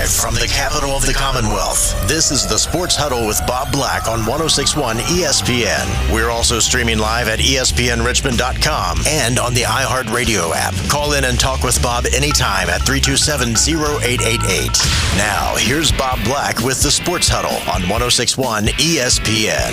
Live 0.00 0.10
from 0.10 0.34
the 0.34 0.46
capital 0.46 0.92
of 0.92 1.04
the 1.04 1.12
Commonwealth, 1.12 2.08
this 2.08 2.30
is 2.30 2.46
the 2.46 2.56
Sports 2.56 2.96
Huddle 2.96 3.26
with 3.26 3.38
Bob 3.46 3.70
Black 3.70 4.08
on 4.08 4.20
1061 4.20 4.96
ESPN. 4.96 6.10
We're 6.10 6.30
also 6.30 6.58
streaming 6.58 6.98
live 6.98 7.28
at 7.28 7.38
ESPNRichmond.com 7.38 9.02
and 9.06 9.38
on 9.38 9.52
the 9.52 9.60
iHeartRadio 9.60 10.52
app. 10.54 10.72
Call 10.88 11.12
in 11.12 11.24
and 11.24 11.38
talk 11.38 11.62
with 11.62 11.82
Bob 11.82 12.06
anytime 12.14 12.70
at 12.70 12.80
327 12.80 13.50
0888. 13.50 14.70
Now, 15.18 15.54
here's 15.58 15.92
Bob 15.92 16.24
Black 16.24 16.60
with 16.60 16.82
the 16.82 16.90
Sports 16.90 17.28
Huddle 17.28 17.58
on 17.70 17.82
1061 17.82 18.68
ESPN. 18.80 19.72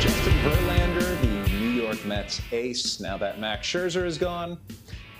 Justin 0.00 0.32
Verlander, 0.38 1.20
the 1.20 1.52
New 1.60 1.68
York 1.68 2.02
Mets 2.06 2.40
ace, 2.52 3.00
now 3.00 3.18
that 3.18 3.38
Max 3.38 3.66
Scherzer 3.68 4.06
is 4.06 4.16
gone, 4.16 4.56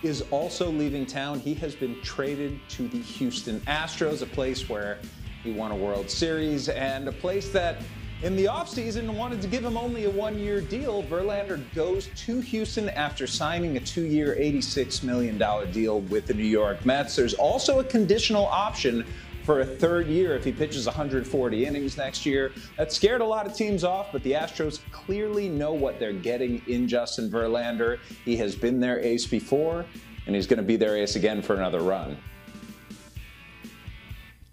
is 0.03 0.23
also 0.31 0.71
leaving 0.71 1.07
town. 1.07 1.41
He 1.41 1.55
has 1.55 1.75
been 1.75 2.01
traded 2.03 2.61
to 2.71 2.89
the 2.89 2.99
Houston 2.99 3.61
Astros, 3.61 4.23
a 4.23 4.27
place 4.27 4.69
where 4.69 4.99
he 5.43 5.53
won 5.53 5.71
a 5.73 5.77
World 5.77 6.11
Series 6.11 6.69
and 6.69 7.09
a 7.09 7.13
place 7.13 7.51
that 7.51 7.83
in 8.23 8.35
the 8.35 8.47
offseason 8.47 9.15
wanted 9.15 9.41
to 9.41 9.47
give 9.47 9.65
him 9.65 9.77
only 9.77 10.05
a 10.05 10.11
one 10.11 10.39
year 10.39 10.61
deal. 10.61 11.05
Verlander 11.05 11.63
goes 11.75 12.09
to 12.17 12.41
Houston 12.41 12.89
after 12.91 13.27
signing 13.27 13.77
a 13.77 13.81
two 13.81 14.03
year, 14.03 14.37
$86 14.39 15.05
million 15.05 15.39
deal 15.71 16.01
with 16.03 16.27
the 16.27 16.35
New 16.35 16.43
York 16.43 16.85
Mets. 16.85 17.15
There's 17.15 17.35
also 17.35 17.79
a 17.79 17.85
conditional 17.85 18.47
option 18.47 19.05
for 19.49 19.61
a 19.61 19.65
third 19.65 20.09
year 20.09 20.37
if 20.37 20.45
he 20.45 20.53
pitches 20.53 20.85
140 20.85 21.65
innings 21.65 21.97
next 21.97 22.27
year. 22.27 22.53
That 22.77 22.93
scared 22.93 23.23
a 23.23 23.25
lot 23.25 23.47
of 23.47 23.55
teams 23.55 23.83
off, 23.83 24.13
but 24.13 24.23
the 24.23 24.33
Astros 24.33 24.81
clearly 24.93 25.49
know 25.49 25.73
what 25.73 25.99
they're 25.99 26.13
getting 26.13 26.61
in 26.67 26.87
Justin 26.87 27.31
Verlander. 27.31 27.99
He 28.27 28.37
has 28.37 28.55
been 28.55 28.79
their 28.79 29.01
ace 29.01 29.27
before, 29.27 29.87
and 30.27 30.37
he's 30.37 30.47
going 30.47 30.59
to 30.59 30.63
be 30.63 30.77
their 30.77 30.99
ace 30.99 31.17
again 31.17 31.41
for 31.41 31.55
another 31.55 31.81
run. 31.81 32.19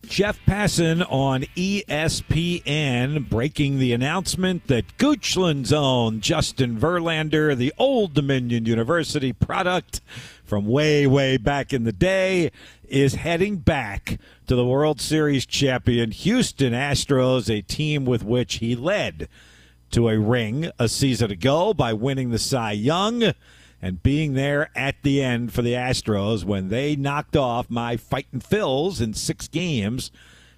Jeff 0.08 0.40
Passan 0.45 1.05
on 1.12 1.41
ESPN 1.57 3.27
breaking 3.27 3.80
the 3.80 3.91
announcement 3.91 4.68
that 4.68 4.98
Goochland's 4.98 5.74
own 5.74 6.21
Justin 6.21 6.77
Verlander, 6.77 7.57
the 7.57 7.74
Old 7.77 8.13
Dominion 8.13 8.65
University 8.65 9.34
product 9.34 9.99
from 10.46 10.65
way, 10.65 11.07
way 11.07 11.38
back 11.38 11.74
in 11.74 11.84
the 11.84 11.91
day, 11.91 12.51
is 12.88 13.15
heading 13.15 13.57
back 13.57 14.20
to 14.48 14.55
the 14.55 14.65
World 14.65 15.02
Series 15.02 15.46
champion 15.46 16.12
Houston 16.12 16.74
Astros, 16.74 17.49
a 17.49 17.62
team 17.62 18.05
with 18.05 18.24
which 18.24 18.55
he 18.55 18.76
led 18.76 19.27
to 19.91 20.10
a 20.10 20.20
ring 20.20 20.70
a 20.77 20.87
season 20.87 21.32
ago 21.32 21.74
by 21.74 21.93
winning 21.93 22.29
the 22.29 22.40
Cy 22.40 22.74
Young 22.74 23.34
and 23.82 24.04
being 24.04 24.34
there 24.34 24.70
at 24.76 24.96
the 25.04 25.21
end 25.21 25.54
for 25.54 25.62
the 25.62 25.74
Astros 25.74 26.43
when 26.43 26.70
they 26.70 26.96
knocked 26.96 27.35
off 27.35 27.70
my 27.70 27.98
fighting 27.98 28.40
Phils 28.40 29.02
in 29.02 29.13
six 29.13 29.48
games 29.48 30.12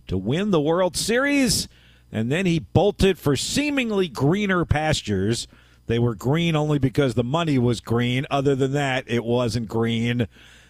to 0.07 0.17
win 0.17 0.51
the 0.51 0.61
World 0.61 0.95
Series. 0.95 1.67
And 2.11 2.31
then 2.31 2.45
he 2.45 2.59
bolted 2.59 3.19
for 3.19 3.35
seemingly 3.35 4.07
greener 4.07 4.63
pastures. 4.63 5.47
They 5.87 5.99
were 5.99 6.15
green 6.15 6.55
only 6.55 6.79
because 6.79 7.15
the 7.15 7.23
money 7.23 7.57
was 7.57 7.79
green. 7.81 8.25
Other 8.29 8.55
than 8.55 8.73
that, 8.73 9.05
it 9.07 9.23
wasn't 9.23 9.67
green. 9.67 10.27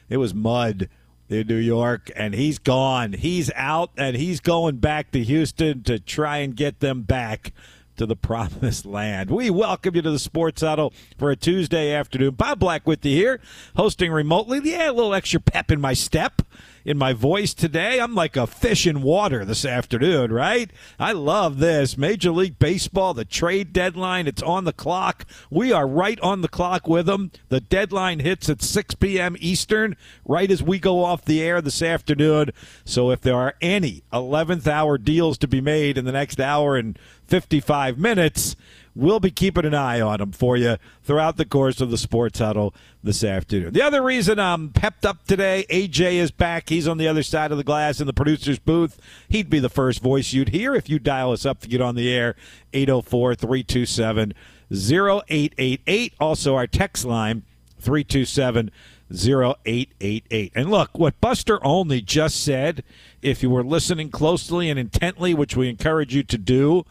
It 0.09 0.17
was 0.17 0.33
mud 0.33 0.89
in 1.29 1.47
New 1.47 1.55
York, 1.55 2.09
and 2.15 2.33
he's 2.33 2.59
gone. 2.59 3.13
He's 3.13 3.51
out, 3.55 3.91
and 3.97 4.15
he's 4.15 4.39
going 4.39 4.77
back 4.77 5.11
to 5.11 5.23
Houston 5.23 5.83
to 5.83 5.99
try 5.99 6.37
and 6.37 6.55
get 6.55 6.79
them 6.79 7.01
back 7.01 7.51
to 7.97 8.05
the 8.05 8.15
promised 8.15 8.85
land. 8.85 9.29
We 9.29 9.49
welcome 9.49 9.95
you 9.95 10.01
to 10.03 10.11
the 10.11 10.19
Sports 10.19 10.61
Huddle 10.61 10.93
for 11.17 11.31
a 11.31 11.35
Tuesday 11.35 11.91
afternoon. 11.93 12.35
Bob 12.35 12.59
Black 12.59 12.87
with 12.87 13.03
you 13.03 13.15
here, 13.15 13.41
hosting 13.75 14.11
remotely. 14.11 14.61
Yeah, 14.63 14.91
a 14.91 14.93
little 14.93 15.13
extra 15.13 15.39
pep 15.41 15.71
in 15.71 15.81
my 15.81 15.93
step 15.93 16.41
in 16.87 16.97
my 16.97 17.11
voice 17.11 17.53
today. 17.53 17.99
I'm 17.99 18.15
like 18.15 18.37
a 18.37 18.47
fish 18.47 18.87
in 18.87 19.01
water 19.01 19.43
this 19.43 19.65
afternoon, 19.65 20.31
right? 20.31 20.71
I 20.97 21.11
love 21.11 21.59
this. 21.59 21.97
Major 21.97 22.31
League 22.31 22.57
Baseball, 22.57 23.13
the 23.13 23.25
trade 23.25 23.73
deadline, 23.73 24.25
it's 24.25 24.41
on 24.41 24.63
the 24.63 24.71
clock. 24.71 25.25
We 25.51 25.73
are 25.73 25.85
right 25.85 26.17
on 26.21 26.41
the 26.41 26.47
clock 26.47 26.87
with 26.87 27.07
them. 27.07 27.31
The 27.49 27.59
deadline 27.59 28.21
hits 28.21 28.47
at 28.47 28.61
6 28.61 28.95
p.m. 28.95 29.35
Eastern, 29.41 29.97
right 30.25 30.49
as 30.49 30.63
we 30.63 30.79
go 30.79 31.03
off 31.03 31.25
the 31.25 31.43
air 31.43 31.59
this 31.59 31.81
afternoon. 31.81 32.51
So 32.85 33.11
if 33.11 33.19
there 33.19 33.35
are 33.35 33.55
any 33.59 34.03
11th 34.13 34.65
hour 34.65 34.97
deals 34.97 35.37
to 35.39 35.47
be 35.47 35.59
made 35.59 35.97
in 35.97 36.05
the 36.05 36.13
next 36.13 36.39
hour 36.39 36.77
and 36.77 36.97
55 37.25 37.97
minutes, 37.97 38.55
we'll 38.97 39.19
be 39.19 39.31
keeping 39.31 39.65
an 39.65 39.73
eye 39.73 40.01
on 40.01 40.17
them 40.17 40.31
for 40.31 40.57
you 40.57 40.77
throughout 41.03 41.37
the 41.37 41.45
course 41.45 41.79
of 41.79 41.91
the 41.91 41.97
sports 41.97 42.39
huddle 42.39 42.73
this 43.03 43.23
afternoon. 43.23 43.73
The 43.73 43.81
other 43.81 44.01
reason 44.01 44.39
I'm 44.39 44.69
pepped 44.69 45.05
up 45.05 45.25
today, 45.25 45.65
AJ 45.69 46.13
is 46.13 46.31
back. 46.31 46.69
He's 46.69 46.87
on 46.87 46.97
the 46.97 47.07
other 47.07 47.23
side 47.23 47.51
of 47.51 47.57
the 47.57 47.63
glass 47.63 48.01
in 48.01 48.07
the 48.07 48.13
producer's 48.13 48.59
booth. 48.59 48.99
He'd 49.29 49.49
be 49.49 49.59
the 49.59 49.69
first 49.69 50.01
voice 50.01 50.33
you'd 50.33 50.49
hear 50.49 50.75
if 50.75 50.89
you 50.89 50.99
dial 50.99 51.31
us 51.31 51.45
up 51.45 51.59
to 51.61 51.67
get 51.67 51.81
on 51.81 51.95
the 51.95 52.11
air, 52.11 52.35
804 52.73 53.35
327 53.35 54.33
0888. 54.71 56.13
Also, 56.19 56.55
our 56.55 56.67
text 56.67 57.05
line, 57.05 57.43
327 57.79 58.71
0888. 59.09 60.51
And 60.55 60.69
look, 60.69 60.97
what 60.97 61.21
Buster 61.21 61.63
Olney 61.63 62.01
just 62.01 62.43
said, 62.43 62.83
if 63.21 63.41
you 63.41 63.49
were 63.49 63.63
listening 63.63 64.09
closely 64.09 64.69
and 64.69 64.79
intently, 64.79 65.33
which 65.33 65.55
we 65.55 65.69
encourage 65.69 66.13
you 66.13 66.23
to 66.23 66.37
do, 66.37 66.85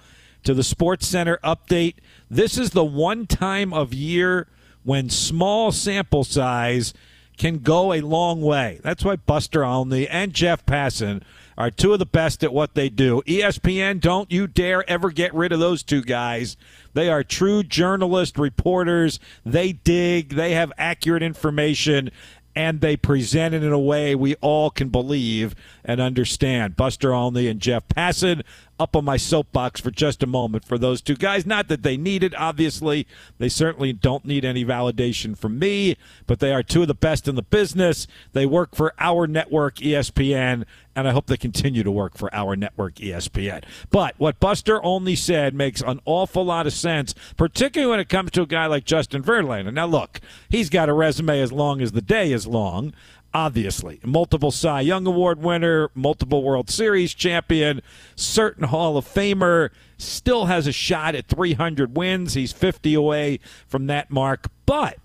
to 0.46 0.54
the 0.54 0.62
Sports 0.62 1.08
Center 1.08 1.38
update. 1.42 1.96
This 2.30 2.56
is 2.56 2.70
the 2.70 2.84
one 2.84 3.26
time 3.26 3.74
of 3.74 3.92
year 3.92 4.46
when 4.84 5.10
small 5.10 5.72
sample 5.72 6.22
size 6.22 6.94
can 7.36 7.58
go 7.58 7.92
a 7.92 8.00
long 8.00 8.40
way. 8.40 8.80
That's 8.84 9.04
why 9.04 9.16
Buster 9.16 9.64
Olney 9.64 10.06
and 10.06 10.32
Jeff 10.32 10.64
Passan 10.64 11.22
are 11.58 11.72
two 11.72 11.92
of 11.92 11.98
the 11.98 12.06
best 12.06 12.44
at 12.44 12.52
what 12.52 12.74
they 12.74 12.88
do. 12.88 13.22
ESPN, 13.26 14.00
don't 14.00 14.30
you 14.30 14.46
dare 14.46 14.88
ever 14.88 15.10
get 15.10 15.34
rid 15.34 15.50
of 15.50 15.58
those 15.58 15.82
two 15.82 16.02
guys. 16.02 16.56
They 16.94 17.08
are 17.08 17.24
true 17.24 17.64
journalist 17.64 18.38
reporters. 18.38 19.18
They 19.44 19.72
dig, 19.72 20.36
they 20.36 20.52
have 20.52 20.72
accurate 20.78 21.24
information, 21.24 22.12
and 22.56 22.80
they 22.80 22.96
present 22.96 23.54
it 23.54 23.62
in 23.62 23.72
a 23.72 23.78
way 23.78 24.14
we 24.14 24.34
all 24.36 24.70
can 24.70 24.88
believe 24.88 25.54
and 25.84 26.00
understand. 26.00 26.76
Buster 26.76 27.12
Olney 27.12 27.48
and 27.48 27.60
Jeff 27.60 27.86
Passan 27.88 28.42
up 28.78 28.94
on 28.94 29.04
my 29.04 29.16
soapbox 29.16 29.80
for 29.80 29.90
just 29.90 30.22
a 30.22 30.26
moment 30.26 30.64
for 30.64 30.78
those 30.78 31.00
two 31.00 31.16
guys. 31.16 31.46
Not 31.46 31.68
that 31.68 31.82
they 31.82 31.96
need 31.96 32.22
it, 32.22 32.34
obviously. 32.34 33.06
They 33.38 33.48
certainly 33.48 33.92
don't 33.92 34.24
need 34.24 34.44
any 34.44 34.64
validation 34.64 35.36
from 35.36 35.58
me, 35.58 35.96
but 36.26 36.40
they 36.40 36.52
are 36.52 36.62
two 36.62 36.82
of 36.82 36.88
the 36.88 36.94
best 36.94 37.28
in 37.28 37.34
the 37.34 37.42
business. 37.42 38.06
They 38.32 38.46
work 38.46 38.74
for 38.74 38.92
our 38.98 39.26
network, 39.26 39.76
ESPN, 39.76 40.64
and 40.94 41.06
I 41.06 41.12
hope 41.12 41.26
they 41.26 41.36
continue 41.36 41.82
to 41.82 41.90
work 41.90 42.16
for 42.16 42.34
our 42.34 42.56
network, 42.56 42.94
ESPN. 42.96 43.64
But 43.90 44.14
what 44.18 44.40
Buster 44.40 44.82
Olney 44.82 45.14
said 45.14 45.54
makes 45.54 45.82
an 45.82 46.00
awful 46.06 46.44
lot 46.44 46.66
of 46.66 46.72
sense, 46.72 47.14
particularly 47.36 47.90
when 47.90 48.00
it 48.00 48.08
comes 48.08 48.30
to 48.32 48.42
a 48.42 48.46
guy 48.46 48.66
like 48.66 48.86
Justin 48.86 49.22
Verlander. 49.22 49.72
Now, 49.72 49.86
look, 49.86 50.20
he's 50.48 50.70
got 50.70 50.88
a 50.88 50.94
resume 50.94 51.40
as 51.40 51.52
long 51.52 51.82
as 51.82 51.92
the 51.92 52.00
day 52.00 52.32
is 52.32 52.46
long 52.46 52.94
obviously. 53.36 54.00
Multiple 54.02 54.50
Cy 54.50 54.80
Young 54.80 55.06
Award 55.06 55.42
winner, 55.42 55.90
multiple 55.94 56.42
World 56.42 56.70
Series 56.70 57.12
champion, 57.12 57.82
certain 58.14 58.64
Hall 58.64 58.96
of 58.96 59.04
Famer, 59.04 59.68
still 59.98 60.46
has 60.46 60.66
a 60.66 60.72
shot 60.72 61.14
at 61.14 61.26
300 61.26 61.94
wins. 61.94 62.32
He's 62.32 62.52
50 62.52 62.94
away 62.94 63.40
from 63.68 63.88
that 63.88 64.10
mark. 64.10 64.46
But 64.64 64.96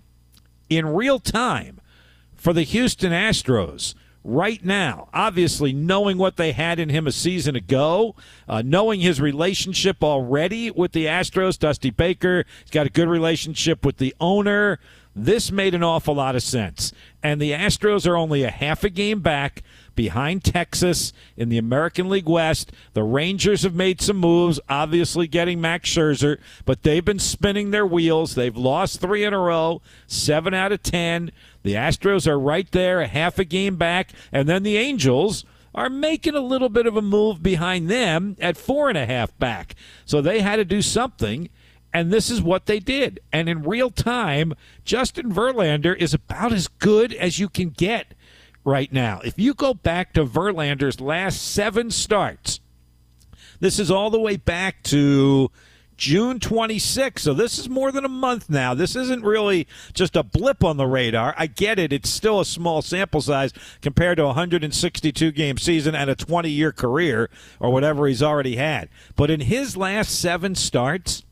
in 0.69 0.85
real 0.85 1.19
time, 1.19 1.81
for 2.33 2.53
the 2.53 2.63
Houston 2.63 3.11
Astros, 3.11 3.95
right 4.23 4.63
now, 4.63 5.09
obviously 5.13 5.73
knowing 5.73 6.17
what 6.17 6.37
they 6.37 6.53
had 6.53 6.79
in 6.79 6.87
him 6.87 7.07
a 7.07 7.11
season 7.11 7.57
ago, 7.57 8.15
uh, 8.47 8.61
knowing 8.63 9.01
his 9.01 9.19
relationship 9.19 10.01
already 10.01 10.71
with 10.71 10.93
the 10.93 11.05
Astros, 11.05 11.59
Dusty 11.59 11.89
Baker, 11.89 12.45
he's 12.61 12.71
got 12.71 12.87
a 12.87 12.91
good 12.91 13.09
relationship 13.09 13.85
with 13.85 13.97
the 13.97 14.15
owner. 14.21 14.79
This 15.15 15.51
made 15.51 15.75
an 15.75 15.83
awful 15.83 16.15
lot 16.15 16.35
of 16.35 16.43
sense. 16.43 16.93
And 17.21 17.41
the 17.41 17.51
Astros 17.51 18.07
are 18.07 18.15
only 18.15 18.43
a 18.43 18.51
half 18.51 18.83
a 18.83 18.89
game 18.89 19.19
back 19.19 19.61
behind 19.93 20.43
Texas 20.43 21.11
in 21.35 21.49
the 21.49 21.57
American 21.57 22.07
League 22.07 22.29
West. 22.29 22.71
The 22.93 23.03
Rangers 23.03 23.63
have 23.63 23.75
made 23.75 24.01
some 24.01 24.17
moves, 24.17 24.59
obviously 24.69 25.27
getting 25.27 25.59
Max 25.59 25.89
Scherzer, 25.89 26.37
but 26.65 26.83
they've 26.83 27.03
been 27.03 27.19
spinning 27.19 27.71
their 27.71 27.85
wheels. 27.85 28.35
They've 28.35 28.55
lost 28.55 29.01
three 29.01 29.25
in 29.25 29.33
a 29.33 29.39
row, 29.39 29.81
seven 30.07 30.53
out 30.53 30.71
of 30.71 30.81
ten. 30.81 31.31
The 31.63 31.73
Astros 31.73 32.25
are 32.25 32.39
right 32.39 32.71
there, 32.71 33.01
a 33.01 33.07
half 33.07 33.37
a 33.37 33.43
game 33.43 33.75
back. 33.75 34.11
And 34.31 34.47
then 34.47 34.63
the 34.63 34.77
Angels 34.77 35.43
are 35.75 35.89
making 35.89 36.35
a 36.35 36.41
little 36.41 36.69
bit 36.69 36.85
of 36.85 36.97
a 36.97 37.01
move 37.01 37.43
behind 37.43 37.89
them 37.89 38.35
at 38.39 38.57
four 38.57 38.89
and 38.89 38.97
a 38.97 39.05
half 39.05 39.37
back. 39.37 39.75
So 40.05 40.21
they 40.21 40.39
had 40.39 40.57
to 40.57 40.65
do 40.65 40.81
something. 40.81 41.49
And 41.93 42.11
this 42.11 42.29
is 42.29 42.41
what 42.41 42.65
they 42.65 42.79
did. 42.79 43.19
And 43.31 43.49
in 43.49 43.63
real 43.63 43.89
time, 43.89 44.53
Justin 44.85 45.31
Verlander 45.31 45.95
is 45.97 46.13
about 46.13 46.53
as 46.53 46.67
good 46.67 47.13
as 47.13 47.39
you 47.39 47.49
can 47.49 47.69
get 47.69 48.13
right 48.63 48.91
now. 48.91 49.19
If 49.23 49.37
you 49.37 49.53
go 49.53 49.73
back 49.73 50.13
to 50.13 50.25
Verlander's 50.25 51.01
last 51.01 51.41
seven 51.41 51.91
starts, 51.91 52.59
this 53.59 53.79
is 53.79 53.91
all 53.91 54.09
the 54.09 54.19
way 54.19 54.37
back 54.37 54.83
to 54.83 55.51
June 56.01 56.39
26th. 56.39 57.19
So 57.19 57.33
this 57.35 57.59
is 57.59 57.69
more 57.69 57.91
than 57.91 58.03
a 58.03 58.09
month 58.09 58.49
now. 58.49 58.73
This 58.73 58.95
isn't 58.95 59.23
really 59.23 59.67
just 59.93 60.15
a 60.15 60.23
blip 60.23 60.63
on 60.63 60.77
the 60.77 60.87
radar. 60.87 61.35
I 61.37 61.45
get 61.45 61.77
it. 61.77 61.93
It's 61.93 62.09
still 62.09 62.39
a 62.39 62.45
small 62.45 62.81
sample 62.81 63.21
size 63.21 63.53
compared 63.81 64.17
to 64.17 64.23
a 64.23 64.27
162 64.27 65.31
game 65.31 65.57
season 65.57 65.93
and 65.93 66.09
a 66.09 66.15
20 66.15 66.49
year 66.49 66.71
career 66.71 67.29
or 67.59 67.69
whatever 67.69 68.07
he's 68.07 68.23
already 68.23 68.55
had. 68.55 68.89
But 69.15 69.29
in 69.29 69.41
his 69.41 69.77
last 69.77 70.19
seven 70.19 70.55
starts, 70.55 71.23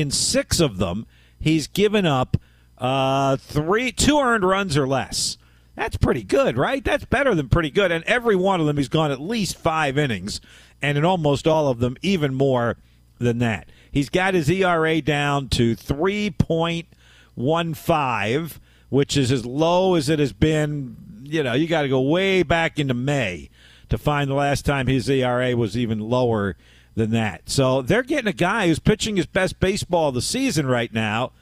in 0.00 0.10
six 0.10 0.60
of 0.60 0.78
them, 0.78 1.06
he's 1.38 1.66
given 1.66 2.06
up 2.06 2.36
uh, 2.78 3.36
three, 3.36 3.92
two 3.92 4.18
earned 4.18 4.44
runs 4.44 4.76
or 4.76 4.86
less. 4.86 5.38
That's 5.74 5.96
pretty 5.96 6.22
good, 6.22 6.56
right? 6.56 6.84
That's 6.84 7.04
better 7.04 7.34
than 7.34 7.48
pretty 7.48 7.70
good. 7.70 7.92
And 7.92 8.04
every 8.04 8.36
one 8.36 8.60
of 8.60 8.66
them, 8.66 8.78
he's 8.78 8.88
gone 8.88 9.10
at 9.10 9.20
least 9.20 9.58
five 9.58 9.98
innings, 9.98 10.40
and 10.80 10.96
in 10.96 11.04
almost 11.04 11.46
all 11.46 11.68
of 11.68 11.80
them, 11.80 11.98
even 12.00 12.34
more 12.34 12.78
than 13.18 13.38
that. 13.38 13.68
He's 13.90 14.08
got 14.08 14.34
his 14.34 14.50
ERA 14.50 15.00
down 15.00 15.48
to 15.50 15.76
3.15, 15.76 18.58
which 18.88 19.16
is 19.16 19.32
as 19.32 19.46
low 19.46 19.94
as 19.94 20.08
it 20.08 20.18
has 20.18 20.32
been. 20.32 20.96
You 21.24 21.42
know, 21.42 21.54
you 21.54 21.66
got 21.66 21.82
to 21.82 21.88
go 21.88 22.00
way 22.00 22.42
back 22.42 22.78
into 22.78 22.94
May 22.94 23.50
to 23.88 23.98
find 23.98 24.30
the 24.30 24.34
last 24.34 24.64
time 24.64 24.86
his 24.86 25.08
ERA 25.08 25.56
was 25.56 25.76
even 25.76 25.98
lower 25.98 26.56
than 26.96 27.10
that. 27.10 27.48
So 27.48 27.82
they're 27.82 28.02
getting 28.02 28.26
a 28.26 28.32
guy 28.32 28.66
who's 28.66 28.78
pitching 28.78 29.16
his 29.16 29.26
best 29.26 29.60
baseball 29.60 30.08
of 30.08 30.14
the 30.14 30.22
season 30.22 30.66
right 30.66 30.92
now 30.92 31.32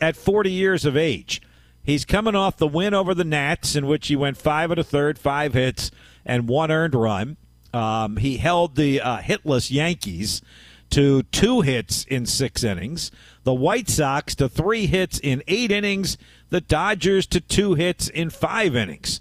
at 0.00 0.16
40 0.16 0.50
years 0.50 0.84
of 0.84 0.96
age. 0.96 1.40
He's 1.82 2.04
coming 2.04 2.34
off 2.34 2.56
the 2.56 2.66
win 2.66 2.94
over 2.94 3.14
the 3.14 3.24
Nats, 3.24 3.76
in 3.76 3.86
which 3.86 4.08
he 4.08 4.16
went 4.16 4.36
five 4.36 4.70
and 4.70 4.80
a 4.80 4.84
third, 4.84 5.18
five 5.18 5.54
hits, 5.54 5.90
and 6.26 6.48
one 6.48 6.70
earned 6.70 6.94
run. 6.94 7.36
Um, 7.72 8.16
he 8.16 8.38
held 8.38 8.76
the 8.76 9.00
uh, 9.00 9.18
hitless 9.18 9.70
Yankees 9.70 10.42
to 10.90 11.22
two 11.24 11.60
hits 11.60 12.04
in 12.04 12.26
six 12.26 12.62
innings, 12.62 13.10
the 13.42 13.54
White 13.54 13.88
Sox 13.88 14.34
to 14.36 14.48
three 14.48 14.86
hits 14.86 15.18
in 15.18 15.42
eight 15.48 15.70
innings, 15.70 16.16
the 16.50 16.60
Dodgers 16.60 17.26
to 17.26 17.40
two 17.40 17.74
hits 17.74 18.08
in 18.08 18.30
five 18.30 18.76
innings. 18.76 19.20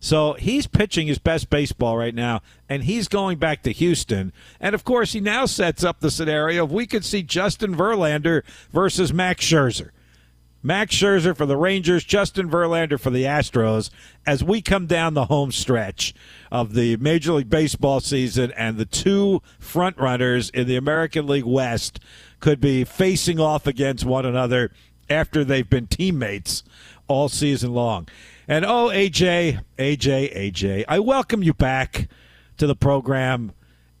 So 0.00 0.34
he's 0.34 0.66
pitching 0.66 1.08
his 1.08 1.18
best 1.18 1.50
baseball 1.50 1.96
right 1.96 2.14
now, 2.14 2.42
and 2.68 2.84
he's 2.84 3.08
going 3.08 3.38
back 3.38 3.62
to 3.64 3.72
Houston. 3.72 4.32
And 4.60 4.74
of 4.74 4.84
course, 4.84 5.12
he 5.12 5.20
now 5.20 5.46
sets 5.46 5.82
up 5.82 6.00
the 6.00 6.10
scenario 6.10 6.64
of 6.64 6.72
we 6.72 6.86
could 6.86 7.04
see 7.04 7.22
Justin 7.22 7.74
Verlander 7.74 8.42
versus 8.70 9.12
Max 9.12 9.44
Scherzer. 9.44 9.90
Max 10.62 10.94
Scherzer 10.94 11.36
for 11.36 11.46
the 11.46 11.56
Rangers, 11.56 12.02
Justin 12.02 12.50
Verlander 12.50 12.98
for 12.98 13.10
the 13.10 13.22
Astros 13.22 13.90
as 14.26 14.42
we 14.42 14.60
come 14.60 14.86
down 14.86 15.14
the 15.14 15.26
home 15.26 15.52
stretch 15.52 16.14
of 16.50 16.74
the 16.74 16.96
Major 16.96 17.34
League 17.34 17.48
Baseball 17.48 18.00
season 18.00 18.52
and 18.56 18.76
the 18.76 18.84
two 18.84 19.40
frontrunners 19.60 20.52
in 20.52 20.66
the 20.66 20.76
American 20.76 21.28
League 21.28 21.44
West 21.44 22.00
could 22.40 22.60
be 22.60 22.82
facing 22.82 23.38
off 23.38 23.68
against 23.68 24.04
one 24.04 24.26
another 24.26 24.72
after 25.08 25.44
they've 25.44 25.70
been 25.70 25.86
teammates 25.86 26.64
all 27.06 27.28
season 27.28 27.72
long. 27.72 28.08
And 28.50 28.64
oh, 28.64 28.88
AJ, 28.88 29.60
AJ, 29.78 30.34
AJ, 30.34 30.84
I 30.88 31.00
welcome 31.00 31.42
you 31.42 31.52
back 31.52 32.08
to 32.56 32.66
the 32.66 32.74
program, 32.74 33.52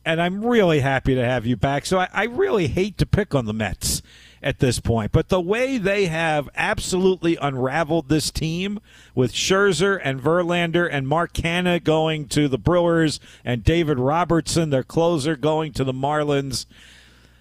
and 0.06 0.22
I'm 0.22 0.42
really 0.42 0.80
happy 0.80 1.14
to 1.14 1.22
have 1.22 1.44
you 1.44 1.54
back. 1.54 1.84
So 1.84 1.98
I, 1.98 2.08
I 2.14 2.24
really 2.24 2.66
hate 2.66 2.96
to 2.96 3.04
pick 3.04 3.34
on 3.34 3.44
the 3.44 3.52
Mets 3.52 4.00
at 4.42 4.58
this 4.58 4.80
point. 4.80 5.12
But 5.12 5.28
the 5.28 5.38
way 5.38 5.76
they 5.76 6.06
have 6.06 6.48
absolutely 6.54 7.36
unraveled 7.36 8.08
this 8.08 8.30
team 8.30 8.80
with 9.14 9.34
Scherzer 9.34 10.00
and 10.02 10.18
Verlander 10.18 10.88
and 10.90 11.06
Mark 11.06 11.34
Canha 11.34 11.84
going 11.84 12.26
to 12.28 12.48
the 12.48 12.56
Brewers 12.56 13.20
and 13.44 13.62
David 13.62 13.98
Robertson, 13.98 14.70
their 14.70 14.82
closer, 14.82 15.36
going 15.36 15.74
to 15.74 15.84
the 15.84 15.92
Marlins. 15.92 16.64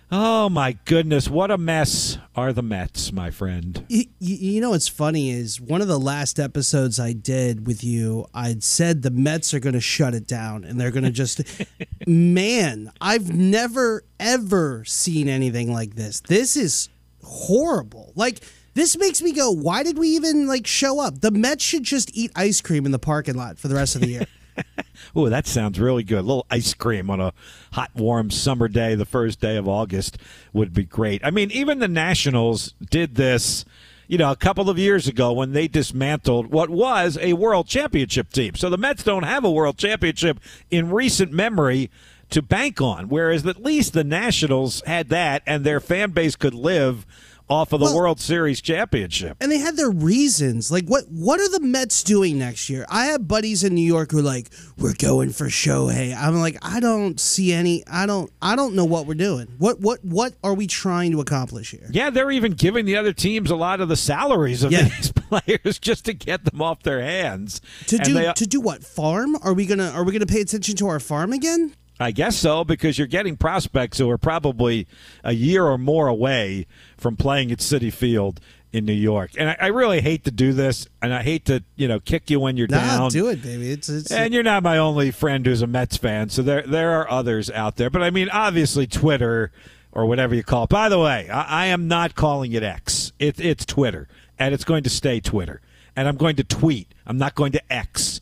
Oh 0.09 0.47
my 0.47 0.77
goodness, 0.85 1.27
what 1.27 1.51
a 1.51 1.57
mess 1.57 2.17
are 2.33 2.53
the 2.53 2.61
Mets, 2.61 3.11
my 3.11 3.29
friend. 3.29 3.85
You, 3.89 4.05
you, 4.19 4.61
know 4.61 4.69
what's 4.69 4.87
funny 4.87 5.31
is 5.31 5.59
one 5.59 5.81
of 5.81 5.89
the 5.89 5.99
last 5.99 6.39
episodes 6.39 6.97
I 6.97 7.11
did 7.11 7.67
with 7.67 7.83
you, 7.83 8.25
I'd 8.33 8.63
said 8.63 9.01
the 9.01 9.11
Mets 9.11 9.53
are 9.53 9.59
going 9.59 9.73
to 9.73 9.81
shut 9.81 10.13
it 10.13 10.25
down 10.25 10.63
and 10.63 10.79
they're 10.79 10.91
going 10.91 11.03
to 11.03 11.11
just. 11.11 11.41
man, 12.07 12.89
I've 13.01 13.33
never, 13.33 14.05
ever 14.17 14.85
seen 14.85 15.27
anything 15.27 15.73
like 15.73 15.95
this. 15.95 16.21
This 16.21 16.55
is 16.55 16.87
horrible. 17.21 18.13
Like, 18.15 18.39
this 18.75 18.97
makes 18.97 19.21
me 19.21 19.33
go, 19.33 19.51
why 19.51 19.83
did 19.83 19.97
we 19.97 20.09
even 20.09 20.47
like 20.47 20.67
show 20.67 21.01
up? 21.01 21.19
The 21.19 21.31
Mets 21.31 21.65
should 21.65 21.83
just 21.83 22.15
eat 22.15 22.31
ice 22.33 22.61
cream 22.61 22.85
in 22.85 22.93
the 22.93 22.99
parking 22.99 23.35
lot 23.35 23.59
for 23.59 23.67
the 23.67 23.75
rest 23.75 23.95
of 23.95 24.01
the 24.01 24.07
year. 24.07 24.27
oh, 25.15 25.29
that 25.29 25.47
sounds 25.47 25.79
really 25.79 26.03
good. 26.03 26.19
A 26.19 26.21
little 26.21 26.45
ice 26.49 26.73
cream 26.73 27.09
on 27.09 27.19
a 27.19 27.33
hot, 27.73 27.91
warm 27.95 28.31
summer 28.31 28.67
day, 28.67 28.95
the 28.95 29.05
first 29.05 29.39
day 29.39 29.57
of 29.57 29.67
August, 29.67 30.17
would 30.53 30.73
be 30.73 30.83
great. 30.83 31.21
I 31.23 31.31
mean, 31.31 31.51
even 31.51 31.79
the 31.79 31.87
Nationals 31.87 32.73
did 32.89 33.15
this, 33.15 33.65
you 34.07 34.17
know, 34.17 34.31
a 34.31 34.35
couple 34.35 34.69
of 34.69 34.77
years 34.77 35.07
ago 35.07 35.31
when 35.33 35.53
they 35.53 35.67
dismantled 35.67 36.47
what 36.47 36.69
was 36.69 37.17
a 37.21 37.33
world 37.33 37.67
championship 37.67 38.31
team. 38.31 38.55
So 38.55 38.69
the 38.69 38.77
Mets 38.77 39.03
don't 39.03 39.23
have 39.23 39.43
a 39.43 39.51
world 39.51 39.77
championship 39.77 40.39
in 40.69 40.91
recent 40.91 41.31
memory 41.31 41.89
to 42.29 42.41
bank 42.41 42.81
on, 42.81 43.07
whereas 43.07 43.45
at 43.45 43.63
least 43.63 43.93
the 43.93 44.03
Nationals 44.03 44.81
had 44.85 45.09
that 45.09 45.43
and 45.45 45.63
their 45.63 45.79
fan 45.79 46.11
base 46.11 46.35
could 46.35 46.53
live 46.53 47.05
off 47.49 47.71
of 47.73 47.79
the 47.79 47.85
well, 47.85 47.95
World 47.95 48.19
Series 48.19 48.61
championship. 48.61 49.37
And 49.39 49.51
they 49.51 49.57
had 49.57 49.77
their 49.77 49.89
reasons. 49.89 50.71
Like 50.71 50.85
what 50.87 51.05
what 51.09 51.39
are 51.39 51.49
the 51.49 51.59
Mets 51.59 52.03
doing 52.03 52.37
next 52.37 52.69
year? 52.69 52.85
I 52.89 53.05
have 53.07 53.27
buddies 53.27 53.63
in 53.63 53.73
New 53.73 53.85
York 53.85 54.11
who 54.11 54.19
are 54.19 54.23
like, 54.23 54.49
we're 54.77 54.95
going 54.95 55.31
for 55.31 55.45
Shohei. 55.45 56.15
I'm 56.15 56.35
like, 56.35 56.57
I 56.61 56.79
don't 56.79 57.19
see 57.19 57.53
any 57.53 57.83
I 57.87 58.05
don't 58.05 58.31
I 58.41 58.55
don't 58.55 58.75
know 58.75 58.85
what 58.85 59.05
we're 59.05 59.15
doing. 59.15 59.47
What 59.57 59.79
what 59.79 60.03
what 60.03 60.33
are 60.43 60.53
we 60.53 60.67
trying 60.67 61.11
to 61.11 61.21
accomplish 61.21 61.71
here? 61.71 61.87
Yeah, 61.91 62.09
they're 62.09 62.31
even 62.31 62.53
giving 62.53 62.85
the 62.85 62.97
other 62.97 63.13
teams 63.13 63.49
a 63.49 63.55
lot 63.55 63.81
of 63.81 63.89
the 63.89 63.95
salaries 63.95 64.63
of 64.63 64.71
yeah. 64.71 64.83
these 64.83 65.11
players 65.15 65.79
just 65.79 66.05
to 66.05 66.13
get 66.13 66.43
them 66.45 66.61
off 66.61 66.83
their 66.83 67.01
hands. 67.01 67.61
To 67.87 67.97
do 67.97 68.13
they, 68.13 68.33
to 68.33 68.47
do 68.47 68.59
what? 68.59 68.83
Farm? 68.83 69.35
Are 69.41 69.53
we 69.53 69.65
gonna 69.65 69.89
are 69.91 70.03
we 70.03 70.11
gonna 70.11 70.25
pay 70.25 70.41
attention 70.41 70.75
to 70.77 70.87
our 70.87 70.99
farm 70.99 71.33
again? 71.33 71.73
I 71.99 72.11
guess 72.11 72.35
so, 72.35 72.63
because 72.63 72.97
you're 72.97 73.07
getting 73.07 73.37
prospects 73.37 73.97
who 73.97 74.09
are 74.09 74.17
probably 74.17 74.87
a 75.23 75.33
year 75.33 75.65
or 75.65 75.77
more 75.77 76.07
away 76.07 76.67
from 76.97 77.15
playing 77.15 77.51
at 77.51 77.59
Citi 77.59 77.91
Field 77.91 78.39
in 78.71 78.85
New 78.85 78.93
York. 78.93 79.31
And 79.37 79.49
I, 79.49 79.57
I 79.61 79.67
really 79.67 80.01
hate 80.01 80.23
to 80.25 80.31
do 80.31 80.53
this, 80.53 80.87
and 81.01 81.13
I 81.13 81.23
hate 81.23 81.45
to 81.45 81.63
you 81.75 81.87
know 81.87 81.99
kick 81.99 82.29
you 82.29 82.39
when 82.39 82.57
you're 82.57 82.67
nah, 82.67 82.77
down. 82.77 83.11
Do 83.11 83.27
it, 83.29 83.41
baby. 83.41 83.71
It's, 83.71 83.89
it's 83.89 84.11
and 84.11 84.33
you're 84.33 84.43
not 84.43 84.63
my 84.63 84.77
only 84.77 85.11
friend 85.11 85.45
who's 85.45 85.61
a 85.61 85.67
Mets 85.67 85.97
fan, 85.97 86.29
so 86.29 86.41
there 86.41 86.61
there 86.63 86.91
are 86.99 87.09
others 87.09 87.49
out 87.51 87.77
there. 87.77 87.89
But 87.89 88.03
I 88.03 88.09
mean, 88.09 88.29
obviously, 88.29 88.87
Twitter 88.87 89.51
or 89.91 90.05
whatever 90.05 90.35
you 90.35 90.43
call 90.43 90.65
it. 90.65 90.69
By 90.69 90.89
the 90.89 90.99
way, 90.99 91.29
I, 91.29 91.63
I 91.63 91.65
am 91.67 91.87
not 91.87 92.15
calling 92.15 92.53
it 92.53 92.63
X. 92.63 93.13
It, 93.17 93.39
it's 93.39 93.65
Twitter, 93.65 94.07
and 94.37 94.53
it's 94.53 94.63
going 94.63 94.83
to 94.83 94.89
stay 94.89 95.19
Twitter. 95.19 95.61
And 95.95 96.07
I'm 96.07 96.17
going 96.17 96.35
to 96.35 96.43
tweet. 96.43 96.93
I'm 97.07 97.17
not 97.17 97.33
going 97.33 97.53
to 97.53 97.73
X 97.73 98.21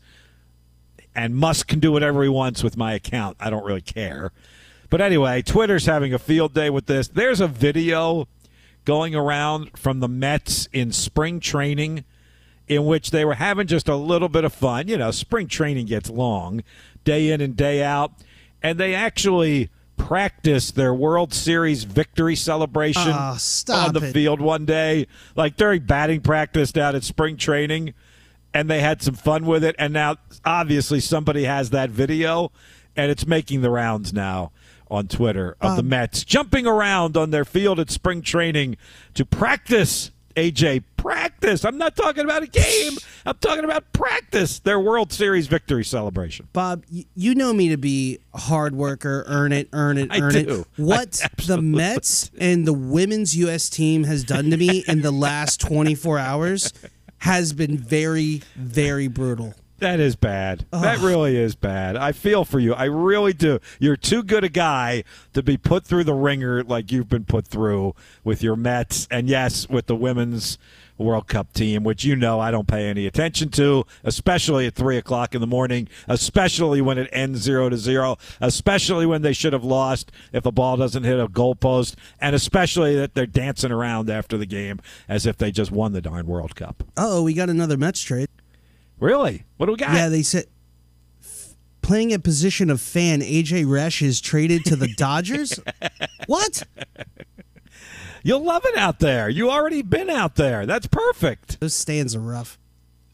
and 1.15 1.35
Musk 1.35 1.67
can 1.67 1.79
do 1.79 1.91
whatever 1.91 2.23
he 2.23 2.29
wants 2.29 2.63
with 2.63 2.77
my 2.77 2.93
account. 2.93 3.37
I 3.39 3.49
don't 3.49 3.65
really 3.65 3.81
care. 3.81 4.31
But 4.89 5.01
anyway, 5.01 5.41
Twitter's 5.41 5.85
having 5.85 6.13
a 6.13 6.19
field 6.19 6.53
day 6.53 6.69
with 6.69 6.85
this. 6.85 7.07
There's 7.07 7.41
a 7.41 7.47
video 7.47 8.27
going 8.83 9.15
around 9.15 9.77
from 9.77 9.99
the 9.99 10.07
Mets 10.07 10.67
in 10.71 10.91
spring 10.91 11.39
training 11.39 12.05
in 12.67 12.85
which 12.85 13.11
they 13.11 13.25
were 13.25 13.35
having 13.35 13.67
just 13.67 13.87
a 13.87 13.95
little 13.95 14.29
bit 14.29 14.43
of 14.43 14.53
fun. 14.53 14.87
You 14.87 14.97
know, 14.97 15.11
spring 15.11 15.47
training 15.47 15.87
gets 15.87 16.09
long, 16.09 16.63
day 17.03 17.31
in 17.31 17.41
and 17.41 17.55
day 17.55 17.83
out. 17.83 18.11
And 18.61 18.79
they 18.79 18.95
actually 18.95 19.69
practiced 19.97 20.75
their 20.75 20.93
World 20.93 21.33
Series 21.33 21.83
victory 21.83 22.35
celebration 22.35 23.11
oh, 23.13 23.37
on 23.69 23.93
the 23.93 24.01
it. 24.03 24.13
field 24.13 24.41
one 24.41 24.65
day, 24.65 25.07
like 25.35 25.55
during 25.55 25.83
batting 25.83 26.21
practice 26.21 26.71
down 26.71 26.95
at 26.95 27.03
spring 27.03 27.37
training 27.37 27.93
and 28.55 28.69
they 28.69 28.79
had 28.79 29.01
some 29.01 29.15
fun 29.15 29.45
with 29.45 29.65
it. 29.65 29.75
And 29.77 29.93
now, 29.93 30.15
obviously, 30.45 31.01
somebody 31.01 31.43
has 31.43 31.71
that 31.71 31.89
video, 31.89 32.53
and 32.95 33.11
it's 33.11 33.27
making 33.27 33.61
the 33.61 33.69
rounds 33.69 34.13
now 34.13 34.53
on 34.89 35.09
Twitter 35.09 35.57
of 35.59 35.71
um, 35.71 35.75
the 35.75 35.83
Mets 35.83 36.23
jumping 36.23 36.65
around 36.65 37.17
on 37.17 37.31
their 37.31 37.43
field 37.43 37.81
at 37.81 37.91
spring 37.91 38.21
training 38.21 38.77
to 39.13 39.25
practice. 39.25 40.11
AJ, 40.35 40.83
practice. 40.97 41.63
I'm 41.63 41.77
not 41.77 41.95
talking 41.95 42.25
about 42.25 42.43
a 42.43 42.47
game. 42.47 42.97
I'm 43.25 43.37
talking 43.37 43.63
about 43.63 43.93
practice. 43.93 44.59
Their 44.59 44.81
World 44.81 45.13
Series 45.13 45.47
victory 45.47 45.85
celebration. 45.85 46.49
Bob, 46.51 46.83
you 46.89 47.35
know 47.35 47.53
me 47.53 47.69
to 47.69 47.77
be 47.77 48.19
a 48.33 48.39
hard 48.39 48.75
worker, 48.75 49.23
earn 49.27 49.53
it, 49.53 49.69
earn 49.71 49.97
it, 49.97 50.09
earn 50.11 50.35
it. 50.35 50.67
What 50.75 51.21
the 51.47 51.61
Mets 51.61 52.31
and 52.37 52.67
the 52.67 52.73
women's 52.73 53.35
U.S. 53.37 53.69
team 53.69 54.03
has 54.03 54.25
done 54.25 54.49
to 54.49 54.57
me 54.57 54.83
in 54.89 55.03
the 55.03 55.11
last 55.11 55.61
24 55.65 56.19
hours 56.19 56.73
has 57.19 57.53
been 57.53 57.77
very, 57.77 58.41
very 58.55 59.07
brutal. 59.07 59.53
That 59.79 59.99
is 59.99 60.15
bad. 60.15 60.65
Ugh. 60.71 60.83
That 60.83 60.99
really 60.99 61.35
is 61.35 61.55
bad. 61.55 61.97
I 61.97 62.13
feel 62.13 62.45
for 62.45 62.59
you. 62.59 62.73
I 62.73 62.85
really 62.85 63.33
do. 63.33 63.59
You're 63.77 63.97
too 63.97 64.23
good 64.23 64.43
a 64.45 64.49
guy 64.49 65.03
to 65.33 65.43
be 65.43 65.57
put 65.57 65.83
through 65.85 66.05
the 66.05 66.13
ringer 66.13 66.63
like 66.63 66.91
you've 66.91 67.09
been 67.09 67.25
put 67.25 67.45
through 67.45 67.93
with 68.23 68.41
your 68.41 68.55
Mets 68.55 69.07
and 69.11 69.27
yes, 69.27 69.67
with 69.69 69.87
the 69.87 69.95
women's 69.95 70.57
World 70.97 71.27
Cup 71.27 71.53
team, 71.53 71.83
which 71.83 72.05
you 72.05 72.15
know 72.15 72.39
I 72.39 72.51
don't 72.51 72.67
pay 72.67 72.87
any 72.87 73.05
attention 73.05 73.49
to, 73.49 73.85
especially 74.03 74.67
at 74.67 74.75
three 74.75 74.97
o'clock 74.97 75.35
in 75.35 75.41
the 75.41 75.47
morning, 75.47 75.87
especially 76.07 76.81
when 76.81 76.97
it 76.97 77.09
ends 77.11 77.41
zero 77.41 77.69
to 77.69 77.77
zero, 77.77 78.17
especially 78.39 79.05
when 79.05 79.21
they 79.21 79.33
should 79.33 79.53
have 79.53 79.63
lost 79.63 80.11
if 80.31 80.45
a 80.45 80.51
ball 80.51 80.77
doesn't 80.77 81.03
hit 81.03 81.19
a 81.19 81.27
goalpost, 81.27 81.95
and 82.21 82.35
especially 82.35 82.95
that 82.95 83.13
they're 83.13 83.25
dancing 83.25 83.71
around 83.71 84.09
after 84.09 84.37
the 84.37 84.45
game 84.45 84.79
as 85.09 85.25
if 85.25 85.37
they 85.37 85.51
just 85.51 85.71
won 85.71 85.91
the 85.93 86.01
darn 86.01 86.27
World 86.27 86.55
Cup. 86.55 86.83
Oh, 86.95 87.23
we 87.23 87.33
got 87.33 87.49
another 87.49 87.77
Mets 87.77 88.01
trade. 88.01 88.29
Really? 88.99 89.43
What 89.57 89.65
do 89.65 89.73
we 89.73 89.77
got? 89.77 89.93
Yeah, 89.93 90.09
they 90.09 90.23
said 90.23 90.45
playing 91.85 92.11
a 92.13 92.19
position 92.19 92.71
of 92.71 92.81
fan, 92.81 93.21
AJ 93.21 93.65
Resch 93.65 94.01
is 94.01 94.19
traded 94.19 94.65
to 94.65 94.75
the 94.75 94.87
Dodgers. 94.97 95.59
what? 96.25 96.63
You'll 98.25 98.43
love 98.43 98.65
it 98.65 98.75
out 98.75 98.97
there. 98.97 99.29
You 99.29 99.51
already 99.51 99.83
been 99.83 100.09
out 100.09 100.33
there. 100.33 100.65
That's 100.65 100.87
perfect. 100.87 101.59
Those 101.59 101.75
stands 101.75 102.15
are 102.15 102.19
rough. 102.19 102.57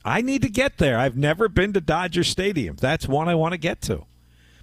I 0.05 0.21
need 0.21 0.41
to 0.43 0.49
get 0.49 0.77
there. 0.77 0.97
I've 0.97 1.17
never 1.17 1.49
been 1.49 1.73
to 1.73 1.81
Dodger 1.81 2.23
Stadium. 2.23 2.77
That's 2.77 3.09
one 3.09 3.27
I 3.27 3.35
want 3.35 3.51
to 3.51 3.57
get 3.57 3.81
to 3.81 4.05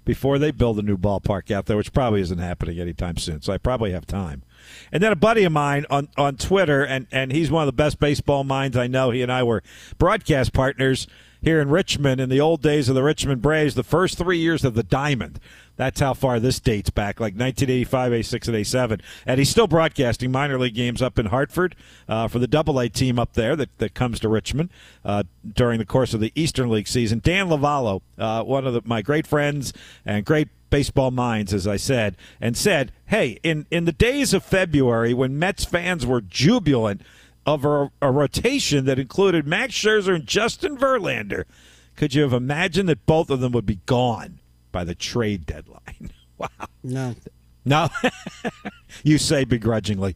before 0.05 0.39
they 0.39 0.49
build 0.49 0.79
a 0.79 0.81
new 0.81 0.97
ballpark 0.97 1.51
out 1.51 1.67
there, 1.67 1.77
which 1.77 1.93
probably 1.93 2.21
isn't 2.21 2.39
happening 2.39 2.79
anytime 2.79 3.17
soon. 3.17 3.43
So 3.43 3.53
I 3.53 3.59
probably 3.59 3.91
have 3.91 4.07
time. 4.07 4.41
And 4.91 5.03
then 5.03 5.11
a 5.11 5.15
buddy 5.15 5.43
of 5.43 5.51
mine 5.51 5.85
on, 5.91 6.09
on 6.17 6.35
Twitter, 6.35 6.83
and, 6.83 7.05
and 7.11 7.31
he's 7.31 7.51
one 7.51 7.61
of 7.61 7.67
the 7.67 7.71
best 7.71 7.99
baseball 7.99 8.43
minds 8.43 8.75
I 8.75 8.87
know. 8.87 9.11
He 9.11 9.21
and 9.21 9.31
I 9.31 9.43
were 9.43 9.61
broadcast 9.99 10.51
partners 10.51 11.05
here 11.43 11.61
in 11.61 11.69
Richmond 11.69 12.19
in 12.19 12.29
the 12.29 12.41
old 12.41 12.63
days 12.63 12.89
of 12.89 12.95
the 12.95 13.03
Richmond 13.03 13.43
Braves, 13.43 13.75
the 13.75 13.83
first 13.83 14.17
three 14.17 14.39
years 14.39 14.65
of 14.65 14.73
the 14.73 14.81
Diamond. 14.81 15.39
That's 15.79 16.01
how 16.01 16.13
far 16.13 16.41
this 16.41 16.59
dates 16.59 16.89
back, 16.89 17.21
like 17.21 17.35
1985, 17.35 18.11
A6, 18.11 18.47
and 18.49 18.57
A7. 18.57 19.01
And 19.25 19.39
he's 19.39 19.47
still 19.47 19.65
broadcasting 19.65 20.29
minor 20.29 20.59
league 20.59 20.75
games 20.75 21.01
up 21.01 21.17
in 21.17 21.27
Hartford 21.27 21.73
uh, 22.09 22.27
for 22.27 22.37
the 22.37 22.47
Double 22.47 22.79
A 22.79 22.89
team 22.89 23.17
up 23.17 23.31
there 23.31 23.55
that, 23.55 23.77
that 23.77 23.93
comes 23.93 24.19
to 24.19 24.27
Richmond 24.27 24.71
uh, 25.05 25.23
during 25.49 25.79
the 25.79 25.85
course 25.85 26.13
of 26.13 26.19
the 26.19 26.33
Eastern 26.35 26.69
League 26.69 26.89
season. 26.89 27.21
Dan 27.23 27.47
Lavallo, 27.47 28.01
uh, 28.17 28.43
one 28.43 28.67
of 28.67 28.73
the, 28.73 28.81
my 28.83 29.01
great 29.01 29.25
friends 29.25 29.71
and 30.05 30.25
great 30.25 30.49
baseball 30.69 31.11
minds, 31.11 31.53
as 31.53 31.65
I 31.65 31.77
said, 31.77 32.17
and 32.41 32.57
said, 32.57 32.91
hey, 33.05 33.39
in, 33.41 33.65
in 33.71 33.85
the 33.85 33.93
days 33.93 34.33
of 34.33 34.43
February 34.43 35.13
when 35.13 35.39
Mets 35.39 35.63
fans 35.63 36.05
were 36.05 36.19
jubilant 36.19 37.03
of 37.45 37.63
a, 37.63 37.89
a 38.01 38.11
rotation 38.11 38.83
that 38.83 38.99
included 38.99 39.47
Max 39.47 39.75
Scherzer 39.75 40.13
and 40.13 40.27
Justin 40.27 40.75
Verlander, 40.77 41.45
could 41.95 42.13
you 42.13 42.23
have 42.23 42.33
imagined 42.33 42.89
that 42.89 43.05
both 43.05 43.29
of 43.29 43.39
them 43.39 43.53
would 43.53 43.65
be 43.65 43.79
gone 43.85 44.39
by 44.71 44.83
the 44.83 44.95
trade 44.95 45.45
deadline? 45.45 46.11
wow. 46.37 46.47
No. 46.83 47.15
No. 47.65 47.89
you 49.03 49.17
say 49.17 49.43
begrudgingly. 49.43 50.15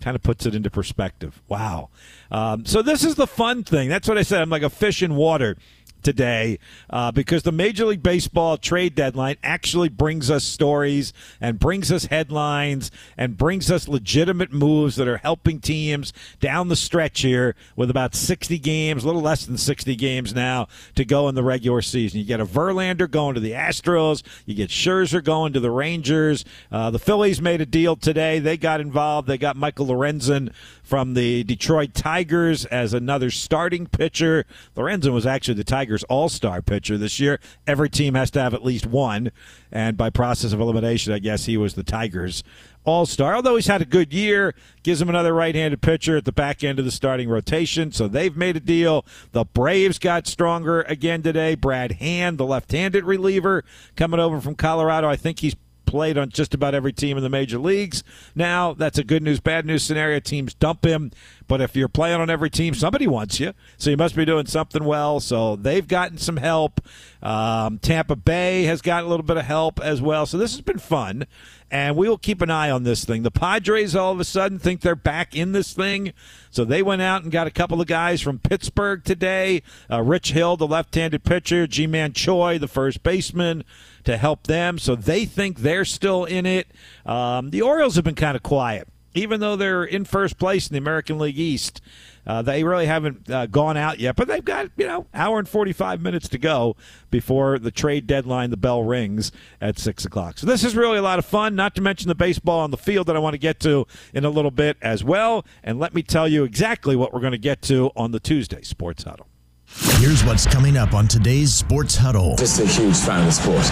Kind 0.00 0.14
of 0.14 0.22
puts 0.22 0.46
it 0.46 0.54
into 0.54 0.70
perspective. 0.70 1.42
Wow. 1.48 1.90
Um, 2.30 2.64
so 2.64 2.82
this 2.82 3.02
is 3.02 3.16
the 3.16 3.26
fun 3.26 3.64
thing. 3.64 3.88
That's 3.88 4.08
what 4.08 4.16
I 4.16 4.22
said. 4.22 4.42
I'm 4.42 4.50
like 4.50 4.62
a 4.62 4.70
fish 4.70 5.02
in 5.02 5.16
water 5.16 5.56
today 6.02 6.58
uh, 6.90 7.12
because 7.12 7.42
the 7.42 7.52
Major 7.52 7.86
League 7.86 8.02
Baseball 8.02 8.56
trade 8.56 8.94
deadline 8.94 9.36
actually 9.42 9.88
brings 9.88 10.30
us 10.30 10.44
stories 10.44 11.12
and 11.40 11.58
brings 11.58 11.90
us 11.92 12.06
headlines 12.06 12.90
and 13.16 13.36
brings 13.36 13.70
us 13.70 13.88
legitimate 13.88 14.52
moves 14.52 14.96
that 14.96 15.08
are 15.08 15.18
helping 15.18 15.60
teams 15.60 16.12
down 16.40 16.68
the 16.68 16.76
stretch 16.76 17.20
here 17.20 17.54
with 17.76 17.90
about 17.90 18.14
60 18.14 18.58
games, 18.58 19.04
a 19.04 19.06
little 19.06 19.22
less 19.22 19.46
than 19.46 19.56
60 19.56 19.96
games 19.96 20.34
now 20.34 20.68
to 20.94 21.04
go 21.04 21.28
in 21.28 21.34
the 21.34 21.42
regular 21.42 21.82
season. 21.82 22.20
You 22.20 22.26
get 22.26 22.40
a 22.40 22.46
Verlander 22.46 23.10
going 23.10 23.34
to 23.34 23.40
the 23.40 23.52
Astros, 23.52 24.22
you 24.46 24.54
get 24.54 24.70
Scherzer 24.70 25.22
going 25.22 25.52
to 25.52 25.60
the 25.60 25.70
Rangers. 25.70 26.44
Uh, 26.70 26.90
the 26.90 26.98
Phillies 26.98 27.40
made 27.40 27.60
a 27.60 27.66
deal 27.66 27.96
today. 27.96 28.38
They 28.38 28.56
got 28.56 28.80
involved. 28.80 29.28
They 29.28 29.38
got 29.38 29.56
Michael 29.56 29.86
Lorenzen 29.86 30.52
from 30.88 31.12
the 31.12 31.44
Detroit 31.44 31.92
Tigers 31.92 32.64
as 32.64 32.94
another 32.94 33.30
starting 33.30 33.86
pitcher. 33.86 34.46
Lorenzen 34.74 35.12
was 35.12 35.26
actually 35.26 35.52
the 35.52 35.62
Tigers' 35.62 36.02
all 36.04 36.30
star 36.30 36.62
pitcher 36.62 36.96
this 36.96 37.20
year. 37.20 37.40
Every 37.66 37.90
team 37.90 38.14
has 38.14 38.30
to 38.30 38.40
have 38.40 38.54
at 38.54 38.64
least 38.64 38.86
one. 38.86 39.30
And 39.70 39.98
by 39.98 40.08
process 40.08 40.54
of 40.54 40.60
elimination, 40.60 41.12
I 41.12 41.18
guess 41.18 41.44
he 41.44 41.58
was 41.58 41.74
the 41.74 41.82
Tigers' 41.82 42.42
all 42.86 43.04
star. 43.04 43.34
Although 43.34 43.56
he's 43.56 43.66
had 43.66 43.82
a 43.82 43.84
good 43.84 44.14
year, 44.14 44.54
gives 44.82 45.02
him 45.02 45.10
another 45.10 45.34
right 45.34 45.54
handed 45.54 45.82
pitcher 45.82 46.16
at 46.16 46.24
the 46.24 46.32
back 46.32 46.64
end 46.64 46.78
of 46.78 46.86
the 46.86 46.90
starting 46.90 47.28
rotation. 47.28 47.92
So 47.92 48.08
they've 48.08 48.34
made 48.34 48.56
a 48.56 48.60
deal. 48.60 49.04
The 49.32 49.44
Braves 49.44 49.98
got 49.98 50.26
stronger 50.26 50.80
again 50.82 51.22
today. 51.22 51.54
Brad 51.54 51.92
Hand, 51.92 52.38
the 52.38 52.46
left 52.46 52.72
handed 52.72 53.04
reliever, 53.04 53.62
coming 53.94 54.20
over 54.20 54.40
from 54.40 54.54
Colorado. 54.54 55.06
I 55.06 55.16
think 55.16 55.40
he's 55.40 55.54
played 55.88 56.18
on 56.18 56.28
just 56.28 56.54
about 56.54 56.74
every 56.74 56.92
team 56.92 57.16
in 57.16 57.22
the 57.22 57.30
major 57.30 57.58
leagues. 57.58 58.04
Now, 58.34 58.74
that's 58.74 58.98
a 58.98 59.04
good 59.04 59.22
news, 59.22 59.40
bad 59.40 59.64
news 59.64 59.82
scenario. 59.82 60.20
Teams 60.20 60.54
dump 60.54 60.84
him. 60.84 61.10
But 61.48 61.62
if 61.62 61.74
you're 61.74 61.88
playing 61.88 62.20
on 62.20 62.28
every 62.28 62.50
team, 62.50 62.74
somebody 62.74 63.06
wants 63.06 63.40
you. 63.40 63.54
So 63.78 63.88
you 63.88 63.96
must 63.96 64.14
be 64.14 64.26
doing 64.26 64.46
something 64.46 64.84
well. 64.84 65.18
So 65.18 65.56
they've 65.56 65.88
gotten 65.88 66.18
some 66.18 66.36
help. 66.36 66.82
Um, 67.22 67.78
Tampa 67.78 68.16
Bay 68.16 68.64
has 68.64 68.82
gotten 68.82 69.06
a 69.06 69.08
little 69.08 69.24
bit 69.24 69.38
of 69.38 69.46
help 69.46 69.80
as 69.80 70.02
well. 70.02 70.26
So 70.26 70.36
this 70.36 70.52
has 70.52 70.60
been 70.60 70.78
fun. 70.78 71.26
And 71.70 71.96
we 71.96 72.08
will 72.08 72.18
keep 72.18 72.40
an 72.40 72.50
eye 72.50 72.70
on 72.70 72.84
this 72.84 73.04
thing. 73.04 73.22
The 73.22 73.30
Padres 73.30 73.94
all 73.94 74.12
of 74.12 74.20
a 74.20 74.24
sudden 74.24 74.58
think 74.58 74.80
they're 74.80 74.94
back 74.94 75.34
in 75.34 75.52
this 75.52 75.74
thing. 75.74 76.12
So 76.50 76.64
they 76.64 76.82
went 76.82 77.02
out 77.02 77.22
and 77.22 77.32
got 77.32 77.46
a 77.46 77.50
couple 77.50 77.80
of 77.80 77.86
guys 77.86 78.22
from 78.22 78.38
Pittsburgh 78.38 79.04
today. 79.04 79.62
Uh, 79.90 80.02
Rich 80.02 80.32
Hill, 80.32 80.56
the 80.56 80.66
left 80.66 80.94
handed 80.94 81.24
pitcher, 81.24 81.66
Ji 81.66 81.86
Man 81.86 82.14
Choi, 82.14 82.58
the 82.58 82.68
first 82.68 83.02
baseman, 83.02 83.64
to 84.08 84.16
help 84.16 84.46
them. 84.46 84.78
So 84.78 84.96
they 84.96 85.26
think 85.26 85.58
they're 85.58 85.84
still 85.84 86.24
in 86.24 86.46
it. 86.46 86.68
Um, 87.04 87.50
the 87.50 87.62
Orioles 87.62 87.94
have 87.96 88.04
been 88.04 88.14
kind 88.14 88.36
of 88.36 88.42
quiet 88.42 88.88
even 89.14 89.40
though 89.40 89.56
they're 89.56 89.84
in 89.84 90.04
first 90.04 90.38
place 90.38 90.68
in 90.68 90.74
the 90.74 90.78
American 90.78 91.18
League 91.18 91.38
East. 91.38 91.80
Uh, 92.26 92.42
they 92.42 92.62
really 92.62 92.86
haven't 92.86 93.28
uh, 93.30 93.46
gone 93.46 93.76
out 93.76 93.98
yet, 93.98 94.14
but 94.14 94.28
they've 94.28 94.44
got 94.44 94.70
you 94.76 94.86
know 94.86 95.06
hour 95.14 95.38
and 95.38 95.48
forty 95.48 95.72
five 95.72 96.00
minutes 96.00 96.28
to 96.28 96.38
go 96.38 96.76
before 97.10 97.58
the 97.58 97.70
trade 97.70 98.06
deadline. 98.06 98.50
The 98.50 98.56
bell 98.56 98.82
rings 98.82 99.32
at 99.60 99.78
six 99.78 100.04
o'clock. 100.04 100.38
So 100.38 100.46
this 100.46 100.62
is 100.62 100.76
really 100.76 100.98
a 100.98 101.02
lot 101.02 101.18
of 101.18 101.24
fun. 101.24 101.54
Not 101.54 101.74
to 101.76 101.80
mention 101.80 102.08
the 102.08 102.14
baseball 102.14 102.60
on 102.60 102.70
the 102.70 102.76
field 102.76 103.06
that 103.06 103.16
I 103.16 103.18
want 103.18 103.32
to 103.32 103.38
get 103.38 103.60
to 103.60 103.86
in 104.12 104.26
a 104.26 104.30
little 104.30 104.50
bit 104.50 104.76
as 104.82 105.02
well. 105.02 105.44
And 105.64 105.78
let 105.78 105.94
me 105.94 106.02
tell 106.02 106.28
you 106.28 106.44
exactly 106.44 106.96
what 106.96 107.14
we're 107.14 107.20
going 107.20 107.32
to 107.32 107.38
get 107.38 107.62
to 107.62 107.90
on 107.96 108.12
the 108.12 108.20
Tuesday 108.20 108.62
Sports 108.62 109.04
Huddle. 109.04 109.27
Here's 109.70 110.24
what's 110.24 110.46
coming 110.46 110.78
up 110.78 110.94
on 110.94 111.08
today's 111.08 111.52
Sports 111.52 111.94
Huddle. 111.94 112.36
Just 112.36 112.58
a 112.60 112.66
huge 112.66 112.96
fan 112.96 113.20
of 113.20 113.26
the 113.26 113.32
sport. 113.32 113.64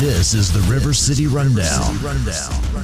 This 0.00 0.34
is 0.34 0.52
the 0.52 0.58
River 0.72 0.92
City 0.92 1.28
Rundown. 1.28 1.96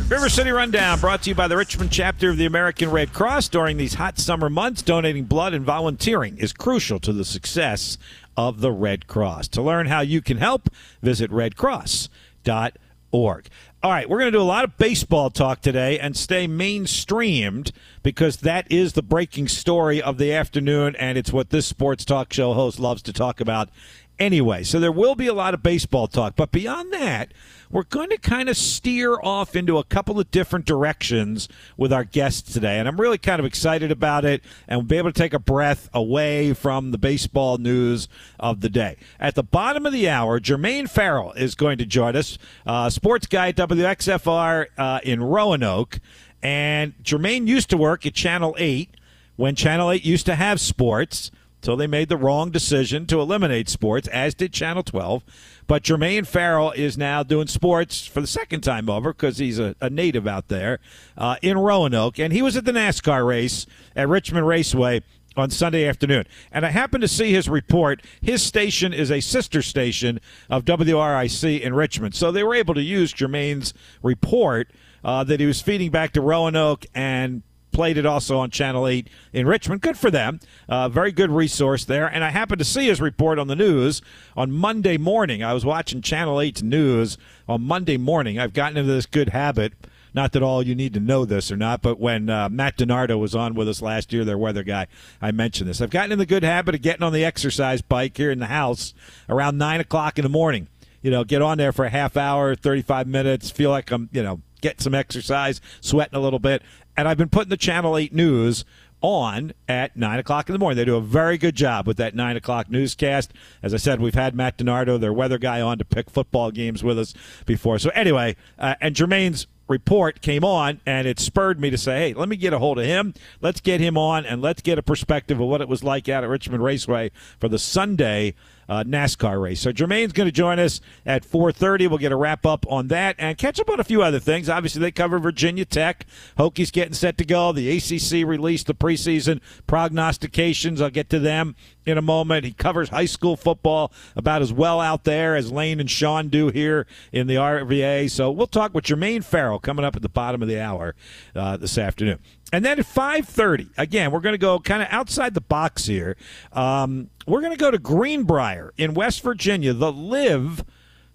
River 0.08 0.28
City 0.28 0.50
Rundown 0.50 1.00
brought 1.00 1.22
to 1.22 1.30
you 1.30 1.34
by 1.34 1.48
the 1.48 1.56
Richmond 1.56 1.90
chapter 1.90 2.30
of 2.30 2.36
the 2.36 2.46
American 2.46 2.90
Red 2.90 3.12
Cross. 3.12 3.48
During 3.48 3.78
these 3.78 3.94
hot 3.94 4.16
summer 4.18 4.48
months, 4.48 4.80
donating 4.82 5.24
blood 5.24 5.54
and 5.54 5.64
volunteering 5.64 6.38
is 6.38 6.52
crucial 6.52 7.00
to 7.00 7.12
the 7.12 7.24
success 7.24 7.98
of 8.36 8.60
the 8.60 8.70
Red 8.70 9.08
Cross. 9.08 9.48
To 9.48 9.62
learn 9.62 9.86
how 9.86 10.00
you 10.00 10.22
can 10.22 10.36
help, 10.36 10.68
visit 11.02 11.30
redcross.org. 11.30 13.46
All 13.84 13.90
right, 13.90 14.08
we're 14.08 14.20
going 14.20 14.30
to 14.30 14.38
do 14.38 14.42
a 14.42 14.44
lot 14.44 14.62
of 14.62 14.76
baseball 14.76 15.28
talk 15.28 15.60
today 15.60 15.98
and 15.98 16.16
stay 16.16 16.46
mainstreamed 16.46 17.72
because 18.04 18.36
that 18.36 18.70
is 18.70 18.92
the 18.92 19.02
breaking 19.02 19.48
story 19.48 20.00
of 20.00 20.18
the 20.18 20.32
afternoon, 20.32 20.94
and 21.00 21.18
it's 21.18 21.32
what 21.32 21.50
this 21.50 21.66
sports 21.66 22.04
talk 22.04 22.32
show 22.32 22.52
host 22.52 22.78
loves 22.78 23.02
to 23.02 23.12
talk 23.12 23.40
about 23.40 23.70
anyway. 24.18 24.62
So 24.62 24.78
there 24.78 24.92
will 24.92 25.14
be 25.14 25.26
a 25.26 25.34
lot 25.34 25.54
of 25.54 25.62
baseball 25.62 26.06
talk. 26.06 26.36
But 26.36 26.52
beyond 26.52 26.92
that, 26.92 27.32
we're 27.70 27.84
going 27.84 28.10
to 28.10 28.18
kind 28.18 28.48
of 28.48 28.56
steer 28.56 29.18
off 29.22 29.56
into 29.56 29.78
a 29.78 29.84
couple 29.84 30.20
of 30.20 30.30
different 30.30 30.66
directions 30.66 31.48
with 31.76 31.92
our 31.92 32.04
guests 32.04 32.52
today. 32.52 32.78
And 32.78 32.86
I'm 32.86 33.00
really 33.00 33.18
kind 33.18 33.40
of 33.40 33.46
excited 33.46 33.90
about 33.90 34.24
it 34.24 34.42
and 34.68 34.78
we'll 34.78 34.86
be 34.86 34.98
able 34.98 35.12
to 35.12 35.18
take 35.18 35.32
a 35.32 35.38
breath 35.38 35.88
away 35.94 36.52
from 36.52 36.90
the 36.90 36.98
baseball 36.98 37.56
news 37.56 38.08
of 38.38 38.60
the 38.60 38.68
day. 38.68 38.98
At 39.18 39.34
the 39.34 39.42
bottom 39.42 39.86
of 39.86 39.92
the 39.92 40.08
hour, 40.08 40.38
Jermaine 40.38 40.88
Ferrell 40.88 41.32
is 41.32 41.54
going 41.54 41.78
to 41.78 41.86
join 41.86 42.14
us, 42.14 42.36
uh, 42.66 42.90
sports 42.90 43.26
guy 43.26 43.48
at 43.48 43.56
WFXR 43.56 44.66
uh, 44.76 45.00
in 45.02 45.22
Roanoke. 45.22 45.98
And 46.42 46.94
Jermaine 47.02 47.46
used 47.46 47.70
to 47.70 47.76
work 47.76 48.04
at 48.04 48.14
Channel 48.14 48.54
8 48.58 48.96
when 49.36 49.54
Channel 49.54 49.92
8 49.92 50.04
used 50.04 50.26
to 50.26 50.34
have 50.34 50.60
sports 50.60 51.30
until 51.62 51.76
they 51.76 51.86
made 51.86 52.08
the 52.08 52.16
wrong 52.16 52.50
decision 52.50 53.06
to 53.06 53.20
eliminate 53.20 53.68
sports, 53.68 54.08
as 54.08 54.34
did 54.34 54.52
Channel 54.52 54.82
12. 54.82 55.22
But 55.68 55.84
Jermaine 55.84 56.26
Ferrell 56.26 56.72
is 56.72 56.98
now 56.98 57.22
doing 57.22 57.46
sports 57.46 58.04
for 58.04 58.20
the 58.20 58.26
second 58.26 58.62
time 58.62 58.90
over 58.90 59.12
because 59.12 59.38
he's 59.38 59.60
a, 59.60 59.76
a, 59.80 59.88
native 59.88 60.26
out 60.26 60.48
there 60.48 60.80
uh, 61.16 61.36
in 61.40 61.56
Roanoke. 61.56 62.18
And 62.18 62.32
he 62.32 62.42
was 62.42 62.56
at 62.56 62.64
the 62.64 62.72
NASCAR 62.72 63.24
race 63.24 63.64
at 63.94 64.08
Richmond 64.08 64.48
Raceway 64.48 65.02
on 65.36 65.50
Sunday 65.50 65.86
afternoon. 65.86 66.24
And 66.50 66.66
I 66.66 66.70
happened 66.70 67.02
to 67.02 67.08
see 67.08 67.32
his 67.32 67.48
report. 67.48 68.02
His 68.20 68.42
station 68.42 68.92
is 68.92 69.12
a 69.12 69.20
sister 69.20 69.62
station 69.62 70.18
of 70.50 70.64
WRIC 70.64 71.60
in 71.60 71.74
Richmond. 71.74 72.16
So 72.16 72.32
they 72.32 72.42
were 72.42 72.56
able 72.56 72.74
to 72.74 72.82
use 72.82 73.14
Jermaine's 73.14 73.72
report 74.02 74.68
uh, 75.04 75.22
that 75.22 75.38
he 75.38 75.46
was 75.46 75.62
feeding 75.62 75.92
back 75.92 76.10
to 76.14 76.20
Roanoke 76.20 76.86
and 76.92 77.44
played 77.72 77.96
it 77.98 78.06
also 78.06 78.38
on 78.38 78.50
Channel 78.50 78.86
8 78.86 79.08
in 79.32 79.46
Richmond. 79.46 79.80
Good 79.80 79.98
for 79.98 80.10
them. 80.10 80.40
Uh, 80.68 80.88
very 80.88 81.10
good 81.12 81.30
resource 81.30 81.84
there. 81.84 82.06
And 82.06 82.22
I 82.22 82.30
happened 82.30 82.58
to 82.58 82.64
see 82.64 82.86
his 82.86 83.00
report 83.00 83.38
on 83.38 83.48
the 83.48 83.56
news 83.56 84.02
on 84.36 84.52
Monday 84.52 84.96
morning. 84.98 85.42
I 85.42 85.52
was 85.54 85.64
watching 85.64 86.02
Channel 86.02 86.36
8's 86.36 86.62
news 86.62 87.18
on 87.48 87.62
Monday 87.62 87.96
morning. 87.96 88.38
I've 88.38 88.52
gotten 88.52 88.76
into 88.76 88.92
this 88.92 89.06
good 89.06 89.30
habit 89.30 89.72
Not 90.14 90.32
that 90.32 90.42
all 90.42 90.62
you 90.62 90.74
need 90.74 90.92
to 90.94 91.00
know 91.00 91.24
this 91.24 91.50
or 91.50 91.56
not, 91.56 91.80
but 91.80 91.98
when 91.98 92.28
uh, 92.28 92.48
Matt 92.50 92.76
DiNardo 92.76 93.18
was 93.18 93.34
on 93.34 93.54
with 93.54 93.68
us 93.68 93.80
last 93.80 94.12
year, 94.12 94.24
their 94.24 94.36
weather 94.36 94.62
guy, 94.62 94.86
I 95.22 95.30
mentioned 95.30 95.70
this. 95.70 95.80
I've 95.80 95.90
gotten 95.90 96.12
in 96.12 96.18
the 96.18 96.26
good 96.26 96.42
habit 96.42 96.74
of 96.74 96.82
getting 96.82 97.02
on 97.02 97.12
the 97.12 97.24
exercise 97.24 97.80
bike 97.80 98.16
here 98.16 98.30
in 98.30 98.38
the 98.38 98.46
house 98.46 98.92
around 99.28 99.56
9 99.56 99.80
o'clock 99.80 100.18
in 100.18 100.22
the 100.22 100.28
morning. 100.28 100.68
You 101.00 101.10
know, 101.10 101.24
get 101.24 101.42
on 101.42 101.58
there 101.58 101.72
for 101.72 101.84
a 101.86 101.90
half 101.90 102.16
hour, 102.16 102.54
35 102.54 103.06
minutes, 103.06 103.50
feel 103.50 103.70
like 103.70 103.90
I'm, 103.90 104.08
you 104.12 104.22
know, 104.22 104.40
getting 104.62 104.80
some 104.80 104.94
exercise, 104.94 105.60
sweating 105.82 106.16
a 106.16 106.20
little 106.20 106.38
bit. 106.38 106.62
And 106.96 107.06
I've 107.06 107.18
been 107.18 107.28
putting 107.28 107.50
the 107.50 107.56
Channel 107.58 107.98
8 107.98 108.14
News 108.14 108.64
on 109.02 109.52
at 109.68 109.96
9 109.96 110.18
o'clock 110.18 110.48
in 110.48 110.54
the 110.54 110.58
morning. 110.58 110.76
They 110.76 110.84
do 110.84 110.96
a 110.96 111.00
very 111.02 111.36
good 111.36 111.54
job 111.54 111.86
with 111.86 111.98
that 111.98 112.14
9 112.14 112.36
o'clock 112.36 112.70
newscast. 112.70 113.32
As 113.62 113.74
I 113.74 113.76
said, 113.76 114.00
we've 114.00 114.14
had 114.14 114.34
Matt 114.34 114.56
DiNardo, 114.56 114.98
their 114.98 115.12
weather 115.12 115.38
guy, 115.38 115.60
on 115.60 115.78
to 115.78 115.84
pick 115.84 116.08
football 116.08 116.50
games 116.50 116.82
with 116.82 116.98
us 116.98 117.12
before. 117.44 117.78
So, 117.78 117.90
anyway, 117.90 118.36
uh, 118.58 118.76
and 118.80 118.94
Jermaine's 118.94 119.46
report 119.68 120.20
came 120.20 120.44
on, 120.44 120.80
and 120.86 121.06
it 121.06 121.18
spurred 121.18 121.60
me 121.60 121.70
to 121.70 121.78
say, 121.78 121.98
hey, 121.98 122.14
let 122.14 122.28
me 122.28 122.36
get 122.36 122.52
a 122.52 122.58
hold 122.58 122.78
of 122.78 122.84
him. 122.84 123.14
Let's 123.40 123.60
get 123.60 123.80
him 123.80 123.98
on, 123.98 124.24
and 124.24 124.40
let's 124.40 124.62
get 124.62 124.78
a 124.78 124.82
perspective 124.82 125.40
of 125.40 125.48
what 125.48 125.60
it 125.60 125.68
was 125.68 125.82
like 125.82 126.08
out 126.08 126.24
at 126.24 126.30
Richmond 126.30 126.62
Raceway 126.62 127.10
for 127.40 127.48
the 127.48 127.58
Sunday 127.58 128.34
uh, 128.72 128.82
NASCAR 128.84 129.40
race. 129.40 129.60
So 129.60 129.70
Jermaine's 129.70 130.12
going 130.12 130.28
to 130.28 130.32
join 130.32 130.58
us 130.58 130.80
at 131.04 131.24
4:30. 131.24 131.88
We'll 131.88 131.98
get 131.98 132.10
a 132.10 132.16
wrap 132.16 132.46
up 132.46 132.64
on 132.70 132.88
that 132.88 133.16
and 133.18 133.36
catch 133.36 133.60
up 133.60 133.68
on 133.68 133.78
a 133.78 133.84
few 133.84 134.02
other 134.02 134.18
things. 134.18 134.48
Obviously, 134.48 134.80
they 134.80 134.90
cover 134.90 135.18
Virginia 135.18 135.66
Tech. 135.66 136.06
Hokies 136.38 136.72
getting 136.72 136.94
set 136.94 137.18
to 137.18 137.24
go. 137.26 137.52
The 137.52 137.76
ACC 137.76 138.26
released 138.26 138.66
the 138.66 138.74
preseason 138.74 139.40
prognostications. 139.66 140.80
I'll 140.80 140.88
get 140.88 141.10
to 141.10 141.18
them 141.18 141.54
in 141.84 141.98
a 141.98 142.02
moment. 142.02 142.46
He 142.46 142.52
covers 142.52 142.88
high 142.88 143.04
school 143.04 143.36
football 143.36 143.92
about 144.16 144.40
as 144.40 144.52
well 144.54 144.80
out 144.80 145.04
there 145.04 145.36
as 145.36 145.52
Lane 145.52 145.78
and 145.78 145.90
Sean 145.90 146.28
do 146.28 146.48
here 146.48 146.86
in 147.12 147.26
the 147.26 147.34
RVA. 147.34 148.10
So 148.10 148.30
we'll 148.30 148.46
talk 148.46 148.74
with 148.74 148.84
Jermaine 148.84 149.22
Ferrell 149.22 149.58
coming 149.58 149.84
up 149.84 149.96
at 149.96 150.02
the 150.02 150.08
bottom 150.08 150.40
of 150.40 150.48
the 150.48 150.58
hour 150.58 150.94
uh, 151.36 151.58
this 151.58 151.76
afternoon. 151.76 152.20
And 152.52 152.64
then 152.64 152.78
at 152.78 152.84
5:30, 152.84 153.70
again, 153.78 154.10
we're 154.10 154.20
going 154.20 154.34
to 154.34 154.38
go 154.38 154.58
kind 154.58 154.82
of 154.82 154.88
outside 154.90 155.32
the 155.32 155.40
box 155.40 155.86
here. 155.86 156.16
Um, 156.52 157.08
we're 157.26 157.40
going 157.40 157.52
to 157.52 157.58
go 157.58 157.70
to 157.70 157.78
Greenbrier 157.78 158.74
in 158.76 158.92
West 158.92 159.22
Virginia. 159.22 159.72
The 159.72 159.90
LIV 159.90 160.64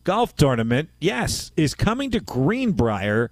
Golf 0.04 0.36
Tournament, 0.36 0.90
yes, 1.00 1.52
is 1.56 1.76
coming 1.76 2.10
to 2.12 2.20
Greenbrier 2.20 3.30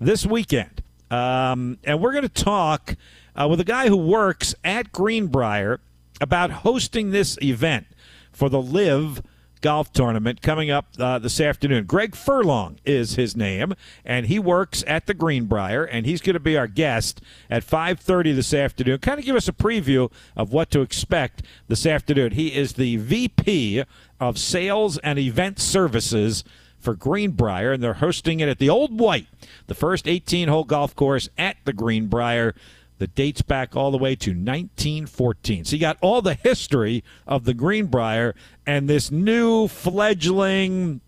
this 0.00 0.24
weekend. 0.24 0.82
Um, 1.10 1.78
and 1.84 2.00
we're 2.00 2.12
going 2.12 2.22
to 2.22 2.28
talk 2.28 2.96
uh, 3.36 3.46
with 3.48 3.60
a 3.60 3.64
guy 3.64 3.88
who 3.88 3.98
works 3.98 4.54
at 4.64 4.92
Greenbrier 4.92 5.80
about 6.20 6.50
hosting 6.50 7.10
this 7.10 7.36
event 7.42 7.86
for 8.32 8.48
the 8.48 8.62
LIV 8.62 9.22
golf 9.62 9.92
tournament 9.92 10.42
coming 10.42 10.70
up 10.70 10.88
uh, 10.98 11.18
this 11.18 11.40
afternoon. 11.40 11.86
Greg 11.86 12.14
Furlong 12.14 12.78
is 12.84 13.14
his 13.14 13.34
name, 13.34 13.74
and 14.04 14.26
he 14.26 14.38
works 14.38 14.84
at 14.86 15.06
the 15.06 15.14
Greenbrier, 15.14 15.84
and 15.84 16.04
he's 16.04 16.20
going 16.20 16.34
to 16.34 16.40
be 16.40 16.56
our 16.56 16.66
guest 16.66 17.22
at 17.48 17.64
5:30 17.64 18.34
this 18.34 18.52
afternoon. 18.52 18.98
Kind 18.98 19.18
of 19.18 19.24
give 19.24 19.36
us 19.36 19.48
a 19.48 19.52
preview 19.52 20.12
of 20.36 20.52
what 20.52 20.70
to 20.72 20.82
expect 20.82 21.42
this 21.68 21.86
afternoon. 21.86 22.32
He 22.32 22.48
is 22.54 22.74
the 22.74 22.96
VP 22.98 23.84
of 24.20 24.38
Sales 24.38 24.98
and 24.98 25.18
Event 25.18 25.58
Services 25.58 26.44
for 26.78 26.94
Greenbrier, 26.94 27.72
and 27.72 27.82
they're 27.82 27.94
hosting 27.94 28.40
it 28.40 28.48
at 28.48 28.58
the 28.58 28.68
Old 28.68 28.98
White, 28.98 29.28
the 29.68 29.74
first 29.74 30.06
18-hole 30.06 30.64
golf 30.64 30.96
course 30.96 31.28
at 31.38 31.56
the 31.64 31.72
Greenbrier 31.72 32.54
that 33.02 33.14
dates 33.16 33.42
back 33.42 33.74
all 33.74 33.90
the 33.90 33.98
way 33.98 34.14
to 34.14 34.30
1914. 34.30 35.64
So 35.64 35.74
you 35.74 35.80
got 35.80 35.98
all 36.00 36.22
the 36.22 36.34
history 36.34 37.02
of 37.26 37.44
the 37.44 37.52
Greenbrier 37.52 38.36
and 38.64 38.88
this 38.88 39.10
new 39.10 39.66
fledgling 39.66 41.00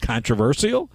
controversial 0.00 0.90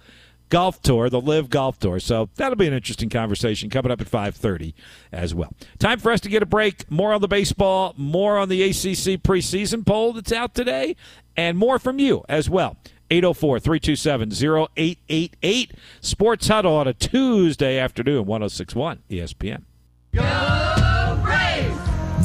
golf 0.48 0.82
tour, 0.82 1.08
the 1.08 1.20
LIV 1.20 1.48
Golf 1.48 1.78
Tour. 1.78 2.00
So 2.00 2.28
that'll 2.34 2.56
be 2.56 2.66
an 2.66 2.72
interesting 2.72 3.08
conversation 3.08 3.70
coming 3.70 3.92
up 3.92 4.00
at 4.00 4.08
5:30 4.08 4.74
as 5.12 5.32
well. 5.32 5.52
Time 5.78 6.00
for 6.00 6.10
us 6.10 6.18
to 6.22 6.28
get 6.28 6.42
a 6.42 6.46
break. 6.46 6.90
More 6.90 7.12
on 7.12 7.20
the 7.20 7.28
baseball, 7.28 7.94
more 7.96 8.36
on 8.36 8.48
the 8.48 8.64
ACC 8.64 9.22
preseason 9.22 9.86
poll 9.86 10.12
that's 10.12 10.32
out 10.32 10.56
today, 10.56 10.96
and 11.36 11.56
more 11.56 11.78
from 11.78 12.00
you 12.00 12.24
as 12.28 12.50
well. 12.50 12.76
804-327-0888 13.10 15.70
Sports 16.00 16.48
Huddle 16.48 16.74
on 16.74 16.88
a 16.88 16.94
Tuesday 16.94 17.78
afternoon 17.78 18.26
1061 18.26 19.04
ESPN. 19.08 19.66
The 20.12 20.20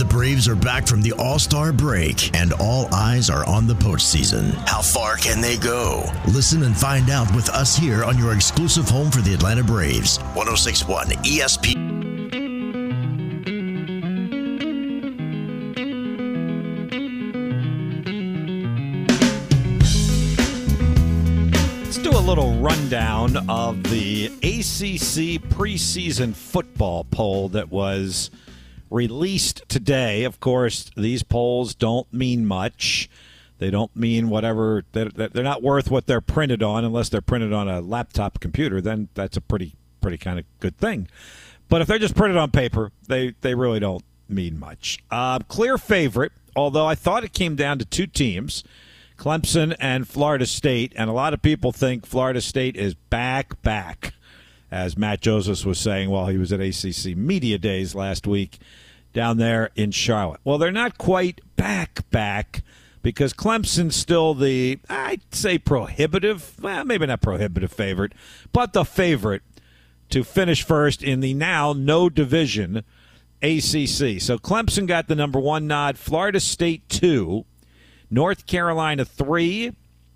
Braves 0.10 0.48
are 0.48 0.56
back 0.56 0.88
from 0.88 1.02
the 1.02 1.14
All 1.14 1.40
Star 1.40 1.72
break, 1.72 2.36
and 2.36 2.54
all 2.54 2.94
eyes 2.94 3.30
are 3.30 3.46
on 3.46 3.68
the 3.68 3.76
postseason. 3.76 4.54
How 4.68 4.82
far 4.82 5.18
can 5.18 5.42
they 5.42 5.58
go? 5.58 6.04
Listen 6.28 6.64
and 6.64 6.76
find 6.76 7.10
out 7.10 7.34
with 7.36 7.50
us 7.50 7.78
here 7.78 8.04
on 8.04 8.18
your 8.18 8.34
exclusive 8.34 8.90
home 8.90 9.12
for 9.12 9.22
the 9.22 9.34
Atlanta 9.34 9.64
Braves. 9.64 10.18
1061 10.34 11.08
ESP. 11.24 12.45
Let's 21.96 22.10
do 22.10 22.18
a 22.18 22.20
little 22.20 22.54
rundown 22.56 23.50
of 23.50 23.82
the 23.84 24.26
ACC 24.26 25.42
preseason 25.50 26.36
football 26.36 27.06
poll 27.06 27.48
that 27.50 27.72
was 27.72 28.30
released 28.90 29.64
today. 29.70 30.26
Of 30.26 30.42
course, 30.42 30.92
these 30.98 31.24
polls 31.24 31.74
don't 31.74 32.12
mean 32.12 32.46
much. 32.46 33.10
They 33.60 33.70
don't 33.72 33.96
mean 33.96 34.28
whatever. 34.28 34.84
They're, 34.92 35.08
they're 35.08 35.42
not 35.42 35.64
worth 35.64 35.90
what 35.90 36.06
they're 36.06 36.20
printed 36.20 36.62
on 36.62 36.84
unless 36.84 37.08
they're 37.08 37.22
printed 37.22 37.54
on 37.54 37.70
a 37.70 37.80
laptop 37.80 38.42
computer. 38.42 38.82
Then 38.82 39.08
that's 39.14 39.38
a 39.38 39.42
pretty 39.42 39.78
pretty 40.02 40.18
kind 40.18 40.38
of 40.38 40.44
good 40.60 40.78
thing. 40.78 41.08
But 41.70 41.80
if 41.80 41.88
they're 41.88 41.98
just 41.98 42.18
printed 42.18 42.36
on 42.36 42.52
paper, 42.52 42.92
they 43.08 43.36
they 43.40 43.56
really 43.56 43.80
don't 43.80 44.04
mean 44.28 44.60
much. 44.60 45.00
Uh, 45.10 45.40
clear 45.48 45.78
favorite, 45.78 46.34
although 46.58 46.88
I 46.88 46.96
thought 46.96 47.24
it 47.24 47.32
came 47.32 47.56
down 47.56 47.80
to 47.80 47.86
two 47.86 48.06
teams. 48.06 48.66
Clemson 49.18 49.76
and 49.80 50.08
Florida 50.08 50.46
State, 50.46 50.94
and 50.96 51.10
a 51.10 51.14
lot 51.14 51.34
of 51.34 51.42
people 51.42 51.72
think 51.72 52.06
Florida 52.06 52.42
State 52.42 52.76
is 52.76 52.94
back, 52.94 53.62
back, 53.62 54.14
as 54.72 54.98
Matt 54.98 55.22
Joseph 55.22 55.66
was 55.66 55.80
saying 55.80 56.10
while 56.10 56.28
he 56.28 56.38
was 56.38 56.52
at 56.52 56.60
ACC 56.60 57.18
Media 57.18 57.58
Days 57.58 57.96
last 57.96 58.28
week 58.28 58.60
down 59.14 59.38
there 59.38 59.72
in 59.76 59.92
Charlotte. 59.92 60.42
Well, 60.44 60.58
they're 60.58 60.72
not 60.72 60.98
quite 60.98 61.42
back, 61.56 62.10
back, 62.12 62.64
because 63.02 63.34
Clemson's 63.34 63.96
still 63.96 64.34
the, 64.34 64.80
I'd 64.90 65.22
say, 65.34 65.58
prohibitive, 65.58 66.56
well, 66.62 66.84
maybe 66.84 67.06
not 67.06 67.22
prohibitive 67.22 67.72
favorite, 67.72 68.14
but 68.52 68.74
the 68.74 68.84
favorite 68.84 69.44
to 70.10 70.24
finish 70.24 70.64
first 70.64 71.02
in 71.02 71.20
the 71.20 71.34
now 71.34 71.74
no 71.74 72.10
division 72.10 72.84
ACC. 73.42 74.20
So 74.20 74.38
Clemson 74.38 74.88
got 74.88 75.08
the 75.08 75.16
number 75.16 75.40
one 75.40 75.68
nod, 75.68 75.98
Florida 75.98 76.40
State 76.40 76.88
two. 76.90 77.46
North 78.10 78.46
Carolina 78.46 79.06
three, 79.06 79.74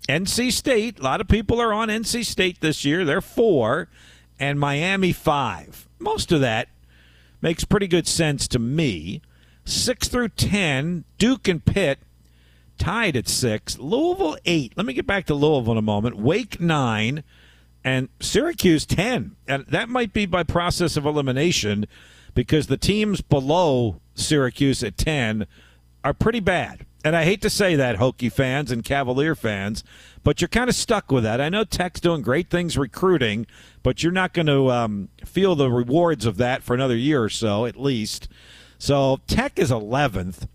NC 0.08 0.52
State. 0.52 0.98
A 0.98 1.02
lot 1.02 1.20
of 1.20 1.28
people 1.28 1.60
are 1.60 1.72
on 1.72 1.88
NC 1.88 2.24
State 2.24 2.60
this 2.60 2.84
year. 2.84 3.04
They're 3.04 3.20
four, 3.20 3.88
and 4.38 4.58
Miami 4.58 5.12
five. 5.12 5.88
Most 5.98 6.32
of 6.32 6.40
that 6.40 6.68
makes 7.40 7.64
pretty 7.64 7.86
good 7.86 8.06
sense 8.06 8.48
to 8.48 8.58
me. 8.58 9.22
Six 9.64 10.08
through 10.08 10.30
ten, 10.30 11.04
Duke 11.18 11.48
and 11.48 11.64
Pitt 11.64 11.98
tied 12.78 13.16
at 13.16 13.28
six. 13.28 13.78
Louisville 13.78 14.38
eight. 14.44 14.72
Let 14.76 14.86
me 14.86 14.94
get 14.94 15.06
back 15.06 15.26
to 15.26 15.34
Louisville 15.34 15.72
in 15.72 15.78
a 15.78 15.82
moment. 15.82 16.16
Wake 16.16 16.60
nine, 16.60 17.22
and 17.84 18.08
Syracuse 18.20 18.86
ten. 18.86 19.36
And 19.46 19.66
that 19.66 19.88
might 19.88 20.12
be 20.12 20.26
by 20.26 20.42
process 20.42 20.96
of 20.96 21.06
elimination 21.06 21.86
because 22.34 22.66
the 22.66 22.76
teams 22.76 23.20
below 23.20 24.00
Syracuse 24.14 24.82
at 24.82 24.96
ten 24.96 25.46
are 26.02 26.14
pretty 26.14 26.40
bad 26.40 26.86
and 27.04 27.16
I 27.16 27.24
hate 27.24 27.42
to 27.42 27.50
say 27.50 27.76
that, 27.76 27.96
Hokie 27.96 28.32
fans 28.32 28.70
and 28.70 28.84
Cavalier 28.84 29.34
fans, 29.34 29.84
but 30.22 30.40
you're 30.40 30.48
kind 30.48 30.68
of 30.68 30.76
stuck 30.76 31.10
with 31.10 31.24
that. 31.24 31.40
I 31.40 31.48
know 31.48 31.64
Tech's 31.64 32.00
doing 32.00 32.22
great 32.22 32.50
things 32.50 32.76
recruiting, 32.76 33.46
but 33.82 34.02
you're 34.02 34.12
not 34.12 34.34
going 34.34 34.46
to 34.46 34.70
um, 34.70 35.08
feel 35.24 35.54
the 35.54 35.70
rewards 35.70 36.26
of 36.26 36.36
that 36.36 36.62
for 36.62 36.74
another 36.74 36.96
year 36.96 37.22
or 37.22 37.30
so, 37.30 37.64
at 37.64 37.80
least. 37.80 38.28
So 38.78 39.20
Tech 39.26 39.58
is 39.58 39.70
11th. 39.70 40.46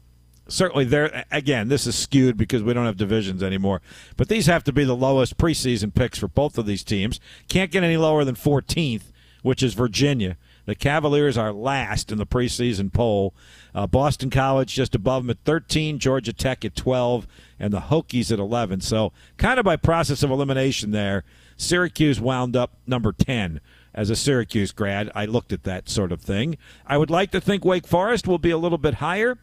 Certainly, 0.48 0.86
there 0.86 1.26
again. 1.32 1.70
This 1.70 1.88
is 1.88 1.98
skewed 1.98 2.38
because 2.38 2.62
we 2.62 2.74
don't 2.74 2.86
have 2.86 2.98
divisions 2.98 3.42
anymore. 3.42 3.82
But 4.16 4.30
these 4.30 4.46
have 4.46 4.64
to 4.66 4.74
be 4.74 4.84
the 4.84 4.96
lowest 4.96 5.38
preseason 5.38 5.92
picks 5.92 6.20
for 6.20 6.28
both 6.28 6.60
of 6.60 6.68
these 6.68 6.84
teams. 6.84 7.20
Can't 7.50 7.72
get 7.72 7.84
any 7.84 7.98
lower 7.98 8.24
than 8.24 8.36
14th, 8.36 9.12
which 9.42 9.64
is 9.64 9.74
Virginia. 9.74 10.38
The 10.66 10.76
Cavaliers 10.76 11.38
are 11.38 11.54
last 11.54 12.12
in 12.12 12.18
the 12.18 12.26
preseason 12.26 12.92
poll. 12.92 13.34
Uh, 13.74 13.88
Boston 13.88 14.30
College 14.30 14.74
just 14.74 14.96
above 14.96 15.24
them 15.24 15.30
at 15.30 15.38
13, 15.46 16.00
Georgia 16.00 16.34
Tech 16.34 16.66
at 16.66 16.76
12, 16.76 17.28
and 17.60 17.72
the 17.72 17.82
Hokies 17.82 18.32
at 18.32 18.40
11. 18.40 18.82
So, 18.82 19.12
kind 19.38 19.60
of 19.60 19.66
by 19.66 19.76
process 19.76 20.24
of 20.24 20.32
elimination 20.32 20.92
there, 20.92 21.24
Syracuse 21.58 22.20
wound 22.20 22.56
up 22.56 22.74
number 22.88 23.12
10 23.12 23.62
as 23.94 24.10
a 24.10 24.16
Syracuse 24.16 24.72
grad. 24.72 25.12
I 25.16 25.26
looked 25.26 25.54
at 25.54 25.64
that 25.64 25.90
sort 25.90 26.12
of 26.12 26.22
thing. 26.22 26.58
I 26.86 26.98
would 26.98 27.10
like 27.10 27.32
to 27.32 27.42
think 27.42 27.64
Wake 27.64 27.88
Forest 27.88 28.28
will 28.28 28.40
be 28.40 28.52
a 28.52 28.58
little 28.58 28.78
bit 28.78 28.96
higher 28.96 29.38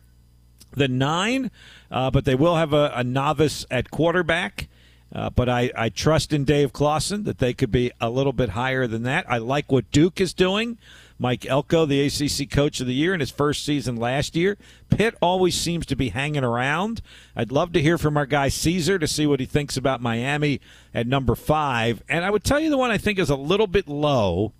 than 0.72 0.98
nine, 0.98 1.50
uh, 1.90 2.10
but 2.10 2.24
they 2.24 2.34
will 2.34 2.56
have 2.56 2.72
a, 2.72 2.92
a 2.94 3.04
novice 3.04 3.66
at 3.70 3.90
quarterback. 3.90 4.68
Uh, 5.14 5.28
but 5.28 5.48
I, 5.48 5.70
I 5.76 5.88
trust 5.90 6.32
in 6.32 6.44
Dave 6.44 6.72
Clawson 6.72 7.24
that 7.24 7.38
they 7.38 7.52
could 7.52 7.70
be 7.70 7.92
a 8.00 8.08
little 8.08 8.32
bit 8.32 8.50
higher 8.50 8.86
than 8.86 9.02
that. 9.02 9.26
I 9.28 9.38
like 9.38 9.70
what 9.70 9.90
Duke 9.90 10.20
is 10.20 10.32
doing. 10.32 10.78
Mike 11.22 11.46
Elko, 11.46 11.86
the 11.86 12.04
ACC 12.04 12.50
Coach 12.50 12.80
of 12.80 12.88
the 12.88 12.94
Year 12.94 13.14
in 13.14 13.20
his 13.20 13.30
first 13.30 13.64
season 13.64 13.94
last 13.94 14.34
year. 14.34 14.58
Pitt 14.90 15.14
always 15.22 15.54
seems 15.54 15.86
to 15.86 15.94
be 15.94 16.08
hanging 16.08 16.42
around. 16.42 17.00
I'd 17.36 17.52
love 17.52 17.72
to 17.74 17.80
hear 17.80 17.96
from 17.96 18.16
our 18.16 18.26
guy 18.26 18.48
Caesar 18.48 18.98
to 18.98 19.06
see 19.06 19.24
what 19.24 19.38
he 19.38 19.46
thinks 19.46 19.76
about 19.76 20.02
Miami 20.02 20.60
at 20.92 21.06
number 21.06 21.36
five. 21.36 22.02
And 22.08 22.24
I 22.24 22.30
would 22.30 22.42
tell 22.42 22.58
you 22.58 22.70
the 22.70 22.76
one 22.76 22.90
I 22.90 22.98
think 22.98 23.20
is 23.20 23.30
a 23.30 23.36
little 23.36 23.68
bit 23.68 23.86
low, 23.86 24.52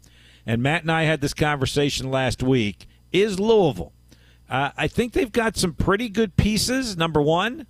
and 0.47 0.63
Matt 0.63 0.83
and 0.83 0.93
I 0.93 1.03
had 1.03 1.21
this 1.21 1.35
conversation 1.35 2.13
last 2.13 2.45
week, 2.45 2.87
is 3.11 3.41
Louisville. 3.41 3.93
Uh, 4.49 4.71
I 4.77 4.87
think 4.87 5.15
they've 5.15 5.33
got 5.33 5.57
some 5.57 5.75
pretty 5.75 6.09
good 6.09 6.37
pieces, 6.37 6.97
number 6.97 7.21
one, 7.21 7.67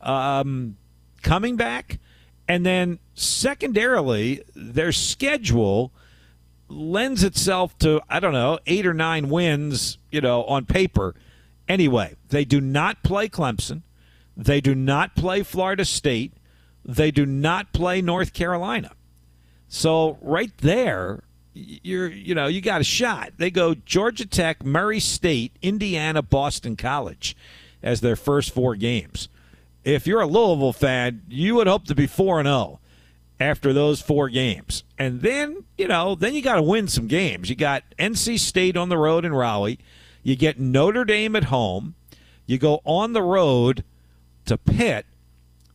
um, 0.00 0.76
coming 1.24 1.56
back. 1.56 1.98
And 2.46 2.64
then 2.64 3.00
secondarily, 3.12 4.44
their 4.54 4.92
schedule– 4.92 5.92
lends 6.68 7.22
itself 7.22 7.76
to 7.78 8.00
I 8.08 8.20
don't 8.20 8.32
know 8.32 8.58
eight 8.66 8.86
or 8.86 8.94
nine 8.94 9.28
wins, 9.28 9.98
you 10.10 10.20
know, 10.20 10.44
on 10.44 10.64
paper. 10.64 11.14
Anyway, 11.68 12.14
they 12.28 12.44
do 12.44 12.60
not 12.60 13.02
play 13.02 13.28
Clemson. 13.28 13.82
They 14.36 14.60
do 14.60 14.74
not 14.74 15.16
play 15.16 15.42
Florida 15.42 15.84
State. 15.84 16.34
They 16.84 17.10
do 17.10 17.26
not 17.26 17.72
play 17.72 18.00
North 18.00 18.32
Carolina. 18.32 18.92
So 19.68 20.18
right 20.20 20.56
there, 20.58 21.24
you're 21.54 22.08
you 22.08 22.34
know 22.34 22.46
you 22.46 22.60
got 22.60 22.80
a 22.80 22.84
shot. 22.84 23.32
They 23.38 23.50
go 23.50 23.74
Georgia 23.74 24.26
Tech, 24.26 24.64
Murray 24.64 25.00
State, 25.00 25.56
Indiana, 25.62 26.22
Boston 26.22 26.76
College 26.76 27.36
as 27.82 28.00
their 28.00 28.16
first 28.16 28.52
four 28.52 28.76
games. 28.76 29.28
If 29.84 30.06
you're 30.06 30.20
a 30.20 30.26
Louisville 30.26 30.72
fan, 30.72 31.22
you 31.28 31.54
would 31.54 31.66
hope 31.66 31.84
to 31.86 31.94
be 31.94 32.06
four 32.06 32.38
and 32.40 32.46
zero. 32.46 32.80
After 33.38 33.72
those 33.72 34.00
four 34.00 34.28
games. 34.30 34.82
And 34.98 35.20
then, 35.20 35.64
you 35.76 35.88
know, 35.88 36.14
then 36.14 36.34
you 36.34 36.40
got 36.40 36.54
to 36.54 36.62
win 36.62 36.88
some 36.88 37.06
games. 37.06 37.50
You 37.50 37.56
got 37.56 37.84
NC 37.98 38.38
State 38.38 38.76
on 38.76 38.88
the 38.88 38.96
road 38.96 39.24
in 39.24 39.34
Raleigh. 39.34 39.78
You 40.22 40.36
get 40.36 40.58
Notre 40.58 41.04
Dame 41.04 41.36
at 41.36 41.44
home. 41.44 41.94
You 42.46 42.56
go 42.56 42.80
on 42.84 43.12
the 43.12 43.22
road 43.22 43.84
to 44.46 44.56
Pitt. 44.56 45.04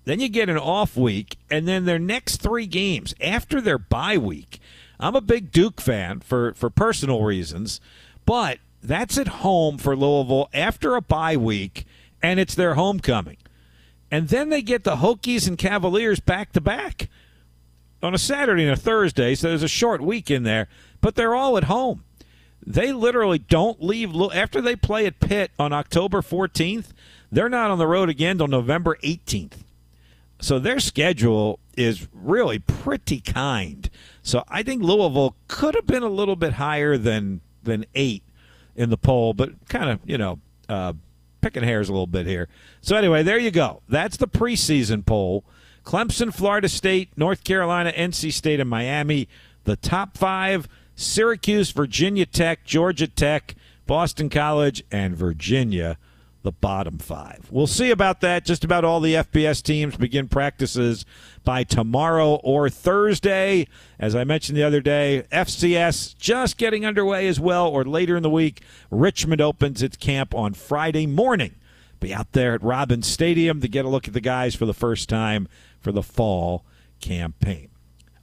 Then 0.05 0.19
you 0.19 0.27
get 0.27 0.49
an 0.49 0.57
off 0.57 0.97
week. 0.97 1.37
And 1.51 1.67
then 1.67 1.85
their 1.85 1.99
next 1.99 2.37
three 2.37 2.65
games 2.65 3.13
after 3.21 3.61
their 3.61 3.77
bye 3.77 4.17
week. 4.17 4.59
I'm 5.01 5.15
a 5.15 5.21
big 5.21 5.51
Duke 5.51 5.81
fan 5.81 6.19
for, 6.19 6.53
for 6.53 6.69
personal 6.69 7.23
reasons, 7.23 7.81
but 8.25 8.59
that's 8.83 9.17
at 9.17 9.27
home 9.27 9.77
for 9.79 9.95
Louisville 9.95 10.49
after 10.53 10.95
a 10.95 11.01
bye 11.01 11.35
week, 11.35 11.85
and 12.21 12.39
it's 12.39 12.53
their 12.53 12.75
homecoming. 12.75 13.37
And 14.11 14.27
then 14.27 14.49
they 14.49 14.61
get 14.61 14.83
the 14.83 14.97
Hokies 14.97 15.47
and 15.47 15.57
Cavaliers 15.57 16.19
back 16.19 16.51
to 16.53 16.61
back 16.61 17.09
on 18.03 18.13
a 18.13 18.17
Saturday 18.17 18.63
and 18.63 18.71
a 18.71 18.75
Thursday, 18.75 19.35
so 19.35 19.49
there's 19.49 19.63
a 19.63 19.67
short 19.67 20.01
week 20.01 20.31
in 20.31 20.43
there, 20.43 20.67
but 21.01 21.15
they're 21.15 21.35
all 21.35 21.57
at 21.57 21.65
home. 21.65 22.03
They 22.65 22.91
literally 22.91 23.39
don't 23.39 23.81
leave 23.83 24.15
after 24.33 24.61
they 24.61 24.75
play 24.75 25.05
at 25.05 25.19
Pitt 25.19 25.51
on 25.57 25.73
October 25.73 26.21
14th. 26.21 26.87
They're 27.31 27.49
not 27.49 27.71
on 27.71 27.79
the 27.79 27.87
road 27.87 28.09
again 28.09 28.31
until 28.31 28.47
November 28.47 28.97
18th. 29.03 29.63
So 30.39 30.59
their 30.59 30.79
schedule 30.79 31.59
is 31.77 32.07
really 32.11 32.59
pretty 32.59 33.21
kind. 33.21 33.89
So 34.23 34.43
I 34.47 34.63
think 34.63 34.83
Louisville 34.83 35.35
could 35.47 35.75
have 35.75 35.87
been 35.87 36.03
a 36.03 36.09
little 36.09 36.35
bit 36.35 36.53
higher 36.53 36.97
than 36.97 37.41
than 37.63 37.85
eight 37.93 38.23
in 38.75 38.89
the 38.89 38.97
poll, 38.97 39.33
but 39.33 39.51
kind 39.69 39.89
of 39.89 39.99
you 40.03 40.17
know 40.17 40.39
uh, 40.67 40.93
picking 41.41 41.63
hairs 41.63 41.89
a 41.89 41.91
little 41.91 42.07
bit 42.07 42.25
here. 42.25 42.47
So 42.81 42.95
anyway, 42.95 43.23
there 43.23 43.37
you 43.37 43.51
go. 43.51 43.81
That's 43.87 44.17
the 44.17 44.27
preseason 44.27 45.05
poll. 45.05 45.43
Clemson, 45.83 46.33
Florida 46.33 46.69
State, 46.69 47.09
North 47.17 47.43
Carolina, 47.43 47.91
NC 47.95 48.31
State, 48.33 48.59
and 48.59 48.69
Miami. 48.69 49.27
The 49.63 49.75
top 49.75 50.17
five 50.17 50.67
Syracuse, 50.95 51.71
Virginia 51.71 52.25
Tech, 52.25 52.63
Georgia 52.63 53.07
Tech, 53.07 53.55
Boston 53.87 54.29
College, 54.29 54.83
and 54.91 55.15
Virginia, 55.15 55.97
the 56.43 56.51
bottom 56.51 56.97
five. 56.97 57.47
We'll 57.51 57.67
see 57.67 57.91
about 57.91 58.21
that. 58.21 58.45
Just 58.45 58.63
about 58.63 58.85
all 58.85 58.99
the 58.99 59.15
FBS 59.15 59.61
teams 59.61 59.97
begin 59.97 60.27
practices 60.27 61.05
by 61.43 61.63
tomorrow 61.63 62.35
or 62.35 62.69
Thursday. 62.69 63.67
As 63.99 64.15
I 64.15 64.23
mentioned 64.23 64.57
the 64.57 64.63
other 64.63 64.81
day, 64.81 65.25
FCS 65.31 66.17
just 66.17 66.57
getting 66.57 66.85
underway 66.85 67.27
as 67.27 67.39
well, 67.39 67.67
or 67.67 67.83
later 67.83 68.15
in 68.15 68.23
the 68.23 68.29
week. 68.29 68.61
Richmond 68.89 69.41
opens 69.41 69.81
its 69.83 69.97
camp 69.97 70.33
on 70.33 70.53
Friday 70.53 71.07
morning. 71.07 71.55
Be 71.99 72.13
out 72.13 72.31
there 72.31 72.55
at 72.55 72.63
Robins 72.63 73.07
Stadium 73.07 73.61
to 73.61 73.67
get 73.67 73.85
a 73.85 73.89
look 73.89 74.07
at 74.07 74.13
the 74.13 74.21
guys 74.21 74.55
for 74.55 74.65
the 74.65 74.73
first 74.73 75.07
time 75.07 75.47
for 75.81 75.91
the 75.91 76.03
fall 76.03 76.63
campaign. 76.99 77.69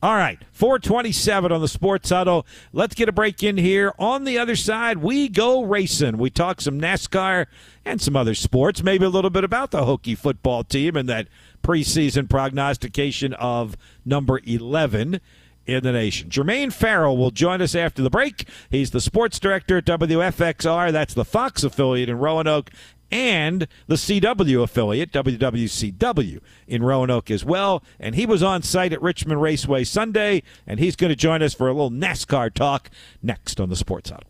All 0.00 0.14
right, 0.14 0.38
427 0.52 1.50
on 1.50 1.60
the 1.60 1.66
Sports 1.66 2.10
Huddle. 2.10 2.46
Let's 2.72 2.94
get 2.94 3.08
a 3.08 3.12
break 3.12 3.42
in 3.42 3.56
here. 3.56 3.92
On 3.98 4.22
the 4.22 4.38
other 4.38 4.54
side, 4.54 4.98
we 4.98 5.28
go 5.28 5.64
racing. 5.64 6.18
We 6.18 6.30
talk 6.30 6.60
some 6.60 6.80
NASCAR 6.80 7.46
and 7.84 8.00
some 8.00 8.14
other 8.14 8.36
sports, 8.36 8.84
maybe 8.84 9.04
a 9.04 9.08
little 9.08 9.28
bit 9.28 9.42
about 9.42 9.72
the 9.72 9.80
Hokie 9.80 10.16
football 10.16 10.62
team 10.62 10.94
and 10.94 11.08
that 11.08 11.26
preseason 11.64 12.30
prognostication 12.30 13.34
of 13.34 13.76
number 14.04 14.40
11 14.44 15.20
in 15.66 15.82
the 15.82 15.92
nation. 15.92 16.30
Jermaine 16.30 16.72
Ferrell 16.72 17.16
will 17.16 17.32
join 17.32 17.60
us 17.60 17.74
after 17.74 18.00
the 18.00 18.08
break. 18.08 18.48
He's 18.70 18.92
the 18.92 19.00
sports 19.00 19.40
director 19.40 19.78
at 19.78 19.84
WFXR. 19.84 20.92
That's 20.92 21.14
the 21.14 21.24
Fox 21.24 21.64
affiliate 21.64 22.08
in 22.08 22.18
Roanoke 22.18 22.70
and 23.10 23.66
the 23.86 23.94
CW 23.94 24.62
affiliate, 24.62 25.12
WWCW, 25.12 26.40
in 26.66 26.82
Roanoke 26.82 27.30
as 27.30 27.44
well. 27.44 27.82
And 27.98 28.14
he 28.14 28.26
was 28.26 28.42
on 28.42 28.62
site 28.62 28.92
at 28.92 29.02
Richmond 29.02 29.42
Raceway 29.42 29.84
Sunday, 29.84 30.42
and 30.66 30.78
he's 30.78 30.96
going 30.96 31.10
to 31.10 31.16
join 31.16 31.42
us 31.42 31.54
for 31.54 31.68
a 31.68 31.72
little 31.72 31.90
NASCAR 31.90 32.52
talk 32.52 32.90
next 33.22 33.60
on 33.60 33.68
the 33.68 33.76
Sports 33.76 34.10
Huddle. 34.10 34.28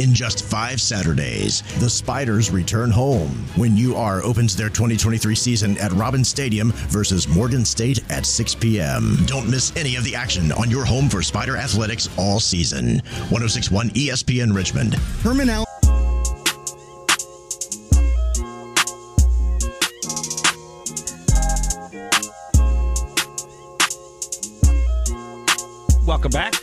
In 0.00 0.14
just 0.14 0.46
five 0.46 0.80
Saturdays, 0.80 1.60
the 1.78 1.90
Spiders 1.90 2.50
return 2.50 2.90
home 2.90 3.28
when 3.56 3.76
UR 3.76 4.22
opens 4.24 4.56
their 4.56 4.70
2023 4.70 5.34
season 5.34 5.76
at 5.76 5.92
Robins 5.92 6.26
Stadium 6.26 6.72
versus 6.88 7.28
Morgan 7.28 7.66
State 7.66 8.00
at 8.10 8.24
6 8.24 8.54
p.m. 8.54 9.18
Don't 9.26 9.50
miss 9.50 9.76
any 9.76 9.96
of 9.96 10.04
the 10.04 10.14
action 10.14 10.52
on 10.52 10.70
your 10.70 10.86
home 10.86 11.10
for 11.10 11.20
Spider 11.20 11.58
Athletics 11.58 12.08
all 12.16 12.40
season. 12.40 13.00
1061 13.28 13.90
ESPN 13.90 14.56
Richmond. 14.56 14.94
Herman 15.22 15.50
Allen. 15.50 15.69
Welcome 26.10 26.32
back. 26.32 26.54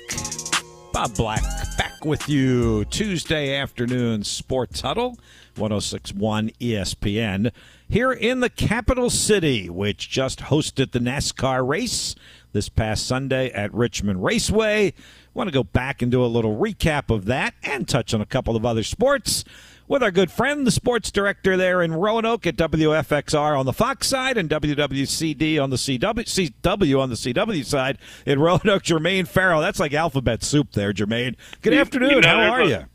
Bob 0.92 1.16
Black 1.16 1.42
back 1.78 2.04
with 2.04 2.28
you 2.28 2.84
Tuesday 2.84 3.56
afternoon 3.56 4.26
Sports 4.26 4.82
Huddle, 4.82 5.12
1061 5.56 6.50
ESPN, 6.60 7.54
here 7.88 8.12
in 8.12 8.42
the 8.42 8.50
capital 8.50 9.10
city, 9.10 9.70
which 9.70 10.10
just 10.10 10.40
hosted 10.40 10.92
the 10.92 11.00
NASCAR 11.00 11.66
race 11.66 12.14
this 12.52 12.68
past 12.68 13.08
Sunday 13.08 13.50
at 13.52 13.74
Richmond 13.74 14.22
Raceway. 14.22 14.94
Want 15.38 15.50
to 15.50 15.54
go 15.54 15.64
back 15.64 16.02
and 16.02 16.12
do 16.12 16.26
a 16.26 16.26
little 16.26 16.58
recap 16.58 17.14
of 17.14 17.26
that 17.26 17.54
and 17.62 17.88
touch 17.88 18.12
on 18.12 18.22
a 18.22 18.26
couple 18.26 18.56
of 18.56 18.66
other 18.66 18.82
sports 18.82 19.44
with 19.88 20.02
our 20.02 20.10
good 20.10 20.32
friend, 20.32 20.66
the 20.66 20.72
sports 20.72 21.12
director 21.12 21.56
there 21.56 21.84
in 21.84 21.94
Roanoke 21.94 22.48
at 22.48 22.56
WFXR 22.56 23.56
on 23.56 23.68
the 23.68 23.72
Fox 23.72 24.08
side 24.08 24.36
and 24.36 24.50
WWCD 24.50 25.62
on 25.62 25.70
the 25.70 25.76
CW, 25.76 26.00
CW 26.00 27.00
on 27.00 27.10
the 27.10 27.16
CW 27.16 27.64
side 27.64 28.00
in 28.26 28.40
Roanoke. 28.40 28.82
Jermaine 28.82 29.28
Ferrell. 29.28 29.62
That's 29.62 29.80
like 29.80 29.94
alphabet 29.94 30.42
soup 30.42 30.72
there, 30.72 30.92
Jermaine. 30.92 31.36
Good 31.62 31.76
afternoon. 31.76 32.10
You 32.10 32.22
know, 32.22 32.28
How 32.30 32.54
are 32.54 32.62
a, 32.62 32.68
you? 32.68 32.86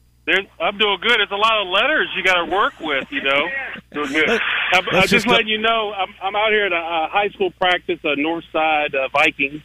I'm 0.60 0.78
doing 0.78 0.98
good. 1.00 1.20
It's 1.20 1.30
a 1.30 1.36
lot 1.36 1.62
of 1.62 1.68
letters 1.68 2.08
you 2.16 2.24
got 2.24 2.44
to 2.44 2.50
work 2.50 2.74
with, 2.80 3.06
you 3.12 3.22
know. 3.22 3.46
Doing 3.92 4.10
good. 4.14 4.28
I'm, 4.72 4.84
I'm 4.88 5.02
just, 5.02 5.10
just 5.10 5.26
letting 5.28 5.46
you 5.46 5.58
know, 5.58 5.92
I'm, 5.92 6.12
I'm 6.20 6.34
out 6.34 6.50
here 6.50 6.66
at 6.66 6.72
a, 6.72 6.76
a 6.76 7.08
high 7.08 7.28
school 7.28 7.52
practice, 7.52 8.00
a 8.02 8.16
North 8.16 8.44
Side 8.52 8.96
uh, 8.96 9.06
Vikings 9.12 9.62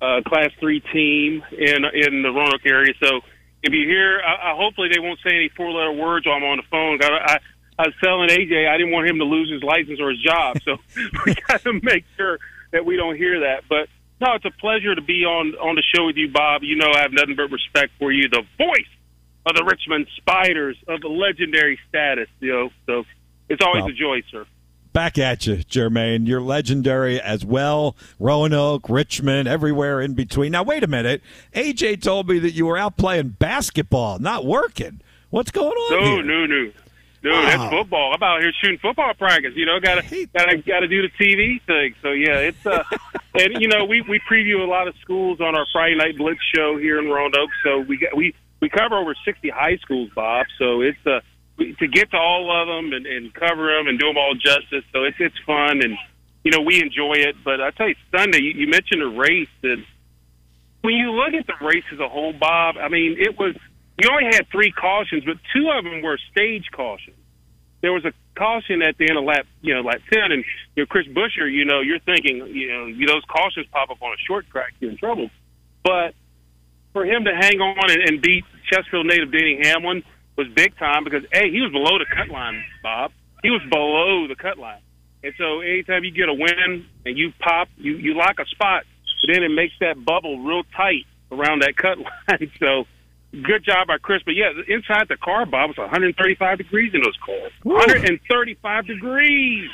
uh, 0.00 0.20
Class 0.26 0.50
Three 0.60 0.80
team 0.80 1.42
in 1.52 1.84
in 1.84 2.22
the 2.22 2.30
Roanoke 2.30 2.66
area. 2.66 2.94
So 3.02 3.20
if 3.62 3.72
you 3.72 3.88
hear, 3.88 4.20
I, 4.20 4.52
I, 4.52 4.56
hopefully 4.56 4.88
they 4.92 5.00
won't 5.00 5.18
say 5.26 5.34
any 5.34 5.50
four 5.56 5.70
letter 5.70 5.92
words 5.92 6.26
while 6.26 6.36
I'm 6.36 6.44
on 6.44 6.58
the 6.58 6.68
phone. 6.70 7.02
I, 7.02 7.08
I, 7.08 7.38
I 7.78 7.86
was 7.86 7.94
telling 8.02 8.28
AJ 8.28 8.68
I 8.68 8.76
didn't 8.76 8.92
want 8.92 9.08
him 9.08 9.18
to 9.18 9.24
lose 9.24 9.50
his 9.50 9.62
license 9.62 10.00
or 10.00 10.10
his 10.10 10.20
job, 10.20 10.58
so 10.64 10.76
we 11.26 11.34
got 11.48 11.62
to 11.62 11.80
make 11.82 12.04
sure 12.16 12.38
that 12.72 12.84
we 12.84 12.96
don't 12.96 13.16
hear 13.16 13.40
that. 13.40 13.64
But 13.68 13.88
no, 14.20 14.34
it's 14.34 14.44
a 14.44 14.50
pleasure 14.50 14.94
to 14.94 15.02
be 15.02 15.24
on 15.24 15.54
on 15.54 15.76
the 15.76 15.82
show 15.94 16.06
with 16.06 16.16
you, 16.16 16.30
Bob. 16.30 16.62
You 16.62 16.76
know 16.76 16.90
I 16.92 17.00
have 17.00 17.12
nothing 17.12 17.36
but 17.36 17.50
respect 17.50 17.92
for 17.98 18.12
you, 18.12 18.28
the 18.28 18.42
voice 18.58 18.92
of 19.46 19.56
the 19.56 19.64
Richmond 19.64 20.06
Spiders 20.16 20.76
of 20.86 21.00
the 21.00 21.08
legendary 21.08 21.78
status. 21.88 22.28
You 22.40 22.52
know, 22.52 22.70
so 22.86 23.04
it's 23.48 23.62
always 23.64 23.84
well, 23.84 23.92
a 23.92 23.94
joy, 23.94 24.22
sir. 24.30 24.46
Back 24.94 25.18
at 25.18 25.44
you, 25.44 25.56
Jermaine. 25.56 26.28
You're 26.28 26.40
legendary 26.40 27.20
as 27.20 27.44
well. 27.44 27.96
Roanoke, 28.20 28.88
Richmond, 28.88 29.48
everywhere 29.48 30.00
in 30.00 30.14
between. 30.14 30.52
Now, 30.52 30.62
wait 30.62 30.84
a 30.84 30.86
minute. 30.86 31.20
AJ 31.52 32.00
told 32.00 32.28
me 32.28 32.38
that 32.38 32.52
you 32.52 32.64
were 32.66 32.78
out 32.78 32.96
playing 32.96 33.30
basketball, 33.30 34.20
not 34.20 34.46
working. 34.46 35.00
What's 35.30 35.50
going 35.50 35.66
on? 35.66 36.00
No, 36.00 36.04
here? 36.04 36.22
no, 36.22 36.46
no. 36.46 36.72
Dude, 37.24 37.32
wow. 37.32 37.42
that's 37.42 37.70
football. 37.74 38.14
I'm 38.14 38.22
out 38.22 38.40
here 38.40 38.52
shooting 38.62 38.78
football 38.78 39.12
practice. 39.14 39.54
You 39.56 39.66
know, 39.66 39.80
gotta 39.80 40.28
gotta 40.32 40.58
gotta 40.58 40.86
do 40.86 41.02
the 41.02 41.10
TV 41.20 41.60
thing. 41.62 41.96
So 42.00 42.12
yeah, 42.12 42.38
it's 42.38 42.64
uh, 42.64 42.84
and 43.34 43.60
you 43.60 43.66
know 43.66 43.86
we 43.86 44.00
we 44.02 44.20
preview 44.30 44.62
a 44.62 44.70
lot 44.70 44.86
of 44.86 44.94
schools 45.00 45.40
on 45.40 45.56
our 45.56 45.66
Friday 45.72 45.96
night 45.96 46.16
blitz 46.16 46.38
show 46.54 46.78
here 46.78 47.00
in 47.00 47.06
Roanoke. 47.08 47.50
So 47.64 47.80
we 47.80 47.96
got 47.96 48.16
we 48.16 48.32
we 48.60 48.68
cover 48.68 48.96
over 48.96 49.16
60 49.24 49.48
high 49.48 49.76
schools, 49.78 50.10
Bob. 50.14 50.46
So 50.56 50.82
it's 50.82 51.04
uh 51.04 51.18
to 51.58 51.86
get 51.86 52.10
to 52.10 52.16
all 52.16 52.50
of 52.50 52.66
them 52.66 52.92
and, 52.92 53.06
and 53.06 53.32
cover 53.34 53.76
them 53.76 53.86
and 53.86 53.98
do 53.98 54.06
them 54.06 54.16
all 54.16 54.34
justice. 54.34 54.84
So 54.92 55.04
it's 55.04 55.16
it's 55.20 55.38
fun 55.46 55.82
and 55.82 55.96
you 56.42 56.50
know 56.50 56.60
we 56.60 56.80
enjoy 56.80 57.14
it. 57.14 57.36
But 57.44 57.60
I 57.60 57.70
tell 57.70 57.88
you, 57.88 57.94
Sunday 58.10 58.40
you, 58.40 58.52
you 58.52 58.68
mentioned 58.68 59.02
a 59.02 59.08
race 59.08 59.48
that 59.62 59.82
when 60.82 60.94
you 60.94 61.12
look 61.12 61.34
at 61.34 61.46
the 61.46 61.64
race 61.64 61.84
as 61.92 62.00
a 62.00 62.08
whole, 62.08 62.32
Bob, 62.32 62.76
I 62.76 62.88
mean 62.88 63.16
it 63.18 63.38
was 63.38 63.54
you 63.98 64.08
only 64.10 64.24
had 64.24 64.48
three 64.50 64.72
cautions, 64.72 65.24
but 65.24 65.36
two 65.54 65.70
of 65.70 65.84
them 65.84 66.02
were 66.02 66.18
stage 66.32 66.66
cautions. 66.72 67.16
There 67.80 67.92
was 67.92 68.04
a 68.04 68.12
caution 68.36 68.82
at 68.82 68.98
the 68.98 69.08
end 69.08 69.18
of 69.18 69.24
lap, 69.24 69.46
you 69.60 69.74
know, 69.74 69.82
lap 69.82 70.00
ten, 70.12 70.32
and 70.32 70.44
you 70.74 70.82
know, 70.82 70.86
Chris 70.86 71.06
Buescher, 71.06 71.50
you 71.50 71.64
know, 71.64 71.80
you're 71.80 72.00
thinking, 72.00 72.46
you 72.48 72.68
know, 72.68 73.12
those 73.12 73.22
cautions 73.28 73.66
pop 73.70 73.90
up 73.90 74.02
on 74.02 74.12
a 74.12 74.18
short 74.26 74.48
track, 74.50 74.72
you're 74.80 74.90
in 74.90 74.96
trouble. 74.96 75.30
But 75.84 76.14
for 76.92 77.04
him 77.04 77.24
to 77.24 77.34
hang 77.34 77.60
on 77.60 77.90
and, 77.90 78.02
and 78.02 78.22
beat 78.22 78.44
Chesterfield 78.70 79.06
native 79.06 79.30
Denny 79.30 79.60
Hamlin 79.62 80.02
was 80.36 80.48
big 80.54 80.76
time 80.78 81.04
because 81.04 81.24
a 81.32 81.50
he 81.50 81.60
was 81.60 81.72
below 81.72 81.98
the 81.98 82.06
cut 82.14 82.28
line, 82.28 82.62
Bob. 82.82 83.12
He 83.42 83.50
was 83.50 83.62
below 83.70 84.26
the 84.26 84.36
cut 84.36 84.58
line, 84.58 84.80
and 85.22 85.32
so 85.38 85.60
anytime 85.60 86.04
you 86.04 86.10
get 86.10 86.28
a 86.28 86.34
win 86.34 86.86
and 87.04 87.18
you 87.18 87.32
pop, 87.38 87.68
you 87.76 87.96
you 87.96 88.14
lock 88.14 88.38
a 88.38 88.46
spot, 88.46 88.84
but 89.22 89.32
then 89.32 89.42
it 89.42 89.50
makes 89.50 89.74
that 89.80 90.04
bubble 90.04 90.38
real 90.40 90.62
tight 90.76 91.04
around 91.30 91.62
that 91.62 91.76
cut 91.76 91.98
line. 92.28 92.50
so 92.58 92.86
good 93.42 93.64
job 93.64 93.88
by 93.88 93.98
Chris. 93.98 94.22
But 94.24 94.34
yeah, 94.34 94.50
inside 94.68 95.08
the 95.08 95.16
car, 95.16 95.46
Bob, 95.46 95.68
was 95.70 95.78
135 95.78 96.58
degrees 96.58 96.94
in 96.94 97.02
those 97.02 97.16
cars. 97.24 97.52
Woo. 97.64 97.74
135 97.74 98.86
degrees. 98.86 99.70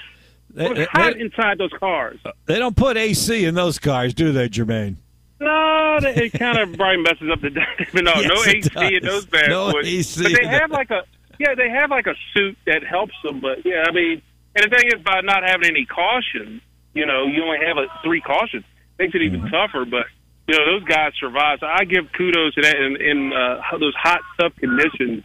It 0.57 0.79
was 0.79 0.88
hot 0.88 1.14
they, 1.14 1.20
inside 1.20 1.59
those 1.59 1.73
cars. 1.79 2.18
They 2.46 2.59
don't 2.59 2.77
put 2.77 2.96
AC 2.96 3.44
in 3.44 3.55
those 3.55 3.79
cars, 3.79 4.14
do 4.14 4.33
they, 4.33 4.49
Jermaine? 4.49 4.96
No, 5.40 5.98
it 6.03 6.33
kind 6.35 6.59
of 6.59 6.76
probably 6.76 7.03
messes 7.03 7.31
up 7.33 7.40
the. 7.40 7.50
no, 8.03 8.12
yes, 8.14 8.29
no 8.29 8.44
AC 8.44 8.96
in 8.96 9.03
those 9.03 9.24
bad 9.24 9.48
no 9.48 9.72
boys. 9.72 9.87
AC 9.87 10.22
but 10.22 10.33
they 10.33 10.46
have 10.46 10.70
like 10.70 10.90
a 10.90 11.03
yeah, 11.38 11.55
they 11.55 11.70
have 11.70 11.90
like 11.90 12.07
a 12.07 12.14
suit 12.35 12.59
that 12.66 12.85
helps 12.85 13.14
them. 13.24 13.40
But 13.40 13.64
yeah, 13.64 13.85
I 13.88 13.92
mean, 13.92 14.20
and 14.55 14.70
the 14.70 14.76
thing 14.76 14.88
is, 14.88 15.03
by 15.03 15.22
not 15.22 15.42
having 15.42 15.70
any 15.70 15.87
caution, 15.87 16.61
you 16.92 17.07
know, 17.07 17.26
you 17.26 17.42
only 17.42 17.64
have 17.66 17.79
a 17.79 17.87
three 18.05 18.20
cautions, 18.20 18.64
makes 18.98 19.14
it 19.14 19.22
even 19.22 19.40
mm-hmm. 19.40 19.55
tougher. 19.55 19.87
But 19.87 20.07
you 20.46 20.59
know, 20.59 20.66
those 20.66 20.85
guys 20.85 21.12
survive. 21.18 21.61
So 21.61 21.66
I 21.66 21.85
give 21.85 22.12
kudos 22.12 22.55
to 22.57 22.62
that 22.62 22.76
in, 22.76 23.00
in 23.00 23.33
uh, 23.33 23.79
those 23.79 23.94
hot, 23.94 24.20
tough 24.38 24.55
conditions 24.57 25.24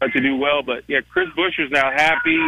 uh, 0.00 0.06
to 0.06 0.20
do 0.20 0.36
well. 0.36 0.62
But 0.62 0.84
yeah, 0.86 1.00
Chris 1.10 1.28
Buescher's 1.36 1.72
now 1.72 1.90
happy, 1.90 2.38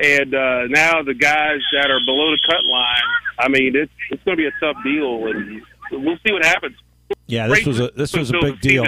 and 0.00 0.34
uh, 0.34 0.66
now 0.68 1.02
the 1.02 1.14
guys 1.14 1.60
that 1.72 1.90
are 1.90 2.00
below 2.04 2.32
the 2.32 2.40
cut 2.46 2.64
line. 2.64 3.08
I 3.38 3.48
mean, 3.48 3.74
it's 3.74 3.92
it's 4.10 4.22
going 4.24 4.36
to 4.36 4.42
be 4.42 4.46
a 4.46 4.52
tough 4.60 4.76
deal, 4.84 5.28
and 5.28 5.62
we'll 5.90 6.18
see 6.26 6.32
what 6.32 6.44
happens. 6.44 6.76
Yeah, 7.26 7.48
this 7.48 7.66
was 7.66 7.80
a 7.80 7.90
this 7.96 8.14
was 8.14 8.30
a 8.30 8.38
big 8.40 8.60
deal. 8.60 8.84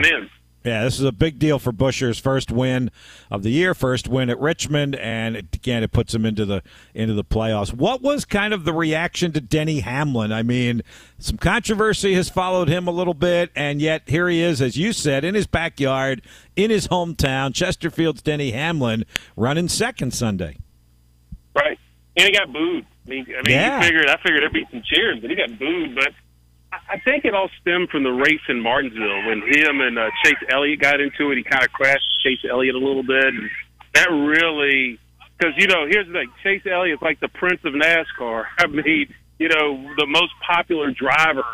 Yeah, 0.65 0.85
this 0.85 1.01
is 1.01 1.05
a 1.05 1.13
big 1.13 1.41
deal 1.41 1.59
for 1.59 1.73
Buescher's 1.73 2.21
first 2.21 2.53
win 2.53 2.93
of 3.33 3.43
the 3.43 3.51
year, 3.51 3.75
first 3.75 4.07
win 4.07 4.31
at 4.31 4.39
Richmond, 4.39 4.95
and 4.95 5.37
it, 5.37 5.47
again, 5.57 5.83
it 5.83 5.91
puts 5.91 6.15
him 6.15 6.25
into 6.25 6.45
the 6.45 6.63
into 6.95 7.15
the 7.15 7.25
playoffs. 7.25 7.75
What 7.75 8.01
was 8.01 8.25
kind 8.25 8.55
of 8.55 8.65
the 8.65 8.73
reaction 8.73 9.33
to 9.33 9.41
Denny 9.41 9.81
Hamlin? 9.81 10.31
I 10.31 10.45
mean, 10.45 10.83
some 11.19 11.37
controversy 11.37 12.15
has 12.15 12.29
followed 12.29 12.69
him 12.69 12.87
a 12.87 12.93
little 12.93 13.15
bit, 13.15 13.51
and 13.57 13.81
yet 13.81 14.03
here 14.07 14.29
he 14.29 14.41
is, 14.41 14.63
as 14.63 14.77
you 14.77 14.93
said, 14.93 15.25
in 15.25 15.35
his 15.35 15.49
backyard, 15.49 16.23
in 16.55 16.71
his 16.71 16.87
hometown, 16.87 17.53
Chesterfield's 17.53 18.23
Denny 18.23 18.53
Hamlin, 18.53 19.05
running 19.37 19.69
second 19.69 20.15
Sunday. 20.15 20.59
Right, 21.57 21.79
and 22.17 22.27
he 22.27 22.33
got 22.33 22.53
booed. 22.53 22.87
I 23.05 23.11
mean, 23.11 23.27
I 23.31 23.43
mean, 23.43 23.57
yeah. 23.57 23.81
figured 23.81 24.07
I 24.07 24.17
figured 24.19 24.43
there'd 24.43 24.53
be 24.53 24.65
some 24.71 24.83
cheers, 24.85 25.19
but 25.21 25.29
he 25.29 25.35
got 25.35 25.59
booed. 25.59 25.97
But 25.97 26.13
I 26.93 26.99
think 26.99 27.25
it 27.25 27.35
all 27.35 27.49
stemmed 27.63 27.89
from 27.89 28.03
the 28.03 28.13
race 28.13 28.45
in 28.51 28.61
Martinsville 28.61 29.25
when 29.27 29.41
him 29.49 29.81
and 29.81 29.99
uh, 29.99 30.11
Chase 30.23 30.37
Elliott 30.51 30.79
got 30.79 31.01
into 31.01 31.31
it. 31.31 31.39
He 31.39 31.43
kind 31.43 31.65
of 31.65 31.73
crashed 31.73 32.05
Chase 32.23 32.45
Elliott 32.49 32.75
a 32.75 32.79
little 32.79 33.03
bit, 33.03 33.25
and 33.25 33.49
that 33.95 34.11
really 34.11 34.99
because 35.39 35.55
you 35.57 35.69
know 35.69 35.87
here's 35.89 36.07
the 36.07 36.13
thing: 36.13 36.31
Chase 36.43 36.61
Elliott's 36.71 37.01
like 37.01 37.19
the 37.21 37.29
prince 37.29 37.61
of 37.65 37.73
NASCAR. 37.73 38.45
I 38.59 38.67
mean, 38.67 39.07
you 39.39 39.49
know, 39.49 39.95
the 39.97 40.07
most 40.07 40.33
popular 40.47 40.91
driver 40.91 41.45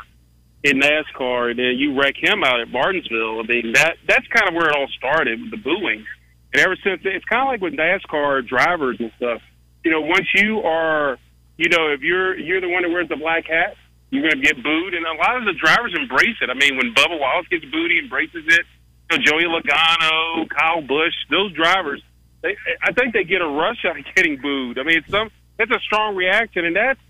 in 0.65 0.81
NASCAR, 0.81 1.51
and 1.51 1.59
then 1.59 1.79
you 1.79 1.97
wreck 1.97 2.17
him 2.19 2.43
out 2.43 2.59
at 2.59 2.69
Martinsville. 2.69 3.39
I 3.39 3.47
mean, 3.47 3.75
that 3.75 3.95
that's 4.09 4.27
kind 4.35 4.49
of 4.49 4.55
where 4.55 4.71
it 4.71 4.75
all 4.75 4.89
started 4.99 5.41
with 5.41 5.53
the 5.53 5.59
booing, 5.59 6.05
and 6.53 6.61
ever 6.61 6.75
since 6.83 7.03
it's 7.05 7.25
kind 7.27 7.43
of 7.43 7.49
like 7.49 7.61
with 7.61 7.75
NASCAR 7.75 8.45
drivers 8.45 8.97
and 8.99 9.13
stuff. 9.17 9.41
You 9.85 9.93
know, 9.93 10.01
once 10.01 10.27
you 10.35 10.63
are, 10.63 11.17
you 11.57 11.69
know, 11.69 11.93
if 11.93 12.01
you're 12.01 12.37
you're 12.37 12.61
the 12.61 12.69
one 12.69 12.83
that 12.83 12.89
wears 12.89 13.09
the 13.09 13.17
black 13.17 13.47
hat 13.47 13.77
you're 14.11 14.23
going 14.23 14.41
to 14.41 14.47
get 14.47 14.63
booed, 14.63 14.95
and 14.95 15.05
a 15.05 15.15
lot 15.15 15.37
of 15.37 15.45
the 15.45 15.53
drivers 15.53 15.95
embrace 15.95 16.37
it. 16.41 16.49
I 16.49 16.55
mean, 16.55 16.77
when 16.77 16.95
Bubba 16.95 17.19
Wallace 17.19 17.47
gets 17.49 17.65
booed, 17.65 17.91
he 17.91 17.99
embraces 17.99 18.45
it. 18.47 18.65
You 19.11 19.19
know, 19.19 19.25
Joey 19.25 19.45
Logano, 19.45 20.49
Kyle 20.49 20.81
Busch, 20.81 21.15
those 21.31 21.53
drivers, 21.53 22.03
they, 22.43 22.57
I 22.83 22.93
think 22.93 23.13
they 23.13 23.25
get 23.25 23.43
a 23.43 23.49
rush 23.49 23.85
out 23.85 23.99
of 23.99 24.05
getting 24.15 24.41
booed. 24.41 24.79
I 24.79 24.83
mean, 24.85 24.99
it's 24.99 25.11
some 25.11 25.31
that's 25.59 25.71
a 25.71 25.81
strong 25.81 26.15
reaction, 26.15 26.65
and 26.65 26.77
that's 26.77 27.01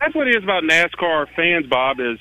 that's 0.00 0.14
what 0.14 0.28
it 0.28 0.36
is 0.36 0.44
about 0.44 0.62
NASCAR 0.62 1.26
fans. 1.34 1.66
Bob 1.66 2.00
is 2.00 2.18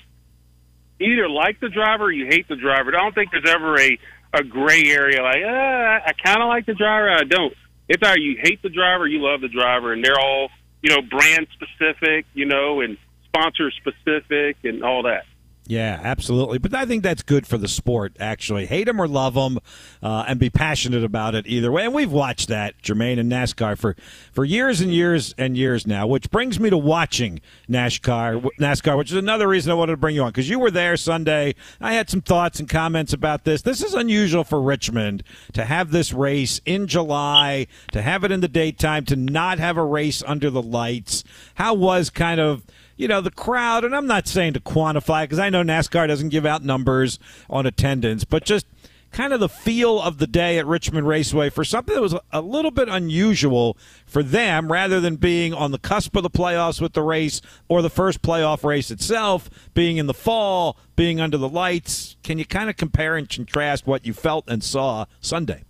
either 1.00 1.30
like 1.30 1.60
the 1.60 1.70
driver 1.70 2.06
or 2.06 2.12
you 2.12 2.26
hate 2.26 2.48
the 2.48 2.56
driver. 2.56 2.96
I 2.96 3.04
don't 3.04 3.14
think 3.14 3.32
there's 3.32 3.50
ever 3.50 3.80
a 3.80 4.00
a 4.34 4.44
gray 4.44 4.84
area 4.86 5.22
like 5.22 5.44
uh, 5.44 6.08
I 6.08 6.12
kind 6.24 6.42
of 6.42 6.48
like 6.48 6.66
the 6.66 6.74
driver, 6.74 7.10
I 7.10 7.24
don't. 7.24 7.54
It's 7.88 8.04
either 8.04 8.20
you 8.20 8.38
hate 8.42 8.62
the 8.62 8.70
driver, 8.70 9.08
you 9.08 9.20
love 9.22 9.42
the 9.42 9.48
driver, 9.48 9.94
and 9.94 10.04
they're 10.04 10.20
all 10.20 10.50
you 10.82 10.90
know 10.90 11.02
brand 11.02 11.48
specific, 11.54 12.26
you 12.34 12.46
know, 12.46 12.82
and 12.82 12.98
sponsor 13.38 13.72
specific 13.72 14.58
and 14.64 14.84
all 14.84 15.04
that. 15.04 15.26
Yeah, 15.70 16.00
absolutely. 16.02 16.60
But 16.60 16.74
I 16.74 16.86
think 16.86 17.04
that's 17.04 17.24
good 17.24 17.46
for 17.46 17.58
the 17.58 17.68
sport, 17.68 18.16
actually. 18.22 18.68
Hate 18.68 18.86
them 18.86 19.02
or 19.02 19.08
love 19.08 19.34
them, 19.34 19.60
uh, 20.02 20.24
and 20.26 20.40
be 20.40 20.50
passionate 20.50 21.04
about 21.04 21.36
it 21.36 21.46
either 21.46 21.74
way. 21.74 21.84
And 21.84 21.94
we've 21.94 22.10
watched 22.10 22.48
that, 22.48 22.82
Jermaine, 22.82 23.20
and 23.20 23.30
NASCAR 23.30 23.78
for, 23.78 23.98
for 24.32 24.46
years 24.46 24.80
and 24.80 24.94
years 24.94 25.36
and 25.38 25.58
years 25.58 25.86
now, 25.86 26.08
which 26.08 26.32
brings 26.32 26.58
me 26.58 26.70
to 26.70 26.78
watching 26.78 27.42
NASCAR, 27.70 28.48
NASCAR, 28.62 28.98
which 28.98 29.12
is 29.12 29.18
another 29.18 29.50
reason 29.50 29.70
I 29.70 29.76
wanted 29.76 29.92
to 29.92 29.98
bring 29.98 30.16
you 30.16 30.24
on, 30.24 30.30
because 30.30 30.50
you 30.50 30.58
were 30.58 30.72
there 30.72 30.96
Sunday. 30.96 31.54
I 31.82 31.96
had 31.96 32.10
some 32.10 32.22
thoughts 32.22 32.62
and 32.62 32.70
comments 32.70 33.12
about 33.12 33.44
this. 33.44 33.64
This 33.64 33.84
is 33.84 33.94
unusual 33.94 34.46
for 34.46 34.62
Richmond 34.62 35.22
to 35.52 35.66
have 35.66 35.92
this 35.92 36.14
race 36.14 36.62
in 36.64 36.88
July, 36.88 37.68
to 37.92 38.02
have 38.02 38.24
it 38.24 38.32
in 38.32 38.40
the 38.40 38.48
daytime, 38.48 39.04
to 39.04 39.18
not 39.18 39.60
have 39.60 39.76
a 39.76 39.84
race 39.84 40.24
under 40.26 40.50
the 40.50 40.64
lights. 40.64 41.26
How 41.56 41.74
was 41.74 42.10
kind 42.10 42.40
of– 42.40 42.66
you 42.98 43.08
know, 43.08 43.22
the 43.22 43.32
crowd, 43.32 43.86
and 43.86 43.96
I'm 43.96 44.08
not 44.08 44.28
saying 44.28 44.54
to 44.54 44.60
quantify 44.60 45.24
because 45.24 45.40
I 45.40 45.50
know 45.50 45.64
NASCAR 45.64 46.08
doesn't 46.08 46.30
give 46.30 46.46
out 46.46 46.64
numbers 46.64 47.20
on 47.50 47.66
attendance, 47.66 48.26
but 48.26 48.44
just 48.44 48.66
kind 49.12 49.34
of 49.34 49.40
the 49.40 49.50
feel 49.50 50.02
of 50.02 50.18
the 50.18 50.28
day 50.28 50.58
at 50.58 50.66
Richmond 50.66 51.08
Raceway 51.08 51.50
for 51.50 51.64
something 51.64 51.96
that 51.96 52.02
was 52.02 52.16
a 52.32 52.42
little 52.42 52.72
bit 52.72 52.90
unusual 52.90 53.78
for 54.06 54.22
them 54.22 54.72
rather 54.72 55.00
than 55.00 55.16
being 55.16 55.54
on 55.54 55.72
the 55.72 55.78
cusp 55.78 56.16
of 56.16 56.24
the 56.24 56.30
playoffs 56.30 56.82
with 56.82 56.94
the 56.94 57.02
race 57.02 57.42
or 57.68 57.82
the 57.82 57.90
first 57.90 58.22
playoff 58.22 58.64
race 58.64 58.92
itself, 58.92 59.50
being 59.74 59.98
in 59.98 60.08
the 60.08 60.14
fall, 60.14 60.78
being 60.96 61.22
under 61.22 61.38
the 61.38 61.50
lights. 61.50 62.18
Can 62.24 62.38
you 62.38 62.46
kind 62.46 62.70
of 62.70 62.76
compare 62.76 63.16
and 63.16 63.30
contrast 63.30 63.88
what 63.88 64.06
you 64.06 64.14
felt 64.14 64.50
and 64.50 64.64
saw 64.64 65.06
Sunday? 65.22 65.64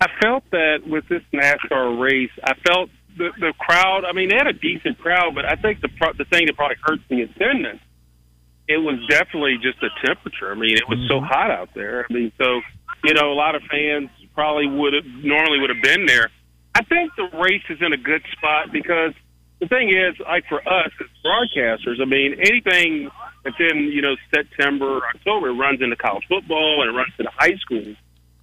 I 0.00 0.08
felt 0.20 0.42
that 0.50 0.78
with 0.86 1.06
this 1.08 1.22
NASCAR 1.32 2.00
race, 2.00 2.30
I 2.42 2.54
felt 2.66 2.90
the 3.16 3.30
the 3.38 3.52
crowd. 3.58 4.04
I 4.04 4.12
mean, 4.12 4.28
they 4.28 4.36
had 4.36 4.46
a 4.46 4.52
decent 4.52 4.98
crowd, 4.98 5.34
but 5.34 5.44
I 5.44 5.56
think 5.56 5.80
the 5.80 5.88
the 6.18 6.24
thing 6.24 6.46
that 6.46 6.56
probably 6.56 6.76
hurts 6.82 7.02
the 7.08 7.22
attendance. 7.22 7.80
It 8.68 8.78
was 8.78 8.94
definitely 9.10 9.58
just 9.60 9.80
the 9.80 9.90
temperature. 10.04 10.52
I 10.52 10.54
mean, 10.54 10.76
it 10.76 10.88
was 10.88 10.98
so 11.08 11.16
mm-hmm. 11.16 11.26
hot 11.26 11.50
out 11.50 11.70
there. 11.74 12.06
I 12.08 12.12
mean, 12.12 12.32
so 12.38 12.60
you 13.04 13.14
know, 13.14 13.32
a 13.32 13.34
lot 13.34 13.54
of 13.54 13.62
fans 13.70 14.08
probably 14.34 14.68
would 14.68 14.94
have 14.94 15.04
normally 15.04 15.58
would 15.60 15.70
have 15.70 15.82
been 15.82 16.06
there. 16.06 16.30
I 16.74 16.84
think 16.84 17.12
the 17.16 17.28
race 17.36 17.64
is 17.68 17.78
in 17.82 17.92
a 17.92 17.96
good 17.96 18.22
spot 18.32 18.72
because 18.72 19.12
the 19.60 19.68
thing 19.68 19.90
is, 19.90 20.18
like 20.20 20.44
for 20.48 20.60
us 20.60 20.90
as 21.00 21.06
broadcasters, 21.24 22.00
I 22.00 22.04
mean, 22.04 22.34
anything 22.40 23.10
that's 23.44 23.56
in 23.58 23.90
you 23.92 24.02
know 24.02 24.16
September, 24.34 25.00
October 25.14 25.52
runs 25.52 25.82
into 25.82 25.96
college 25.96 26.24
football 26.28 26.82
and 26.82 26.90
it 26.90 26.96
runs 26.96 27.12
into 27.18 27.30
high 27.30 27.56
school. 27.56 27.94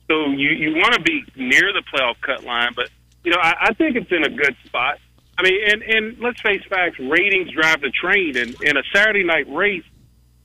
So 0.08 0.30
you 0.32 0.50
you 0.50 0.76
want 0.76 0.94
to 0.94 1.02
be 1.02 1.24
near 1.36 1.74
the 1.74 1.84
playoff 1.94 2.16
cut 2.22 2.44
line, 2.44 2.72
but 2.76 2.90
you 3.24 3.32
know, 3.32 3.40
I, 3.42 3.56
I 3.62 3.74
think 3.74 3.96
it's 3.96 4.12
in 4.12 4.24
a 4.24 4.30
good 4.30 4.56
spot. 4.66 5.00
I 5.38 5.44
mean, 5.44 5.60
and 5.68 5.82
and 5.82 6.20
let's 6.20 6.42
face 6.42 6.62
facts, 6.70 7.00
ratings 7.00 7.52
drive 7.52 7.82
the 7.82 7.92
train, 7.92 8.36
and, 8.38 8.56
and 8.62 8.78
a 8.78 8.84
Saturday 8.94 9.24
night 9.24 9.46
race 9.50 9.86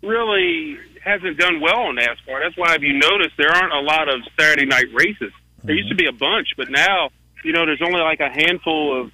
really 0.03 0.79
hasn't 1.03 1.39
done 1.39 1.61
well 1.61 1.81
on 1.81 1.97
NASCAR. 1.97 2.43
That's 2.43 2.57
why, 2.57 2.75
if 2.77 2.83
you 2.83 2.95
notice, 2.95 3.33
there 3.37 3.51
aren't 3.51 3.73
a 3.73 3.81
lot 3.81 4.09
of 4.09 4.21
Saturday 4.39 4.67
night 4.67 4.87
races. 4.95 5.33
There 5.65 5.75
used 5.75 5.89
to 5.89 5.97
be 5.97 6.07
a 6.07 6.13
bunch, 6.13 6.49
but 6.57 6.71
now, 6.71 7.11
you 7.43 7.53
know, 7.53 7.67
there's 7.67 7.83
only 7.83 8.01
like 8.01 8.21
a 8.21 8.31
handful 8.31 9.03
of. 9.03 9.13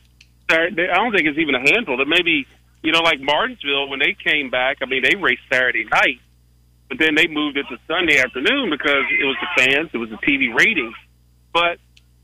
Saturday, 0.50 0.88
I 0.90 0.96
don't 0.96 1.12
think 1.12 1.28
it's 1.28 1.38
even 1.38 1.54
a 1.54 1.60
handful. 1.60 1.96
That 1.96 2.08
maybe, 2.08 2.46
you 2.82 2.92
know, 2.92 3.00
like 3.00 3.20
Martinsville 3.20 3.88
when 3.88 4.00
they 4.00 4.14
came 4.14 4.50
back. 4.50 4.78
I 4.82 4.86
mean, 4.86 5.02
they 5.02 5.14
raced 5.14 5.42
Saturday 5.50 5.84
night, 5.84 6.18
but 6.88 6.98
then 6.98 7.14
they 7.14 7.28
moved 7.28 7.56
it 7.56 7.66
to 7.70 7.78
Sunday 7.86 8.18
afternoon 8.18 8.68
because 8.68 9.04
it 9.08 9.24
was 9.24 9.36
the 9.40 9.62
fans, 9.62 9.90
it 9.92 9.98
was 9.98 10.10
the 10.10 10.16
TV 10.16 10.52
ratings. 10.52 10.94
But 11.52 11.78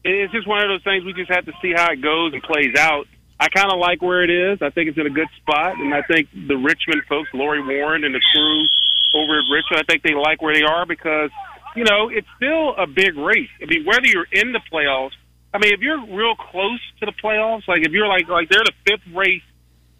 it's 0.06 0.32
just 0.32 0.46
one 0.46 0.62
of 0.62 0.68
those 0.68 0.82
things 0.84 1.04
we 1.04 1.12
just 1.12 1.30
have 1.30 1.46
to 1.46 1.52
see 1.60 1.72
how 1.74 1.90
it 1.90 2.00
goes 2.00 2.32
and 2.32 2.42
plays 2.42 2.74
out. 2.78 3.06
I 3.38 3.48
kind 3.48 3.70
of 3.70 3.78
like 3.78 4.00
where 4.00 4.24
it 4.24 4.30
is. 4.30 4.62
I 4.62 4.70
think 4.70 4.88
it's 4.88 4.98
in 4.98 5.06
a 5.06 5.10
good 5.10 5.28
spot, 5.36 5.76
and 5.76 5.92
I 5.92 6.02
think 6.02 6.28
the 6.32 6.56
Richmond 6.56 7.02
folks, 7.08 7.28
Lori 7.34 7.60
Waran 7.60 8.04
and 8.04 8.14
the 8.14 8.20
crew 8.32 8.66
over 9.14 9.38
at 9.38 9.44
Richmond, 9.52 9.82
I 9.82 9.84
think 9.84 10.02
they 10.02 10.14
like 10.14 10.40
where 10.40 10.54
they 10.54 10.62
are 10.62 10.86
because 10.86 11.30
you 11.74 11.84
know 11.84 12.08
it's 12.08 12.26
still 12.36 12.74
a 12.76 12.86
big 12.86 13.16
race. 13.16 13.50
I 13.60 13.66
mean, 13.66 13.84
whether 13.84 14.06
you're 14.06 14.28
in 14.32 14.52
the 14.52 14.60
playoffs, 14.72 15.12
I 15.52 15.58
mean, 15.58 15.74
if 15.74 15.80
you're 15.80 16.00
real 16.00 16.34
close 16.34 16.80
to 17.00 17.06
the 17.06 17.12
playoffs, 17.12 17.68
like 17.68 17.82
if 17.82 17.92
you're 17.92 18.08
like 18.08 18.28
like 18.28 18.48
they're 18.48 18.64
the 18.64 18.72
fifth 18.86 19.14
race, 19.14 19.44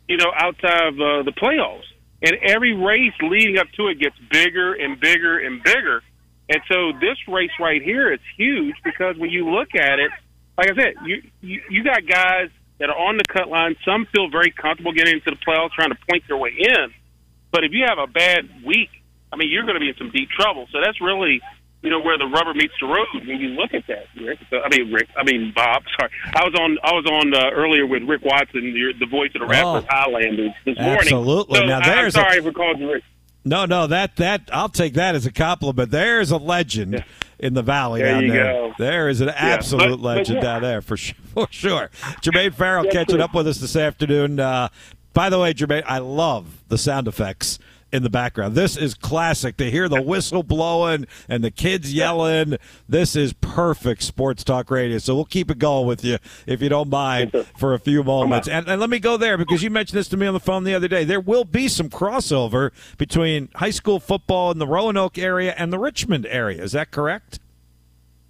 you 0.08 0.16
know, 0.16 0.32
outside 0.34 0.88
of 0.88 0.94
uh, 0.94 1.22
the 1.22 1.32
playoffs, 1.32 1.88
and 2.22 2.32
every 2.42 2.74
race 2.74 3.12
leading 3.22 3.58
up 3.58 3.66
to 3.76 3.88
it 3.88 4.00
gets 4.00 4.16
bigger 4.30 4.72
and 4.72 4.98
bigger 4.98 5.38
and 5.38 5.62
bigger. 5.62 6.02
And 6.48 6.60
so 6.70 6.92
this 7.00 7.16
race 7.28 7.50
right 7.58 7.82
here 7.82 8.12
is 8.12 8.20
huge 8.36 8.76
because 8.84 9.16
when 9.18 9.30
you 9.30 9.50
look 9.50 9.74
at 9.74 9.98
it, 9.98 10.10
like 10.56 10.70
I 10.70 10.74
said, 10.76 10.94
you 11.04 11.22
you, 11.40 11.60
you 11.70 11.84
got 11.84 12.06
guys 12.06 12.50
that 12.78 12.88
are 12.90 12.96
on 12.98 13.16
the 13.16 13.24
cut 13.24 13.48
line. 13.48 13.74
Some 13.84 14.06
feel 14.14 14.28
very 14.30 14.50
comfortable 14.50 14.92
getting 14.92 15.14
into 15.14 15.30
the 15.30 15.36
playoffs, 15.46 15.70
trying 15.72 15.90
to 15.90 15.98
point 16.08 16.22
their 16.28 16.36
way 16.36 16.52
in. 16.56 16.92
But 17.50 17.64
if 17.64 17.72
you 17.72 17.84
have 17.88 17.98
a 17.98 18.06
bad 18.06 18.48
week, 18.64 18.90
I 19.32 19.36
mean, 19.36 19.50
you're 19.50 19.62
going 19.62 19.74
to 19.74 19.80
be 19.80 19.88
in 19.88 19.96
some 19.96 20.10
deep 20.10 20.28
trouble. 20.30 20.66
So 20.70 20.78
that's 20.84 21.00
really, 21.00 21.40
you 21.82 21.90
know, 21.90 22.00
where 22.00 22.18
the 22.18 22.26
rubber 22.26 22.52
meets 22.54 22.74
the 22.80 22.86
road 22.86 23.06
when 23.14 23.40
you 23.40 23.48
look 23.50 23.72
at 23.74 23.86
that. 23.88 24.06
Rick. 24.22 24.38
So, 24.50 24.60
I 24.60 24.68
mean, 24.68 24.92
Rick. 24.92 25.08
I 25.16 25.24
mean, 25.24 25.52
Bob. 25.54 25.82
Sorry, 25.98 26.10
I 26.34 26.44
was 26.44 26.54
on. 26.54 26.78
I 26.84 26.92
was 26.92 27.06
on 27.06 27.34
uh, 27.34 27.50
earlier 27.54 27.86
with 27.86 28.02
Rick 28.04 28.22
Watson, 28.24 28.60
the, 28.62 28.92
the 29.00 29.06
voice 29.06 29.30
of 29.34 29.40
the 29.40 29.46
Radford 29.46 29.84
Oh. 29.84 29.86
Highlanders, 29.88 30.52
this 30.64 30.76
morning. 30.78 30.98
Absolutely. 31.00 31.58
So 31.60 31.64
Now, 31.66 31.78
I- 31.78 31.82
I'm 31.82 31.96
there's 31.96 32.14
a- 32.14 32.18
sorry 32.20 32.40
for 32.42 32.52
calling 32.52 32.78
you 32.80 32.92
Rick. 32.92 33.04
No, 33.46 33.64
no, 33.64 33.86
that 33.86 34.16
that 34.16 34.50
I'll 34.52 34.68
take 34.68 34.94
that 34.94 35.14
as 35.14 35.24
a 35.24 35.32
compliment. 35.32 35.90
There's 35.90 36.30
a 36.32 36.36
legend 36.36 36.94
Yeah. 36.94 37.02
in 37.38 37.54
the 37.54 37.62
valley 37.62 38.02
There 38.02 38.12
down 38.14 38.24
you 38.24 38.32
there. 38.32 38.52
go. 38.52 38.74
There 38.78 39.08
is 39.08 39.20
an 39.20 39.28
absolute 39.30 39.82
But- 39.84 39.96
but 39.96 40.00
legend 40.00 40.36
yeah. 40.36 40.42
down 40.42 40.62
there 40.62 40.82
for 40.82 40.96
sure. 40.96 41.14
For 41.34 41.46
sure. 41.50 41.90
Jermaine 42.22 42.54
Ferrell 42.54 42.84
catching 42.90 43.16
true. 43.16 43.22
up 43.24 43.34
with 43.34 43.46
us 43.46 43.58
this 43.58 43.76
afternoon. 43.76 44.40
Uh, 44.40 44.68
by 45.12 45.28
the 45.30 45.38
way, 45.38 45.52
Jermaine, 45.54 45.84
I 45.86 45.98
love 45.98 46.62
the 46.68 46.78
sound 46.78 47.06
effects 47.08 47.58
in 47.96 48.02
the 48.02 48.10
background. 48.10 48.54
This 48.54 48.76
is 48.76 48.94
classic 48.94 49.56
to 49.56 49.70
hear 49.70 49.88
the 49.88 50.02
whistle 50.02 50.42
blowing 50.42 51.06
and 51.28 51.42
the 51.42 51.50
kids 51.50 51.92
yelling. 51.92 52.58
This 52.88 53.16
is 53.16 53.32
perfect 53.32 54.02
sports 54.02 54.44
talk 54.44 54.70
radio. 54.70 54.98
So 54.98 55.14
we'll 55.14 55.24
keep 55.24 55.50
it 55.50 55.58
going 55.58 55.86
with 55.86 56.04
you 56.04 56.18
if 56.46 56.60
you 56.60 56.68
don't 56.68 56.90
mind 56.90 57.32
for 57.56 57.74
a 57.74 57.78
few 57.78 58.04
moments. 58.04 58.48
And, 58.48 58.68
and 58.68 58.80
let 58.80 58.90
me 58.90 58.98
go 58.98 59.16
there 59.16 59.38
because 59.38 59.62
you 59.62 59.70
mentioned 59.70 59.98
this 59.98 60.08
to 60.08 60.16
me 60.16 60.26
on 60.26 60.34
the 60.34 60.40
phone 60.40 60.64
the 60.64 60.74
other 60.74 60.88
day. 60.88 61.04
There 61.04 61.20
will 61.20 61.44
be 61.44 61.68
some 61.68 61.88
crossover 61.88 62.70
between 62.98 63.48
high 63.56 63.70
school 63.70 63.98
football 63.98 64.50
in 64.50 64.58
the 64.58 64.66
Roanoke 64.66 65.16
area 65.16 65.54
and 65.56 65.72
the 65.72 65.78
Richmond 65.78 66.26
area. 66.26 66.62
Is 66.62 66.72
that 66.72 66.90
correct? 66.90 67.40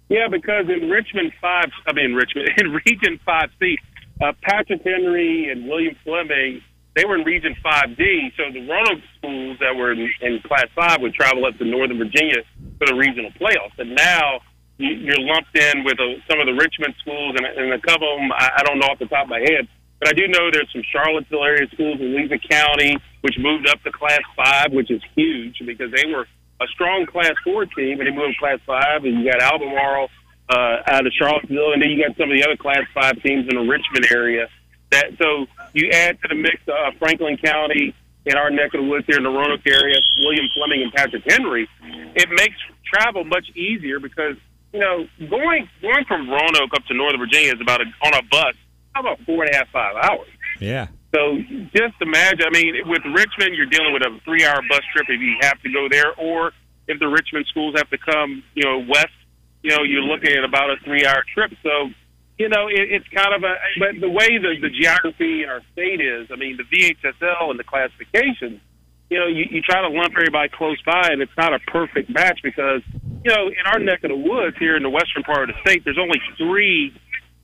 Yeah, 0.09 0.29
because 0.29 0.69
in 0.69 0.89
Richmond 0.89 1.33
five, 1.41 1.69
I 1.85 1.91
mean 1.91 2.13
Richmond 2.13 2.49
in 2.57 2.71
Region 2.71 3.19
Five 3.25 3.49
C, 3.59 3.77
uh, 4.21 4.31
Patrick 4.41 4.81
Henry 4.83 5.49
and 5.51 5.67
William 5.67 5.95
Fleming, 6.05 6.61
they 6.97 7.05
were 7.05 7.15
in 7.15 7.23
Region 7.23 7.55
Five 7.61 7.95
D. 7.95 8.33
So 8.35 8.49
the 8.51 8.65
Roanoke 8.67 9.05
schools 9.17 9.57
that 9.61 9.75
were 9.77 9.93
in, 9.93 10.09
in 10.21 10.41
Class 10.41 10.65
Five 10.73 10.99
would 11.01 11.13
travel 11.13 11.45
up 11.45 11.55
to 11.59 11.65
Northern 11.65 11.99
Virginia 11.99 12.41
for 12.79 12.87
the 12.87 12.95
regional 12.95 13.29
playoffs. 13.39 13.77
And 13.77 13.93
now 13.93 14.41
you, 14.77 14.89
you're 15.05 15.21
lumped 15.21 15.55
in 15.55 15.83
with 15.85 15.99
uh 15.99 16.17
some 16.27 16.41
of 16.41 16.47
the 16.49 16.57
Richmond 16.57 16.95
schools, 16.99 17.37
and, 17.37 17.45
and 17.45 17.73
a 17.73 17.79
couple 17.79 18.11
of 18.11 18.17
them 18.19 18.31
I, 18.33 18.49
I 18.57 18.63
don't 18.63 18.79
know 18.79 18.87
off 18.87 18.99
the 18.99 19.05
top 19.05 19.25
of 19.25 19.29
my 19.29 19.39
head. 19.39 19.69
But 19.99 20.09
I 20.09 20.13
do 20.13 20.27
know 20.27 20.49
there's 20.51 20.69
some 20.73 20.83
Charlottesville 20.91 21.43
area 21.43 21.67
schools 21.73 21.99
in 21.99 22.13
Louisa 22.13 22.37
County, 22.37 22.97
which 23.21 23.35
moved 23.39 23.67
up 23.67 23.81
to 23.83 23.91
Class 23.91 24.21
Five, 24.35 24.71
which 24.71 24.91
is 24.91 25.01
huge 25.15 25.61
because 25.65 25.91
they 25.91 26.05
were 26.05 26.27
a 26.61 26.67
strong 26.73 27.05
Class 27.05 27.33
Four 27.43 27.65
team, 27.65 27.99
and 27.99 28.07
they 28.07 28.11
moved 28.11 28.35
to 28.35 28.39
Class 28.39 28.59
Five. 28.65 29.05
And 29.05 29.21
you 29.21 29.31
got 29.31 29.41
Albemarle 29.41 30.09
uh, 30.49 30.77
out 30.85 31.05
of 31.05 31.13
Charlottesville, 31.13 31.73
and 31.73 31.81
then 31.81 31.89
you 31.89 32.03
got 32.05 32.15
some 32.17 32.29
of 32.29 32.37
the 32.37 32.43
other 32.43 32.57
Class 32.57 32.85
Five 32.93 33.21
teams 33.23 33.47
in 33.49 33.55
the 33.57 33.65
Richmond 33.65 34.05
area. 34.11 34.49
That 34.91 35.11
so 35.21 35.47
you 35.73 35.89
add 35.91 36.21
to 36.21 36.27
the 36.27 36.35
mix 36.35 36.57
uh, 36.67 36.91
Franklin 36.99 37.37
County 37.37 37.93
in 38.25 38.35
our 38.35 38.49
neck 38.49 38.73
of 38.73 38.81
the 38.81 38.87
woods 38.87 39.05
here 39.07 39.17
in 39.17 39.23
the 39.23 39.29
Roanoke 39.29 39.65
area, 39.65 39.97
William 40.19 40.45
Fleming 40.55 40.81
and 40.83 40.93
Patrick 40.93 41.23
Henry. 41.27 41.67
It 42.15 42.29
makes 42.29 42.55
travel 42.85 43.23
much 43.23 43.49
easier 43.55 43.99
because 43.99 44.35
you 44.73 44.79
know 44.79 45.07
going 45.19 45.67
going 45.81 46.05
from 46.05 46.29
Roanoke 46.29 46.73
up 46.73 46.85
to 46.85 46.93
Northern 46.93 47.19
Virginia 47.19 47.53
is 47.53 47.61
about 47.61 47.81
a, 47.81 47.85
on 48.05 48.13
a 48.13 48.23
bus 48.29 48.55
how 48.97 49.01
about 49.01 49.25
four 49.25 49.43
and 49.43 49.53
a 49.53 49.57
half 49.57 49.69
five 49.69 49.95
hours. 49.95 50.27
Yeah. 50.59 50.87
So 51.13 51.37
just 51.73 51.93
imagine, 52.01 52.45
I 52.45 52.49
mean, 52.49 52.75
with 52.87 53.03
Richmond, 53.05 53.55
you're 53.55 53.67
dealing 53.67 53.93
with 53.93 54.01
a 54.01 54.19
three 54.25 54.43
hour 54.43 54.59
bus 54.67 54.81
trip 54.91 55.05
if 55.07 55.21
you 55.21 55.35
have 55.41 55.61
to 55.61 55.71
go 55.71 55.87
there, 55.89 56.13
or 56.15 56.51
if 56.87 56.99
the 56.99 57.07
Richmond 57.07 57.45
schools 57.47 57.75
have 57.77 57.89
to 57.91 57.97
come, 57.97 58.43
you 58.55 58.63
know, 58.63 58.79
west, 58.89 59.13
you 59.61 59.69
know, 59.69 59.83
you're 59.83 60.01
looking 60.01 60.31
at 60.31 60.43
about 60.43 60.71
a 60.71 60.77
three 60.83 61.05
hour 61.05 61.23
trip. 61.33 61.51
So, 61.61 61.89
you 62.37 62.49
know, 62.49 62.67
it, 62.67 62.91
it's 62.91 63.07
kind 63.09 63.33
of 63.33 63.43
a, 63.43 63.55
but 63.79 63.99
the 63.99 64.09
way 64.09 64.37
the, 64.37 64.55
the 64.61 64.69
geography 64.69 65.43
in 65.43 65.49
our 65.49 65.61
state 65.73 66.01
is, 66.01 66.29
I 66.31 66.35
mean, 66.35 66.57
the 66.57 66.65
VHSL 66.69 67.49
and 67.49 67.59
the 67.59 67.63
classifications, 67.63 68.61
you 69.09 69.19
know, 69.19 69.27
you, 69.27 69.45
you 69.49 69.61
try 69.61 69.81
to 69.81 69.89
lump 69.89 70.13
everybody 70.13 70.49
close 70.49 70.81
by, 70.85 71.09
and 71.11 71.21
it's 71.21 71.35
not 71.37 71.53
a 71.53 71.59
perfect 71.59 72.09
match 72.09 72.39
because, 72.43 72.81
you 73.23 73.31
know, 73.31 73.47
in 73.47 73.65
our 73.65 73.79
neck 73.79 74.03
of 74.03 74.09
the 74.11 74.17
woods 74.17 74.57
here 74.59 74.75
in 74.75 74.83
the 74.83 74.89
western 74.89 75.23
part 75.23 75.49
of 75.49 75.55
the 75.55 75.61
state, 75.61 75.83
there's 75.83 75.97
only 75.97 76.19
three 76.37 76.93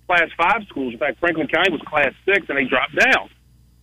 Class 0.06 0.30
Five 0.38 0.64
schools. 0.70 0.94
In 0.94 1.00
fact, 1.00 1.20
Franklin 1.20 1.48
County 1.48 1.72
was 1.72 1.82
Class 1.88 2.14
Six, 2.26 2.46
and 2.50 2.58
they 2.58 2.66
dropped 2.66 2.96
down. 3.00 3.30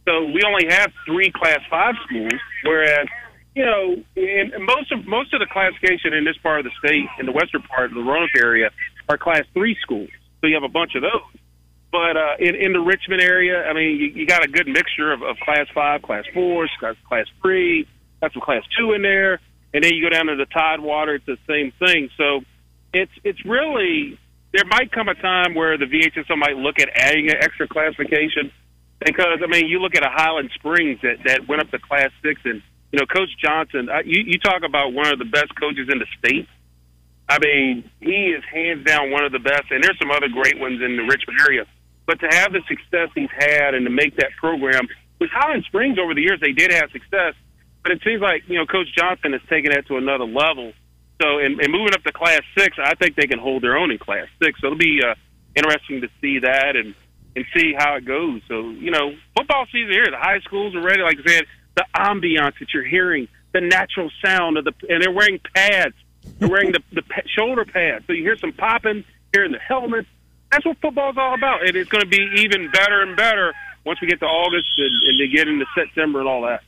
So 0.06 0.24
we 0.26 0.42
only 0.46 0.66
have 0.68 0.92
three 1.06 1.32
Class 1.32 1.60
Five 1.70 1.94
schools, 2.06 2.38
whereas 2.64 3.08
you 3.54 3.64
know, 3.64 3.96
in 4.16 4.52
in 4.54 4.64
most 4.64 4.92
of 4.92 5.06
most 5.06 5.32
of 5.34 5.40
the 5.40 5.46
classification 5.46 6.12
in 6.12 6.24
this 6.24 6.36
part 6.42 6.60
of 6.60 6.64
the 6.64 6.72
state, 6.78 7.08
in 7.18 7.26
the 7.26 7.32
western 7.32 7.62
part 7.62 7.86
of 7.86 7.94
the 7.94 8.02
Roanoke 8.02 8.36
area, 8.36 8.70
are 9.08 9.18
Class 9.18 9.44
Three 9.54 9.76
schools. 9.82 10.10
So 10.40 10.46
you 10.46 10.54
have 10.54 10.64
a 10.64 10.68
bunch 10.68 10.94
of 10.94 11.02
those. 11.02 11.40
But 11.92 12.16
uh, 12.16 12.36
in, 12.38 12.54
in 12.54 12.72
the 12.72 12.80
Richmond 12.80 13.20
area, 13.20 13.64
I 13.64 13.72
mean, 13.72 13.96
you, 13.98 14.06
you 14.06 14.26
got 14.26 14.44
a 14.44 14.48
good 14.48 14.68
mixture 14.68 15.12
of, 15.12 15.22
of 15.22 15.36
Class 15.38 15.66
Five, 15.74 16.02
Class 16.02 16.24
Four, 16.32 16.68
Class 16.78 17.26
Three, 17.42 17.86
got 18.20 18.32
some 18.32 18.42
Class 18.42 18.62
Two 18.78 18.92
in 18.92 19.02
there, 19.02 19.40
and 19.74 19.82
then 19.82 19.92
you 19.94 20.02
go 20.02 20.10
down 20.10 20.26
to 20.26 20.36
the 20.36 20.46
Tidewater, 20.46 21.16
it's 21.16 21.26
the 21.26 21.38
same 21.48 21.72
thing. 21.80 22.10
So 22.16 22.42
it's 22.92 23.12
it's 23.24 23.44
really 23.44 24.18
there 24.52 24.64
might 24.66 24.90
come 24.92 25.08
a 25.08 25.14
time 25.14 25.54
where 25.54 25.78
the 25.78 25.86
VHSL 25.86 26.38
might 26.38 26.56
look 26.56 26.78
at 26.80 26.88
adding 26.94 27.28
an 27.28 27.36
extra 27.40 27.68
classification 27.68 28.52
because 29.04 29.38
I 29.42 29.46
mean 29.46 29.66
you 29.66 29.80
look 29.80 29.94
at 29.94 30.04
a 30.04 30.10
Highland 30.10 30.50
Springs 30.54 31.00
that 31.02 31.18
that 31.24 31.48
went 31.48 31.62
up 31.62 31.70
to 31.70 31.78
Class 31.78 32.10
Six 32.22 32.40
and 32.44 32.62
you 32.92 32.98
know 32.98 33.06
Coach 33.06 33.30
Johnson 33.42 33.88
I, 33.90 34.02
you 34.04 34.22
you 34.26 34.38
talk 34.38 34.62
about 34.64 34.92
one 34.92 35.08
of 35.12 35.18
the 35.18 35.24
best 35.24 35.54
coaches 35.58 35.88
in 35.90 35.98
the 35.98 36.06
state. 36.18 36.48
I 37.30 37.38
mean 37.38 37.88
he 38.00 38.34
is 38.34 38.42
hands 38.52 38.84
down 38.84 39.10
one 39.10 39.24
of 39.24 39.32
the 39.32 39.38
best, 39.38 39.70
and 39.70 39.82
there's 39.82 39.98
some 39.98 40.10
other 40.10 40.28
great 40.28 40.58
ones 40.58 40.82
in 40.82 40.96
the 40.96 41.04
Richmond 41.04 41.38
area. 41.40 41.64
But 42.06 42.18
to 42.20 42.28
have 42.28 42.52
the 42.52 42.60
success 42.66 43.08
he's 43.14 43.30
had 43.30 43.74
and 43.74 43.86
to 43.86 43.90
make 43.90 44.16
that 44.16 44.30
program 44.38 44.88
with 45.20 45.30
Highland 45.30 45.64
Springs 45.66 45.96
over 45.98 46.12
the 46.12 46.22
years, 46.22 46.40
they 46.40 46.52
did 46.52 46.72
have 46.72 46.90
success, 46.90 47.34
but 47.82 47.92
it 47.92 48.02
seems 48.04 48.20
like 48.20 48.42
you 48.48 48.58
know 48.58 48.66
Coach 48.66 48.88
Johnson 48.96 49.32
has 49.32 49.42
taken 49.48 49.70
that 49.72 49.86
to 49.86 49.96
another 49.96 50.26
level. 50.26 50.72
So, 51.22 51.38
and, 51.38 51.60
and 51.60 51.70
moving 51.70 51.92
up 51.92 52.02
to 52.04 52.12
Class 52.12 52.40
Six, 52.56 52.78
I 52.82 52.94
think 52.94 53.14
they 53.14 53.26
can 53.26 53.38
hold 53.38 53.62
their 53.62 53.76
own 53.76 53.90
in 53.90 53.98
Class 53.98 54.26
Six. 54.42 54.60
So 54.60 54.68
it'll 54.68 54.78
be 54.78 55.00
uh, 55.04 55.14
interesting 55.54 56.00
to 56.00 56.08
see 56.20 56.40
that 56.40 56.76
and 56.76 56.94
and 57.36 57.44
see 57.56 57.74
how 57.76 57.96
it 57.96 58.04
goes. 58.04 58.40
So 58.48 58.70
you 58.70 58.90
know, 58.90 59.14
football 59.36 59.66
season 59.70 59.92
here. 59.92 60.06
The 60.10 60.18
high 60.18 60.40
schools 60.40 60.74
are 60.74 60.82
ready. 60.82 61.02
Like 61.02 61.18
I 61.24 61.30
said, 61.30 61.44
the 61.76 61.84
ambiance 61.94 62.58
that 62.58 62.74
you're 62.74 62.84
hearing, 62.84 63.28
the 63.52 63.60
natural 63.60 64.10
sound 64.24 64.56
of 64.56 64.64
the, 64.64 64.72
and 64.88 65.02
they're 65.02 65.12
wearing 65.12 65.40
pads. 65.54 65.94
They're 66.38 66.48
wearing 66.48 66.72
the 66.72 66.82
the 66.92 67.02
shoulder 67.26 67.64
pads, 67.64 68.04
so 68.06 68.12
you 68.12 68.22
hear 68.22 68.36
some 68.38 68.52
popping, 68.52 69.04
hearing 69.32 69.52
the 69.52 69.58
helmets. 69.58 70.08
That's 70.52 70.64
what 70.64 70.78
football's 70.80 71.16
all 71.18 71.34
about, 71.34 71.66
and 71.66 71.76
it's 71.76 71.88
going 71.90 72.02
to 72.02 72.08
be 72.08 72.28
even 72.38 72.70
better 72.70 73.02
and 73.02 73.16
better 73.16 73.52
once 73.84 74.00
we 74.00 74.08
get 74.08 74.20
to 74.20 74.26
August 74.26 74.68
and, 74.78 75.02
and 75.04 75.18
to 75.18 75.28
get 75.28 75.48
into 75.48 75.64
September 75.74 76.18
and 76.20 76.28
all 76.28 76.42
that. 76.42 76.62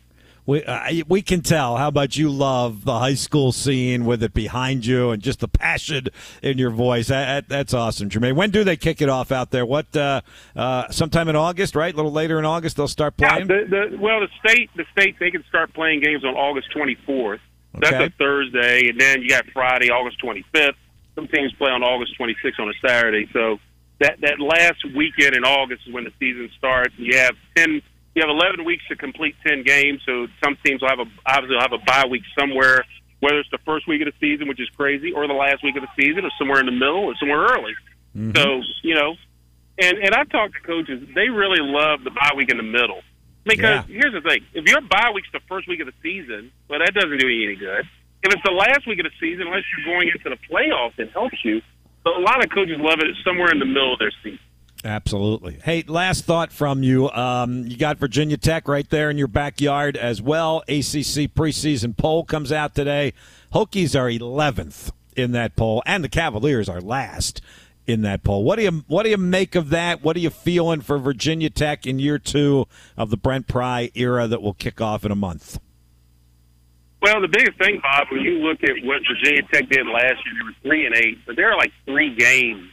We 0.44 0.64
uh, 0.64 1.04
we 1.06 1.22
can 1.22 1.40
tell 1.42 1.76
how 1.76 1.90
much 1.90 2.16
you 2.16 2.28
love 2.28 2.84
the 2.84 2.98
high 2.98 3.14
school 3.14 3.52
scene 3.52 4.04
with 4.04 4.22
it 4.24 4.34
behind 4.34 4.84
you 4.84 5.10
and 5.10 5.22
just 5.22 5.38
the 5.40 5.46
passion 5.48 6.08
in 6.42 6.58
your 6.58 6.70
voice. 6.70 7.08
That, 7.08 7.26
that- 7.26 7.48
that's 7.48 7.74
awesome, 7.74 8.08
Jermaine. 8.08 8.34
When 8.34 8.50
do 8.50 8.64
they 8.64 8.76
kick 8.76 9.00
it 9.00 9.08
off 9.08 9.30
out 9.30 9.50
there? 9.52 9.64
What 9.64 9.94
uh, 9.96 10.20
uh, 10.56 10.90
sometime 10.90 11.28
in 11.28 11.36
August, 11.36 11.76
right? 11.76 11.92
A 11.92 11.96
little 11.96 12.10
later 12.12 12.38
in 12.40 12.44
August, 12.44 12.76
they'll 12.76 12.88
start 12.88 13.14
Yeah, 13.18 13.28
playing. 13.30 13.46
the, 13.48 13.88
the, 13.90 13.98
well, 13.98 14.18
the 14.20 14.28
state, 14.44 14.70
the 14.76 14.84
state, 14.92 15.16
they 15.20 15.30
can 15.30 15.44
start 15.48 15.72
playing 15.74 16.00
games 16.00 16.24
on 16.24 16.34
August 16.34 16.68
24th. 16.74 17.38
That's 17.74 17.94
Okay. 17.94 18.04
a 18.06 18.10
Thursday, 18.10 18.88
and 18.88 19.00
then 19.00 19.22
you 19.22 19.28
got 19.30 19.46
Friday, 19.52 19.90
August 19.90 20.20
25th. 20.22 20.74
Some 21.14 21.28
teams 21.28 21.52
play 21.54 21.70
on 21.70 21.82
August 21.82 22.18
26th 22.18 22.58
on 22.58 22.68
a 22.68 22.74
Saturday. 22.86 23.28
So 23.32 23.58
that 24.00 24.20
that 24.20 24.40
last 24.40 24.84
weekend 24.94 25.34
in 25.34 25.44
August 25.44 25.86
is 25.86 25.92
when 25.92 26.04
the 26.04 26.12
season 26.18 26.50
starts. 26.56 26.94
You 26.96 27.18
have 27.18 27.34
10, 27.56 27.82
you 28.14 28.22
have 28.22 28.30
11 28.30 28.64
weeks 28.64 28.82
to 28.88 28.96
complete 28.96 29.34
10 29.46 29.62
games. 29.62 30.00
So 30.06 30.26
some 30.42 30.56
teams 30.64 30.80
will 30.82 30.88
have 30.88 31.00
a 31.00 31.06
obviously 31.26 31.56
will 31.56 31.62
have 31.62 31.72
a 31.72 31.78
bye 31.78 32.06
week 32.10 32.22
somewhere, 32.38 32.84
whether 33.20 33.38
it's 33.38 33.50
the 33.50 33.58
first 33.64 33.86
week 33.88 34.00
of 34.02 34.06
the 34.06 34.14
season, 34.20 34.48
which 34.48 34.60
is 34.60 34.68
crazy, 34.76 35.12
or 35.12 35.26
the 35.26 35.34
last 35.34 35.62
week 35.62 35.76
of 35.76 35.82
the 35.82 35.88
season, 36.02 36.24
or 36.24 36.30
somewhere 36.38 36.60
in 36.60 36.66
the 36.66 36.72
middle, 36.72 37.04
or 37.04 37.14
somewhere 37.16 37.40
early. 37.40 37.74
Mm-hmm. 38.16 38.36
So 38.36 38.62
you 38.82 38.94
know, 38.94 39.14
and 39.78 39.98
and 39.98 40.14
I've 40.14 40.28
talked 40.30 40.54
to 40.54 40.60
coaches; 40.60 41.06
they 41.14 41.28
really 41.28 41.60
love 41.60 42.04
the 42.04 42.10
bye 42.10 42.32
week 42.36 42.50
in 42.50 42.56
the 42.56 42.62
middle. 42.62 43.02
Because 43.44 43.84
here's 43.86 44.12
the 44.12 44.20
thing: 44.20 44.44
if 44.54 44.64
your 44.66 44.80
bye 44.80 45.10
week's 45.14 45.28
the 45.32 45.40
first 45.48 45.68
week 45.68 45.80
of 45.80 45.86
the 45.86 45.94
season, 46.02 46.52
well, 46.68 46.78
that 46.78 46.94
doesn't 46.94 47.18
do 47.18 47.28
you 47.28 47.50
any 47.50 47.56
good. 47.58 47.84
If 48.22 48.32
it's 48.32 48.42
the 48.44 48.52
last 48.52 48.86
week 48.86 49.00
of 49.00 49.04
the 49.04 49.10
season, 49.18 49.48
unless 49.48 49.64
you're 49.76 49.94
going 49.96 50.08
into 50.08 50.30
the 50.30 50.38
playoffs, 50.48 50.98
it 50.98 51.10
helps 51.10 51.44
you. 51.44 51.60
So 52.04 52.10
a 52.16 52.22
lot 52.22 52.44
of 52.44 52.50
coaches 52.50 52.76
love 52.78 53.00
it. 53.00 53.08
Somewhere 53.24 53.50
in 53.50 53.58
the 53.58 53.66
middle 53.66 53.94
of 53.94 53.98
their 53.98 54.12
season. 54.22 54.38
Absolutely. 54.84 55.58
Hey, 55.62 55.84
last 55.86 56.24
thought 56.24 56.52
from 56.52 56.82
you. 56.82 57.08
Um, 57.10 57.66
you 57.66 57.76
got 57.76 57.98
Virginia 57.98 58.36
Tech 58.36 58.66
right 58.66 58.88
there 58.88 59.10
in 59.10 59.18
your 59.18 59.28
backyard 59.28 59.96
as 59.96 60.20
well. 60.20 60.58
ACC 60.68 61.30
preseason 61.32 61.96
poll 61.96 62.24
comes 62.24 62.50
out 62.50 62.74
today. 62.74 63.12
Hokies 63.52 63.98
are 63.98 64.08
11th 64.08 64.90
in 65.16 65.32
that 65.32 65.54
poll, 65.54 65.82
and 65.86 66.02
the 66.02 66.08
Cavaliers 66.08 66.68
are 66.68 66.80
last 66.80 67.40
in 67.86 68.02
that 68.02 68.22
poll. 68.22 68.44
What 68.44 68.56
do 68.56 68.62
you 68.62 68.84
what 68.86 69.02
do 69.04 69.10
you 69.10 69.16
make 69.16 69.54
of 69.54 69.70
that? 69.70 70.02
What 70.02 70.16
are 70.16 70.20
you 70.20 70.30
feeling 70.30 70.80
for 70.80 70.98
Virginia 70.98 71.50
Tech 71.50 71.86
in 71.86 71.98
year 71.98 72.18
two 72.18 72.66
of 72.96 73.10
the 73.10 73.16
Brent 73.16 73.48
Pry 73.48 73.90
era 73.94 74.26
that 74.26 74.42
will 74.42 74.54
kick 74.54 74.80
off 74.80 75.04
in 75.04 75.10
a 75.10 75.16
month? 75.16 75.58
Well, 77.00 77.20
the 77.20 77.28
biggest 77.28 77.58
thing, 77.58 77.80
Bob, 77.82 78.06
when 78.12 78.20
you 78.20 78.38
look 78.38 78.62
at 78.62 78.76
what 78.84 79.00
Virginia 79.08 79.42
Tech 79.52 79.68
did 79.68 79.86
last 79.88 80.24
year, 80.24 80.34
they 80.38 80.44
were 80.44 80.54
three 80.62 80.86
and 80.86 80.94
eight, 80.94 81.18
but 81.26 81.34
there 81.34 81.50
are 81.50 81.56
like 81.56 81.72
three 81.84 82.14
games 82.14 82.70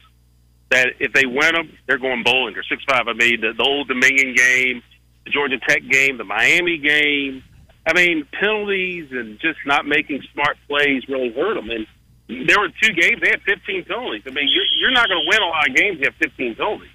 that 0.70 0.90
if 1.00 1.14
they 1.14 1.26
win 1.26 1.56
them, 1.56 1.76
they're 1.88 1.98
going 1.98 2.24
bowling. 2.24 2.54
They're 2.54 2.64
six 2.70 2.84
five. 2.88 3.08
I 3.08 3.14
mean, 3.14 3.42
the, 3.42 3.54
the 3.58 3.64
Old 3.64 3.88
Dominion 3.88 4.36
game, 4.36 4.84
the 5.26 5.32
Georgia 5.32 5.58
Tech 5.68 5.82
game, 5.90 6.18
the 6.18 6.24
Miami 6.24 6.78
game. 6.78 7.44
I 7.88 7.94
mean, 7.94 8.28
penalties 8.32 9.08
and 9.12 9.40
just 9.40 9.58
not 9.66 9.88
making 9.88 10.22
smart 10.34 10.58
plays 10.68 11.08
really 11.08 11.34
hurt 11.34 11.56
them. 11.56 11.72
And 11.72 11.88
there 12.30 12.60
were 12.60 12.70
two 12.82 12.94
games; 12.94 13.22
they 13.22 13.30
had 13.30 13.42
15 13.42 13.86
penalties. 13.86 14.24
I 14.28 14.32
mean, 14.32 14.48
you're 14.48 14.70
you're 14.80 14.92
not 14.92 15.10
going 15.10 15.26
to 15.26 15.28
win 15.28 15.42
a 15.42 15.48
lot 15.50 15.68
of 15.68 15.76
games. 15.76 15.98
You 16.00 16.06
have 16.06 16.16
15 16.22 16.56
penalties. 16.56 16.94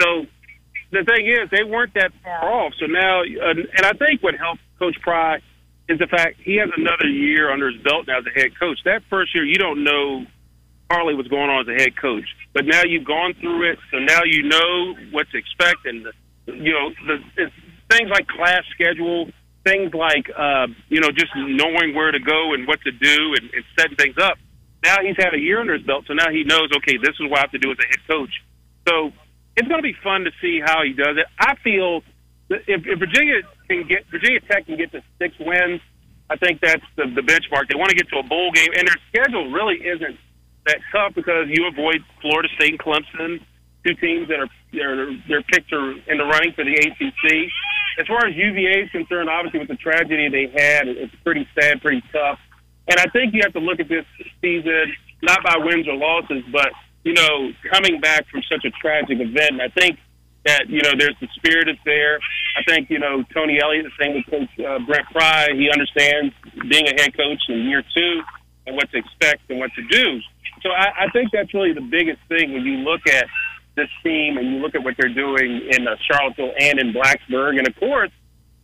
So 0.00 0.26
the 0.90 1.04
thing 1.04 1.26
is, 1.28 1.50
they 1.50 1.64
weren't 1.64 1.94
that 1.94 2.12
far 2.24 2.50
off. 2.50 2.72
So 2.80 2.86
now, 2.86 3.20
uh, 3.20 3.54
and 3.76 3.84
I 3.84 3.92
think 3.92 4.22
what 4.22 4.34
helped 4.34 4.62
Coach 4.78 4.96
Pry 5.02 5.40
is 5.88 5.98
the 5.98 6.06
fact 6.06 6.40
he 6.42 6.56
has 6.56 6.70
another 6.76 7.06
year 7.06 7.52
under 7.52 7.70
his 7.70 7.80
belt 7.82 8.06
now 8.06 8.18
as 8.18 8.24
a 8.26 8.30
head 8.30 8.58
coach. 8.58 8.78
That 8.84 9.02
first 9.10 9.34
year, 9.34 9.44
you 9.44 9.58
don't 9.58 9.84
know 9.84 10.24
hardly 10.90 11.14
what's 11.14 11.28
going 11.28 11.50
on 11.50 11.68
as 11.68 11.68
a 11.68 11.80
head 11.80 11.96
coach, 11.96 12.24
but 12.52 12.64
now 12.64 12.82
you've 12.84 13.04
gone 13.04 13.34
through 13.40 13.70
it, 13.70 13.78
so 13.90 13.98
now 13.98 14.22
you 14.24 14.42
know 14.42 14.94
what 15.10 15.28
to 15.30 15.38
expect, 15.38 15.84
and 15.84 16.06
you 16.46 16.72
know 16.72 16.90
the 17.06 17.50
things 17.90 18.10
like 18.10 18.26
class 18.26 18.62
schedule, 18.72 19.28
things 19.64 19.92
like 19.94 20.30
uh, 20.36 20.66
you 20.88 21.00
know 21.00 21.10
just 21.10 21.32
knowing 21.36 21.94
where 21.94 22.10
to 22.10 22.18
go 22.18 22.54
and 22.54 22.66
what 22.66 22.80
to 22.82 22.92
do, 22.92 23.34
and, 23.38 23.50
and 23.52 23.64
setting 23.78 23.96
things 23.96 24.16
up. 24.18 24.38
Now 24.82 24.98
he's 25.02 25.16
had 25.16 25.34
a 25.34 25.38
year 25.38 25.60
under 25.60 25.74
his 25.74 25.86
belt, 25.86 26.04
so 26.06 26.14
now 26.14 26.30
he 26.30 26.44
knows. 26.44 26.70
Okay, 26.78 26.96
this 26.96 27.14
is 27.20 27.28
what 27.28 27.38
I 27.38 27.42
have 27.42 27.52
to 27.52 27.58
do 27.58 27.70
as 27.70 27.78
a 27.78 27.86
head 27.86 28.00
coach. 28.08 28.32
So 28.88 29.12
it's 29.56 29.68
going 29.68 29.82
to 29.82 29.86
be 29.86 29.96
fun 30.02 30.24
to 30.24 30.30
see 30.40 30.60
how 30.64 30.82
he 30.82 30.92
does 30.92 31.16
it. 31.16 31.26
I 31.38 31.54
feel 31.62 32.02
that 32.48 32.62
if, 32.66 32.86
if 32.86 32.98
Virginia 32.98 33.42
can 33.68 33.86
get 33.86 34.06
Virginia 34.10 34.40
Tech 34.40 34.66
can 34.66 34.76
get 34.76 34.92
to 34.92 35.02
six 35.18 35.34
wins, 35.38 35.80
I 36.30 36.36
think 36.36 36.60
that's 36.60 36.84
the, 36.96 37.06
the 37.14 37.22
benchmark. 37.22 37.68
They 37.68 37.74
want 37.74 37.90
to 37.90 37.96
get 37.96 38.08
to 38.08 38.18
a 38.18 38.22
bowl 38.22 38.52
game, 38.52 38.70
and 38.76 38.88
their 38.88 38.96
schedule 39.10 39.50
really 39.50 39.76
isn't 39.76 40.16
that 40.66 40.78
tough 40.92 41.14
because 41.14 41.48
you 41.48 41.66
avoid 41.66 42.02
Florida 42.20 42.48
State 42.56 42.70
and 42.70 42.80
Clemson, 42.80 43.40
two 43.84 43.94
teams 43.94 44.28
that 44.28 44.40
are 44.40 44.48
they're 44.72 45.10
they're 45.28 45.42
picked 45.42 45.72
in 45.72 46.16
the 46.18 46.24
running 46.24 46.52
for 46.52 46.64
the 46.64 46.74
ACC. 46.74 47.50
As 47.98 48.06
far 48.06 48.26
as 48.26 48.34
UVA 48.34 48.86
is 48.86 48.90
concerned, 48.90 49.28
obviously 49.28 49.58
with 49.60 49.68
the 49.68 49.76
tragedy 49.76 50.28
they 50.28 50.46
had, 50.46 50.88
it's 50.88 51.14
pretty 51.24 51.46
sad, 51.58 51.82
pretty 51.82 52.02
tough. 52.12 52.38
And 52.88 52.98
I 52.98 53.06
think 53.10 53.34
you 53.34 53.40
have 53.44 53.52
to 53.52 53.60
look 53.60 53.80
at 53.80 53.88
this 53.88 54.04
season 54.40 54.94
not 55.22 55.42
by 55.44 55.56
wins 55.58 55.86
or 55.86 55.94
losses, 55.94 56.42
but 56.52 56.72
you 57.04 57.14
know, 57.14 57.52
coming 57.70 58.00
back 58.00 58.26
from 58.28 58.42
such 58.50 58.64
a 58.64 58.70
tragic 58.70 59.20
event. 59.20 59.52
And 59.52 59.62
I 59.62 59.68
think 59.68 59.98
that 60.44 60.68
you 60.68 60.80
know 60.82 60.92
there's 60.98 61.16
the 61.20 61.28
spirit 61.36 61.68
is 61.68 61.76
there. 61.84 62.18
I 62.56 62.62
think 62.66 62.90
you 62.90 62.98
know 62.98 63.22
Tony 63.34 63.60
Elliott, 63.60 63.86
the 63.86 64.04
same 64.04 64.14
with 64.14 64.26
Coach 64.26 64.64
uh, 64.64 64.78
Brent 64.86 65.06
Pry, 65.12 65.48
he 65.54 65.70
understands 65.70 66.34
being 66.68 66.86
a 66.88 67.00
head 67.00 67.16
coach 67.16 67.40
in 67.48 67.68
year 67.68 67.82
two 67.94 68.22
and 68.66 68.76
what 68.76 68.90
to 68.90 68.98
expect 68.98 69.48
and 69.50 69.58
what 69.58 69.70
to 69.74 69.82
do. 69.88 70.20
So 70.62 70.70
I, 70.70 71.06
I 71.06 71.10
think 71.12 71.30
that's 71.32 71.52
really 71.54 71.72
the 71.72 71.80
biggest 71.80 72.20
thing 72.28 72.52
when 72.52 72.62
you 72.62 72.78
look 72.78 73.06
at 73.06 73.26
this 73.76 73.88
team 74.02 74.36
and 74.36 74.46
you 74.52 74.58
look 74.60 74.74
at 74.74 74.82
what 74.82 74.94
they're 74.98 75.14
doing 75.14 75.68
in 75.70 75.88
uh, 75.88 75.96
Charlottesville 76.10 76.52
and 76.58 76.78
in 76.78 76.92
Blacksburg. 76.92 77.58
And 77.58 77.66
of 77.66 77.76
course, 77.76 78.10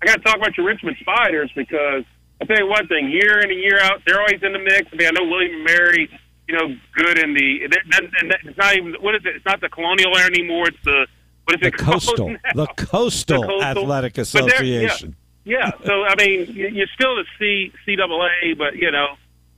I 0.03 0.07
got 0.07 0.17
to 0.17 0.23
talk 0.23 0.37
about 0.37 0.57
your 0.57 0.67
Richmond 0.67 0.97
Spiders 1.01 1.51
because 1.55 2.05
I'll 2.41 2.47
tell 2.47 2.59
you 2.59 2.67
one 2.69 2.87
thing: 2.87 3.11
year 3.11 3.39
in 3.41 3.51
and 3.51 3.61
year 3.61 3.79
out, 3.81 4.03
they're 4.07 4.21
always 4.21 4.43
in 4.43 4.53
the 4.53 4.59
mix. 4.59 4.89
I 4.93 4.97
mean, 4.97 5.09
I 5.09 5.11
know 5.13 5.25
William 5.31 5.55
and 5.57 5.65
Mary, 5.65 6.11
you 6.49 6.55
know, 6.57 6.75
good 6.95 7.19
in 7.19 7.35
the. 7.35 7.65
And 7.65 8.35
it's 8.45 8.59
not 8.59 8.77
even 8.77 8.95
what 9.01 9.15
is 9.15 9.23
it? 9.25 9.37
It's 9.37 9.45
not 9.47 9.61
the 9.61 9.69
Colonial 9.69 10.17
Air 10.17 10.27
anymore. 10.27 10.69
It's 10.69 10.77
the 10.85 11.07
what 11.45 11.55
is 11.57 11.61
the 11.61 11.69
it? 11.69 11.77
Coastal, 11.79 12.37
the 12.55 12.67
Coastal, 12.77 13.41
The 13.43 13.47
Coastal. 13.47 13.63
Athletic 13.63 14.19
Association. 14.19 15.17
Yeah. 15.45 15.71
So 15.85 16.05
I 16.05 16.15
mean, 16.19 16.53
you- 16.55 16.69
you're 16.69 16.89
still 16.95 17.15
the 17.17 17.25
C 17.39 17.73
CAA, 17.87 18.57
but 18.59 18.77
you 18.77 18.91
know, 18.91 19.17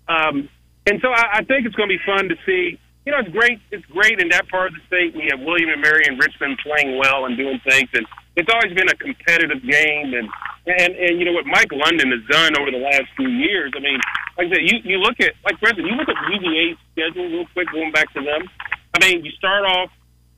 um, 0.09 0.49
and 0.87 1.01
so 1.01 1.09
I, 1.11 1.39
I 1.39 1.45
think 1.45 1.67
it's 1.67 1.75
going 1.75 1.89
to 1.89 1.97
be 1.97 2.03
fun 2.05 2.29
to 2.29 2.37
see. 2.47 2.79
You 3.07 3.13
know, 3.13 3.21
it's 3.21 3.31
great. 3.31 3.59
It's 3.71 3.87
great 3.87 4.21
in 4.21 4.29
that 4.29 4.49
part 4.49 4.69
of 4.69 4.75
the 4.75 4.81
state. 4.87 5.15
We 5.17 5.29
have 5.31 5.41
William 5.41 5.71
and 5.71 5.81
Mary 5.81 6.05
and 6.07 6.19
Richmond 6.21 6.59
playing 6.63 6.99
well 6.99 7.25
and 7.25 7.37
doing 7.39 7.59
things, 7.67 7.89
and 7.95 8.07
it's 8.39 8.49
always 8.55 8.73
been 8.73 8.89
a 8.89 8.95
competitive 8.95 9.61
game. 9.67 10.15
And 10.15 10.29
and 10.67 10.95
and 10.95 11.19
you 11.19 11.25
know 11.25 11.33
what 11.33 11.47
Mike 11.47 11.73
London 11.73 12.15
has 12.15 12.23
done 12.31 12.55
over 12.57 12.71
the 12.71 12.79
last 12.79 13.11
few 13.17 13.29
years. 13.29 13.73
I 13.77 13.81
mean, 13.81 13.99
like 14.39 14.47
I 14.47 14.51
said, 14.55 14.63
you 14.63 14.79
you 14.85 14.99
look 14.99 15.19
at 15.21 15.35
like 15.45 15.59
for 15.59 15.69
instance, 15.69 15.89
you 15.91 15.97
look 15.97 16.09
at 16.09 16.17
UVA's 16.31 16.79
schedule 16.95 17.27
real 17.29 17.47
quick, 17.53 17.69
going 17.73 17.93
back 17.93 18.13
to 18.15 18.23
them. 18.23 18.47
I 18.95 19.05
mean, 19.05 19.25
you 19.25 19.33
start 19.33 19.67
off 19.67 19.91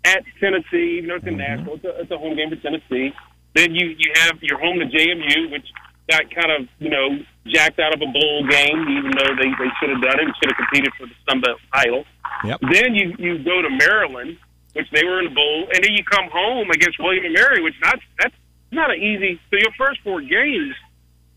at 0.05 0.25
Tennessee, 0.41 0.99
even 0.99 1.09
though 1.11 1.17
it's 1.17 1.27
in 1.27 1.37
mm-hmm. 1.37 1.61
Nashville, 1.61 1.75
it's 1.75 1.85
a, 1.85 2.01
it's 2.01 2.11
a 2.11 2.19
home 2.19 2.37
game 2.37 2.49
for 2.49 2.57
Tennessee. 2.57 3.13
Then 3.55 3.75
you 3.75 3.95
you 3.99 4.13
have 4.17 4.41
your 4.43 4.59
home 4.59 4.81
to 4.81 4.87
JMU, 4.87 5.53
which 5.53 5.67
got 6.09 6.25
kind 6.35 6.51
of 6.51 6.69
you 6.79 6.89
know 6.89 7.21
jacked 7.47 7.79
out 7.79 7.93
of 7.93 8.01
a 8.01 8.11
bowl 8.11 8.47
game, 8.49 8.81
even 8.97 9.13
though 9.13 9.35
they 9.37 9.51
they 9.61 9.71
should 9.79 9.91
have 9.91 10.01
done 10.01 10.19
it, 10.21 10.25
and 10.25 10.35
should 10.41 10.55
have 10.55 10.57
competed 10.57 10.93
for 10.97 11.07
the 11.07 11.15
Sun 11.29 11.41
Belt 11.43 11.61
title. 11.75 12.05
Yep. 12.45 12.61
Then 12.73 12.95
you 12.95 13.15
you 13.19 13.45
go 13.45 13.61
to 13.61 13.69
Maryland, 13.69 14.39
which 14.73 14.91
they 14.93 15.05
were 15.05 15.19
in 15.19 15.27
the 15.27 15.35
bowl, 15.35 15.69
and 15.75 15.83
then 15.83 15.93
you 15.93 16.05
come 16.05 16.29
home 16.31 16.71
against 16.71 16.99
William 16.99 17.25
and 17.25 17.35
Mary, 17.35 17.63
which 17.63 17.75
not 17.83 17.99
that's 18.19 18.35
not 18.71 18.91
an 18.91 19.01
easy. 19.03 19.41
So 19.51 19.57
your 19.59 19.73
first 19.77 20.01
four 20.03 20.21
games, 20.21 20.75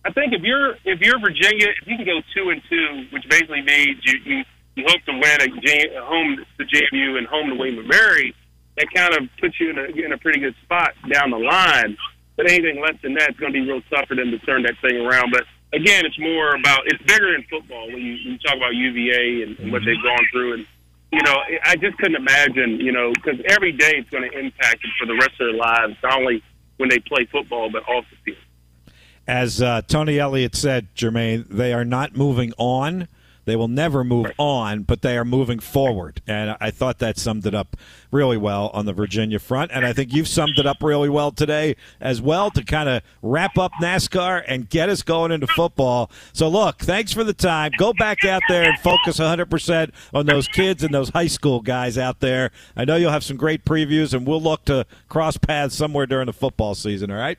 I 0.05 0.11
think 0.11 0.33
if 0.33 0.41
you're 0.41 0.75
if 0.85 1.01
you're 1.01 1.19
Virginia, 1.19 1.67
if 1.81 1.87
you 1.87 1.97
can 1.97 2.05
go 2.05 2.21
two 2.35 2.49
and 2.49 2.61
two, 2.69 3.07
which 3.11 3.23
basically 3.29 3.61
means 3.61 4.01
you 4.03 4.19
you, 4.25 4.43
you 4.75 4.85
hope 4.87 5.01
to 5.05 5.13
win 5.13 5.37
a, 5.41 6.01
home 6.01 6.45
to 6.57 6.65
JMU 6.65 7.17
and 7.17 7.27
home 7.27 7.49
to 7.49 7.55
William 7.55 7.79
and 7.79 7.87
Mary, 7.87 8.35
that 8.77 8.87
kind 8.93 9.13
of 9.15 9.29
puts 9.39 9.59
you 9.59 9.71
in 9.71 9.77
a 9.77 9.85
in 10.05 10.11
a 10.11 10.17
pretty 10.17 10.39
good 10.39 10.55
spot 10.63 10.93
down 11.11 11.31
the 11.31 11.37
line. 11.37 11.97
But 12.35 12.49
anything 12.49 12.81
less 12.81 12.95
than 13.03 13.13
that 13.15 13.31
is 13.31 13.37
going 13.37 13.53
to 13.53 13.61
be 13.61 13.67
real 13.67 13.81
tough 13.89 14.07
for 14.07 14.15
them 14.15 14.31
to 14.31 14.39
turn 14.39 14.63
that 14.63 14.73
thing 14.81 14.97
around. 14.97 15.31
But 15.31 15.43
again, 15.71 16.05
it's 16.05 16.19
more 16.19 16.55
about 16.55 16.81
it's 16.85 17.01
bigger 17.03 17.31
than 17.31 17.45
football 17.49 17.87
when 17.87 18.01
you, 18.01 18.13
when 18.25 18.33
you 18.33 18.37
talk 18.39 18.57
about 18.57 18.73
UVA 18.73 19.43
and, 19.43 19.59
and 19.59 19.71
what 19.71 19.83
they've 19.85 20.01
gone 20.01 20.25
through. 20.31 20.53
And 20.53 20.67
you 21.13 21.21
know, 21.21 21.37
I 21.63 21.75
just 21.75 21.95
couldn't 21.97 22.15
imagine, 22.15 22.79
you 22.79 22.91
know, 22.91 23.13
because 23.13 23.39
every 23.47 23.71
day 23.71 23.93
it's 23.97 24.09
going 24.09 24.29
to 24.29 24.37
impact 24.37 24.81
them 24.81 24.91
for 24.99 25.05
the 25.05 25.13
rest 25.13 25.39
of 25.39 25.47
their 25.47 25.53
lives, 25.53 25.93
not 26.01 26.17
only 26.17 26.43
when 26.77 26.89
they 26.89 26.97
play 26.99 27.27
football 27.31 27.69
but 27.71 27.87
off 27.87 28.05
the 28.09 28.31
field. 28.31 28.95
As 29.27 29.61
uh, 29.61 29.83
Tony 29.83 30.17
Elliott 30.17 30.55
said, 30.55 30.93
Jermaine, 30.95 31.47
they 31.47 31.71
are 31.71 31.85
not 31.85 32.17
moving 32.17 32.51
on. 32.57 33.07
They 33.45 33.55
will 33.55 33.67
never 33.67 34.03
move 34.03 34.31
on, 34.37 34.83
but 34.83 35.01
they 35.01 35.17
are 35.17 35.25
moving 35.25 35.59
forward. 35.59 36.21
And 36.27 36.55
I 36.59 36.71
thought 36.71 36.99
that 36.99 37.17
summed 37.17 37.45
it 37.45 37.53
up 37.53 37.75
really 38.11 38.37
well 38.37 38.69
on 38.73 38.85
the 38.85 38.93
Virginia 38.93 39.39
front. 39.39 39.71
And 39.71 39.85
I 39.85 39.93
think 39.93 40.13
you've 40.13 40.27
summed 40.27 40.57
it 40.57 40.65
up 40.65 40.77
really 40.81 41.09
well 41.09 41.31
today 41.31 41.75
as 41.99 42.21
well 42.21 42.51
to 42.51 42.63
kind 42.63 42.87
of 42.89 43.01
wrap 43.21 43.57
up 43.57 43.71
NASCAR 43.81 44.43
and 44.47 44.69
get 44.69 44.89
us 44.89 45.01
going 45.01 45.31
into 45.31 45.47
football. 45.47 46.11
So, 46.31 46.47
look, 46.47 46.79
thanks 46.79 47.11
for 47.11 47.23
the 47.23 47.33
time. 47.33 47.71
Go 47.77 47.93
back 47.93 48.23
out 48.23 48.41
there 48.47 48.63
and 48.63 48.79
focus 48.79 49.19
100% 49.19 49.91
on 50.13 50.25
those 50.25 50.47
kids 50.47 50.83
and 50.83 50.93
those 50.93 51.09
high 51.09 51.27
school 51.27 51.61
guys 51.61 51.97
out 51.97 52.19
there. 52.19 52.51
I 52.75 52.85
know 52.85 52.95
you'll 52.95 53.11
have 53.11 53.23
some 53.23 53.37
great 53.37 53.65
previews, 53.65 54.13
and 54.13 54.27
we'll 54.27 54.41
look 54.41 54.65
to 54.65 54.85
cross 55.09 55.37
paths 55.37 55.75
somewhere 55.75 56.05
during 56.05 56.27
the 56.27 56.33
football 56.33 56.75
season, 56.75 57.11
all 57.11 57.17
right? 57.17 57.37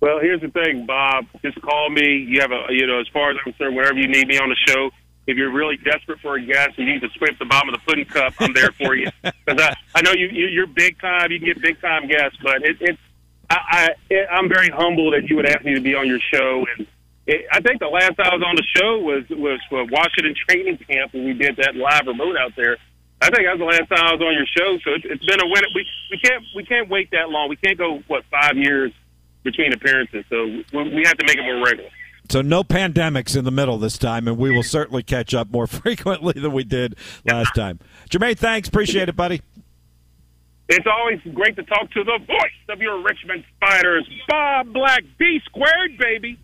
Well, 0.00 0.18
here's 0.18 0.40
the 0.40 0.48
thing, 0.48 0.86
Bob. 0.86 1.26
Just 1.42 1.60
call 1.60 1.90
me. 1.90 2.16
You 2.16 2.40
have 2.40 2.52
a, 2.52 2.66
you 2.70 2.86
know, 2.86 3.00
as 3.00 3.08
far 3.08 3.30
as 3.30 3.36
I'm 3.36 3.52
concerned, 3.52 3.76
whenever 3.76 3.98
you 3.98 4.08
need 4.08 4.28
me 4.28 4.38
on 4.38 4.48
the 4.48 4.56
show, 4.66 4.90
if 5.26 5.36
you're 5.36 5.52
really 5.52 5.76
desperate 5.76 6.20
for 6.20 6.36
a 6.36 6.40
guest 6.40 6.78
and 6.78 6.86
you 6.86 6.94
need 6.94 7.02
to 7.02 7.10
scrape 7.10 7.38
the 7.38 7.44
bottom 7.44 7.68
of 7.68 7.74
the 7.74 7.84
pudding 7.86 8.06
cup, 8.06 8.32
I'm 8.40 8.52
there 8.54 8.72
for 8.72 8.94
you. 8.94 9.08
Because 9.46 9.62
I, 9.62 9.74
I 9.98 10.02
know 10.02 10.12
you, 10.12 10.28
you, 10.28 10.46
you're 10.46 10.66
big 10.66 11.00
time. 11.00 11.32
You 11.32 11.38
can 11.38 11.48
get 11.48 11.60
big 11.60 11.80
time 11.80 12.06
guests, 12.08 12.38
but 12.42 12.62
it, 12.62 12.76
it's, 12.80 12.98
I, 13.48 13.58
I, 13.70 13.88
it, 14.08 14.28
I'm 14.30 14.48
very 14.48 14.68
humble 14.68 15.10
that 15.10 15.28
you 15.28 15.36
would 15.36 15.46
ask 15.46 15.64
me 15.64 15.74
to 15.74 15.80
be 15.80 15.94
on 15.94 16.06
your 16.06 16.20
show. 16.20 16.64
And 16.76 16.86
it, 17.26 17.46
I 17.50 17.60
think 17.60 17.80
the 17.80 17.88
last 17.88 18.18
I 18.20 18.34
was 18.34 18.42
on 18.46 18.54
the 18.54 18.64
show 18.76 18.98
was 18.98 19.24
was 19.30 19.60
for 19.68 19.84
Washington 19.86 20.34
training 20.48 20.78
camp, 20.78 21.14
and 21.14 21.24
we 21.24 21.34
did 21.34 21.56
that 21.56 21.74
live 21.74 22.06
remote 22.06 22.36
out 22.36 22.52
there. 22.56 22.76
I 23.20 23.26
think 23.30 23.44
that 23.44 23.58
was 23.58 23.60
the 23.60 23.64
last 23.64 23.88
time 23.90 24.06
I 24.06 24.12
was 24.12 24.22
on 24.22 24.34
your 24.34 24.46
show, 24.46 24.78
so 24.84 24.94
it's, 24.94 25.04
it's 25.04 25.26
been 25.26 25.40
a 25.40 25.46
win. 25.46 25.64
We 25.74 25.86
we 26.10 26.18
can't 26.18 26.44
we 26.54 26.64
can't 26.64 26.88
wait 26.88 27.10
that 27.10 27.28
long. 27.28 27.48
We 27.48 27.56
can't 27.56 27.76
go 27.76 28.02
what 28.06 28.24
five 28.30 28.56
years 28.56 28.92
between 29.42 29.72
appearances, 29.72 30.24
so 30.28 30.44
we, 30.44 31.02
have 31.04 31.16
to 31.16 31.26
make 31.26 31.36
it 31.36 31.44
more 31.44 31.64
regular. 31.64 31.90
So 32.30 32.42
no 32.42 32.62
pandemics 32.62 33.36
in 33.36 33.44
the 33.44 33.50
middle 33.50 33.78
this 33.78 33.98
time, 33.98 34.28
and 34.28 34.38
we 34.38 34.50
will 34.50 34.62
certainly 34.62 35.02
catch 35.02 35.34
up 35.34 35.50
more 35.50 35.66
frequently 35.66 36.34
than 36.34 36.52
we 36.52 36.64
did 36.64 36.96
last 37.24 37.54
time. 37.54 37.80
Jermaine, 38.08 38.38
thanks. 38.38 38.68
Appreciate 38.68 39.08
it, 39.08 39.16
buddy. 39.16 39.42
It's 40.68 40.86
always 40.86 41.18
great 41.34 41.56
to 41.56 41.64
talk 41.64 41.90
to 41.90 42.04
the 42.04 42.18
voice 42.24 42.52
of 42.68 42.80
your 42.80 43.02
Richmond 43.02 43.44
Spiders, 43.56 44.08
Bob 44.28 44.72
Black, 44.72 45.02
B 45.18 45.40
squared, 45.44 45.98
baby. 45.98 46.38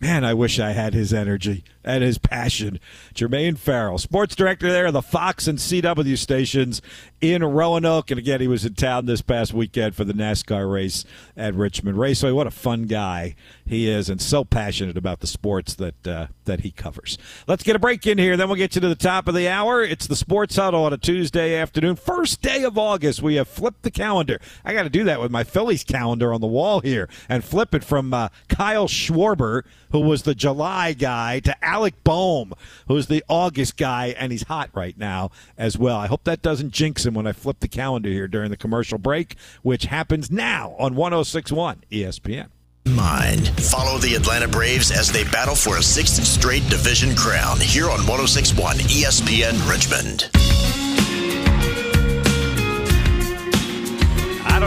Man, 0.00 0.24
I 0.24 0.34
wish 0.34 0.58
I 0.58 0.72
had 0.72 0.94
his 0.94 1.12
energy 1.12 1.62
and 1.84 2.02
his 2.02 2.18
passion. 2.18 2.80
Jermaine 3.14 3.58
Ferrell, 3.58 3.98
sports 3.98 4.34
director 4.34 4.70
there 4.70 4.86
of 4.86 4.92
the 4.92 5.02
Fox 5.02 5.46
and 5.46 5.58
CW 5.58 6.18
stations 6.18 6.82
in 7.20 7.42
Roanoke. 7.44 8.10
And 8.10 8.18
again, 8.18 8.40
he 8.40 8.48
was 8.48 8.64
in 8.64 8.74
town 8.74 9.06
this 9.06 9.22
past 9.22 9.52
weekend 9.52 9.94
for 9.94 10.04
the 10.04 10.12
NASCAR 10.12 10.70
race 10.70 11.04
at 11.36 11.54
Richmond 11.54 11.98
Raceway. 11.98 12.32
What 12.32 12.46
a 12.46 12.52
fun 12.52 12.86
guy 12.86 13.34
he 13.66 13.88
is, 13.88 14.08
and 14.08 14.20
so 14.20 14.44
passionate 14.44 14.96
about 14.96 15.20
the 15.20 15.26
sports 15.26 15.74
that 15.74 16.06
uh, 16.06 16.26
that 16.44 16.60
he 16.60 16.70
covers. 16.70 17.18
Let's 17.46 17.62
get 17.62 17.76
a 17.76 17.78
break 17.78 18.06
in 18.06 18.18
here, 18.18 18.36
then 18.36 18.48
we'll 18.48 18.56
get 18.56 18.74
you 18.74 18.80
to 18.80 18.88
the 18.88 18.94
top 18.94 19.28
of 19.28 19.34
the 19.34 19.48
hour. 19.48 19.82
It's 19.82 20.06
the 20.06 20.16
Sports 20.16 20.56
Huddle 20.56 20.84
on 20.84 20.92
a 20.92 20.98
Tuesday 20.98 21.56
afternoon, 21.56 21.96
first 21.96 22.40
day 22.40 22.64
of 22.64 22.78
August. 22.78 23.22
We 23.22 23.36
have 23.36 23.48
flipped 23.48 23.82
the 23.82 23.90
calendar. 23.90 24.40
I 24.64 24.72
got 24.72 24.84
to 24.84 24.90
do 24.90 25.04
that 25.04 25.20
with 25.20 25.30
my 25.30 25.44
Phillies 25.44 25.84
calendar 25.84 26.32
on 26.32 26.40
the 26.40 26.46
wall 26.46 26.80
here 26.80 27.08
and 27.28 27.44
flip 27.44 27.74
it 27.74 27.84
from 27.84 28.14
uh, 28.14 28.28
Kyle 28.48 28.88
Schwarber 28.88 29.64
who 29.90 30.00
was 30.00 30.22
the 30.22 30.34
July 30.34 30.92
guy, 30.92 31.40
to 31.40 31.64
Alec 31.78 32.02
Bohm, 32.02 32.54
who's 32.88 33.06
the 33.06 33.22
August 33.28 33.76
guy, 33.76 34.12
and 34.18 34.32
he's 34.32 34.42
hot 34.42 34.68
right 34.74 34.98
now 34.98 35.30
as 35.56 35.78
well. 35.78 35.96
I 35.96 36.08
hope 36.08 36.24
that 36.24 36.42
doesn't 36.42 36.72
jinx 36.72 37.06
him 37.06 37.14
when 37.14 37.24
I 37.24 37.30
flip 37.30 37.60
the 37.60 37.68
calendar 37.68 38.08
here 38.08 38.26
during 38.26 38.50
the 38.50 38.56
commercial 38.56 38.98
break, 38.98 39.36
which 39.62 39.84
happens 39.84 40.28
now 40.28 40.74
on 40.80 40.96
1061 40.96 41.84
ESPN. 41.92 42.48
Mind. 42.84 43.50
Follow 43.62 43.98
the 43.98 44.16
Atlanta 44.16 44.48
Braves 44.48 44.90
as 44.90 45.12
they 45.12 45.22
battle 45.22 45.54
for 45.54 45.76
a 45.76 45.82
sixth 45.82 46.24
straight 46.24 46.68
division 46.68 47.14
crown 47.14 47.60
here 47.60 47.84
on 47.84 48.04
1061 48.08 48.78
ESPN 48.78 49.70
Richmond. 49.70 50.87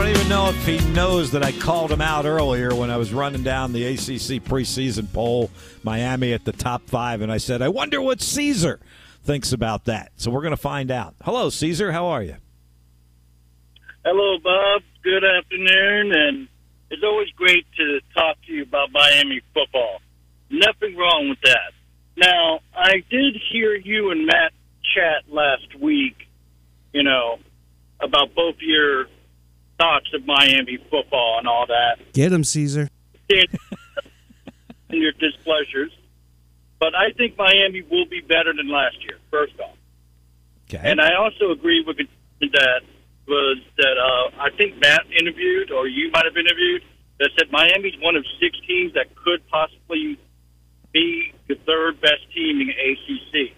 Don't 0.02 0.16
even 0.16 0.28
know 0.28 0.48
if 0.48 0.66
he 0.66 0.80
knows 0.90 1.30
that 1.30 1.44
I 1.44 1.52
called 1.52 1.92
him 1.92 2.00
out 2.00 2.24
earlier 2.24 2.74
when 2.74 2.90
I 2.90 2.96
was 2.96 3.14
running 3.14 3.44
down 3.44 3.72
the 3.72 3.84
ACC 3.84 4.42
preseason 4.42 5.12
poll, 5.12 5.48
Miami 5.84 6.32
at 6.32 6.44
the 6.44 6.50
top 6.50 6.88
five, 6.88 7.20
and 7.20 7.30
I 7.30 7.38
said, 7.38 7.62
I 7.62 7.68
wonder 7.68 8.02
what 8.02 8.20
Caesar 8.20 8.80
thinks 9.22 9.52
about 9.52 9.84
that. 9.84 10.10
So 10.16 10.32
we're 10.32 10.40
going 10.40 10.50
to 10.50 10.56
find 10.56 10.90
out. 10.90 11.14
Hello, 11.22 11.50
Caesar. 11.50 11.92
How 11.92 12.06
are 12.06 12.20
you? 12.20 12.34
Hello, 14.04 14.38
Bob. 14.42 14.82
Good 15.04 15.22
afternoon, 15.22 16.12
and 16.12 16.48
it's 16.90 17.04
always 17.04 17.30
great 17.36 17.64
to 17.76 18.00
talk 18.12 18.38
to 18.48 18.52
you 18.52 18.64
about 18.64 18.90
Miami 18.90 19.40
football. 19.54 20.00
Nothing 20.50 20.96
wrong 20.96 21.28
with 21.28 21.40
that. 21.44 21.74
Now, 22.16 22.58
I 22.74 23.04
did 23.08 23.36
hear 23.52 23.76
you 23.76 24.10
and 24.10 24.26
Matt 24.26 24.52
chat 24.96 25.32
last 25.32 25.78
week, 25.80 26.26
you 26.92 27.04
know, 27.04 27.38
about 28.00 28.34
both 28.34 28.56
your 28.58 29.06
thoughts 29.82 30.06
of 30.14 30.24
Miami 30.24 30.78
football 30.90 31.38
and 31.38 31.48
all 31.48 31.66
that. 31.66 32.12
Get 32.12 32.32
him, 32.32 32.44
Caesar. 32.44 32.88
and 33.28 33.48
your 34.90 35.12
displeasures. 35.12 35.90
But 36.78 36.94
I 36.94 37.12
think 37.12 37.36
Miami 37.36 37.82
will 37.82 38.06
be 38.06 38.20
better 38.20 38.52
than 38.52 38.68
last 38.68 39.02
year, 39.02 39.18
first 39.30 39.58
off. 39.60 39.76
Okay. 40.68 40.80
And 40.90 41.00
I 41.00 41.14
also 41.14 41.50
agree 41.50 41.84
with 41.86 41.96
that 42.40 42.80
was 43.26 43.58
that 43.76 43.96
uh, 43.98 44.42
I 44.42 44.50
think 44.56 44.80
Matt 44.80 45.02
interviewed, 45.16 45.70
or 45.70 45.86
you 45.86 46.10
might 46.10 46.24
have 46.24 46.36
interviewed, 46.36 46.82
that 47.18 47.30
said 47.38 47.52
Miami's 47.52 47.94
one 48.00 48.16
of 48.16 48.24
six 48.40 48.58
teams 48.66 48.94
that 48.94 49.14
could 49.14 49.46
possibly 49.48 50.18
be 50.92 51.32
the 51.48 51.54
third 51.66 52.00
best 52.00 52.22
team 52.34 52.60
in 52.60 52.66
the 52.66 52.74
ACC. 52.74 53.54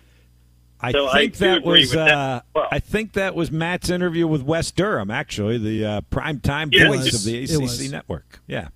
I 0.89 0.93
So 0.93 1.09
think 1.12 1.32
do 1.35 1.39
that 1.41 1.62
was 1.64 1.91
that 1.93 2.09
uh, 2.09 2.41
well. 2.55 2.68
I 2.70 2.78
think 2.78 3.12
that 3.14 3.35
was 3.35 3.51
Matt's 3.51 3.91
interview 3.91 4.26
with 4.26 4.43
Wes 4.43 4.70
Durham, 4.70 5.11
actually, 5.11 5.59
the 5.59 5.85
uh, 5.85 6.01
prime 6.03 6.41
time 6.41 6.70
Yeah, 6.72 6.89
voice 6.89 7.14
of 7.14 7.24
the 7.24 7.45
ACC 7.45 7.91
network. 7.91 8.41
Yeah, 8.47 8.68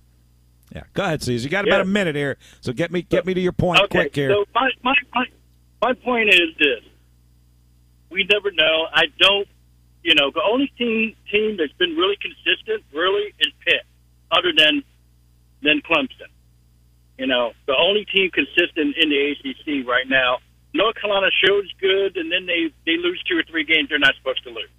yeah. 0.73 0.83
Go 0.93 1.03
ahead, 1.03 1.21
Caesar. 1.23 1.43
You 1.43 1.49
got 1.49 1.65
about 1.67 1.77
Yeah. 1.77 1.81
a 1.83 1.85
minute 1.85 2.15
here, 2.15 2.37
so 2.61 2.73
get 2.73 2.91
me 2.91 3.01
get 3.01 3.25
me 3.25 3.33
to 3.33 3.41
your 3.41 3.51
point 3.51 3.81
okay, 3.83 3.99
quick 3.99 4.15
here. 4.15 4.31
so 4.31 4.45
my, 4.55 4.69
my, 4.83 4.95
my, 5.13 5.25
my 5.81 5.93
point 5.93 6.29
is 6.29 6.55
this. 6.57 6.83
We 8.09 8.27
never 8.31 8.51
know. 8.51 8.87
I 8.91 9.05
don't, 9.19 9.47
you 10.03 10.15
know, 10.15 10.31
the 10.33 10.41
only 10.41 10.71
team 10.77 11.15
team 11.31 11.57
that's 11.57 11.73
been 11.73 11.95
really 11.95 12.17
consistent, 12.21 12.83
really, 12.93 13.33
is 13.39 13.53
Pitt, 13.65 13.83
other 14.31 14.51
than 14.57 14.83
than 15.61 15.81
Clemson. 15.81 16.29
You 17.17 17.27
know, 17.27 17.51
the 17.67 17.75
only 17.77 18.05
team 18.05 18.31
consistent 18.31 18.95
in 18.97 19.09
the 19.09 19.31
ACC 19.35 19.85
right 19.87 20.07
now. 20.07 20.37
North 20.73 20.95
Carolina 20.95 21.29
shows 21.43 21.65
good, 21.79 22.17
and 22.17 22.31
then 22.31 22.45
they 22.45 22.71
they 22.85 22.97
lose 22.97 23.21
two 23.27 23.37
or 23.37 23.43
three 23.43 23.63
games 23.63 23.89
they're 23.89 23.99
not 23.99 24.15
supposed 24.17 24.43
to 24.43 24.49
lose. 24.49 24.69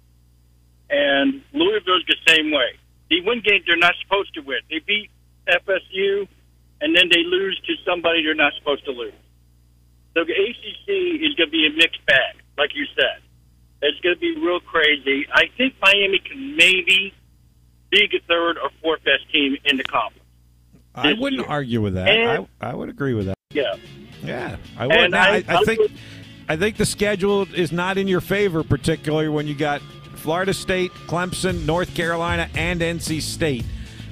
And 0.89 1.41
Louisville's 1.53 2.03
the 2.07 2.15
same 2.27 2.51
way. 2.51 2.77
They 3.09 3.19
win 3.25 3.41
games 3.43 3.63
they're 3.67 3.77
not 3.77 3.95
supposed 4.01 4.33
to 4.35 4.41
win. 4.41 4.59
They 4.69 4.79
beat 4.79 5.09
FSU, 5.47 6.27
and 6.79 6.95
then 6.95 7.09
they 7.09 7.23
lose 7.23 7.59
to 7.67 7.73
somebody 7.85 8.23
they're 8.23 8.35
not 8.35 8.53
supposed 8.57 8.85
to 8.85 8.91
lose. 8.91 9.13
So 10.13 10.23
the 10.23 10.33
ACC 10.33 11.21
is 11.23 11.35
going 11.35 11.47
to 11.47 11.51
be 11.51 11.67
a 11.67 11.75
mixed 11.75 12.05
bag, 12.05 12.35
like 12.57 12.75
you 12.75 12.85
said. 12.95 13.21
It's 13.81 13.99
going 14.01 14.15
to 14.15 14.19
be 14.19 14.35
real 14.37 14.59
crazy. 14.59 15.25
I 15.33 15.45
think 15.57 15.75
Miami 15.81 16.19
can 16.19 16.55
maybe 16.55 17.13
be 17.89 18.07
the 18.11 18.19
third 18.27 18.57
or 18.57 18.69
fourth 18.81 19.03
best 19.03 19.31
team 19.31 19.57
in 19.65 19.77
the 19.77 19.83
conference. 19.83 20.25
I 20.93 21.13
wouldn't 21.13 21.41
year. 21.41 21.49
argue 21.49 21.81
with 21.81 21.93
that. 21.95 22.07
And- 22.09 22.47
I, 22.61 22.71
I 22.71 22.73
would 22.75 22.89
agree 22.89 23.13
with 23.13 23.27
that. 23.27 23.37
Yeah. 23.51 23.75
Yeah, 24.23 24.57
I 24.77 24.87
would. 24.87 24.95
And 24.95 25.15
I, 25.15 25.43
I- 25.47 25.63
think 25.63 25.91
I 26.49 26.55
think 26.57 26.77
the 26.77 26.85
schedule 26.85 27.47
is 27.53 27.71
not 27.71 27.97
in 27.97 28.07
your 28.07 28.21
favor, 28.21 28.63
particularly 28.63 29.29
when 29.29 29.47
you 29.47 29.55
got 29.55 29.81
Florida 30.15 30.53
State, 30.53 30.91
Clemson, 31.07 31.65
North 31.65 31.93
Carolina, 31.95 32.49
and 32.55 32.81
NC 32.81 33.21
State, 33.21 33.65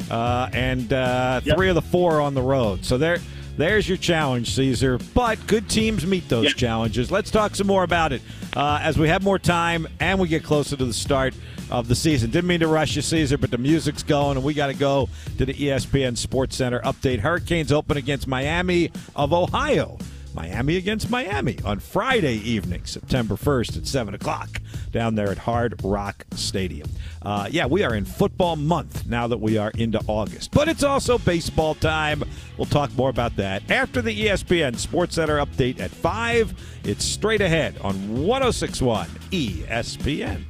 uh, 0.09 0.49
and 0.53 0.91
uh, 0.93 1.41
Yep. 1.43 1.57
three 1.57 1.69
of 1.69 1.75
the 1.75 1.81
four 1.81 2.21
on 2.21 2.33
the 2.33 2.41
road. 2.41 2.85
So 2.85 2.97
there. 2.97 3.19
There's 3.57 3.89
your 3.89 3.97
challenge, 3.97 4.51
Caesar. 4.55 4.97
But 5.13 5.45
good 5.45 5.69
teams 5.69 6.05
meet 6.05 6.29
those 6.29 6.45
Yeah. 6.45 6.51
challenges. 6.53 7.11
Let's 7.11 7.29
talk 7.29 7.57
some 7.57 7.67
more 7.67 7.83
about 7.83 8.13
it 8.13 8.21
uh, 8.55 8.79
as 8.81 8.97
we 8.97 9.07
have 9.07 9.23
more 9.23 9.39
time 9.39 9.87
and 9.99 10.19
we 10.19 10.27
get 10.27 10.43
closer 10.43 10.75
to 10.75 10.85
the 10.85 10.93
start 10.93 11.33
of 11.69 11.87
the 11.87 11.95
season. 11.95 12.31
Didn't 12.31 12.47
mean 12.47 12.61
to 12.61 12.67
rush 12.67 12.95
you, 12.95 13.01
Caesar, 13.01 13.37
but 13.37 13.51
the 13.51 13.57
music's 13.57 14.03
going, 14.03 14.37
and 14.37 14.45
we 14.45 14.53
got 14.53 14.67
to 14.67 14.73
go 14.73 15.09
to 15.37 15.45
the 15.45 15.53
ESPN 15.53 16.17
Sports 16.17 16.55
Center 16.55 16.79
update. 16.81 17.19
Hurricanes 17.19 17.71
open 17.71 17.97
against 17.97 18.27
Miami 18.27 18.91
of 19.15 19.33
Ohio. 19.33 19.97
Miami 20.33 20.77
against 20.77 21.09
Miami 21.09 21.57
on 21.63 21.79
Friday 21.79 22.35
evening, 22.35 22.85
September 22.85 23.35
1st 23.35 23.77
at 23.77 23.87
7 23.87 24.13
o'clock 24.13 24.61
down 24.91 25.15
there 25.15 25.29
at 25.31 25.37
Hard 25.37 25.83
Rock 25.83 26.25
Stadium. 26.33 26.89
Uh, 27.21 27.47
yeah, 27.51 27.65
we 27.65 27.83
are 27.83 27.95
in 27.95 28.05
football 28.05 28.55
month 28.55 29.05
now 29.05 29.27
that 29.27 29.39
we 29.39 29.57
are 29.57 29.71
into 29.71 29.99
August, 30.07 30.51
but 30.51 30.67
it's 30.67 30.83
also 30.83 31.17
baseball 31.17 31.75
time. 31.75 32.23
We'll 32.57 32.65
talk 32.65 32.93
more 32.95 33.09
about 33.09 33.35
that 33.37 33.69
after 33.69 34.01
the 34.01 34.25
ESPN 34.25 34.77
Sports 34.77 35.15
Center 35.15 35.37
update 35.37 35.79
at 35.79 35.91
5. 35.91 36.79
It's 36.83 37.03
straight 37.03 37.41
ahead 37.41 37.77
on 37.81 38.23
1061 38.23 39.07
ESPN. 39.31 40.48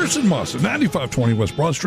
Pearson 0.00 0.26
Moss 0.26 0.54
at 0.54 0.62
9520 0.62 1.34
West 1.34 1.54
Broad 1.56 1.74
Street. 1.74 1.78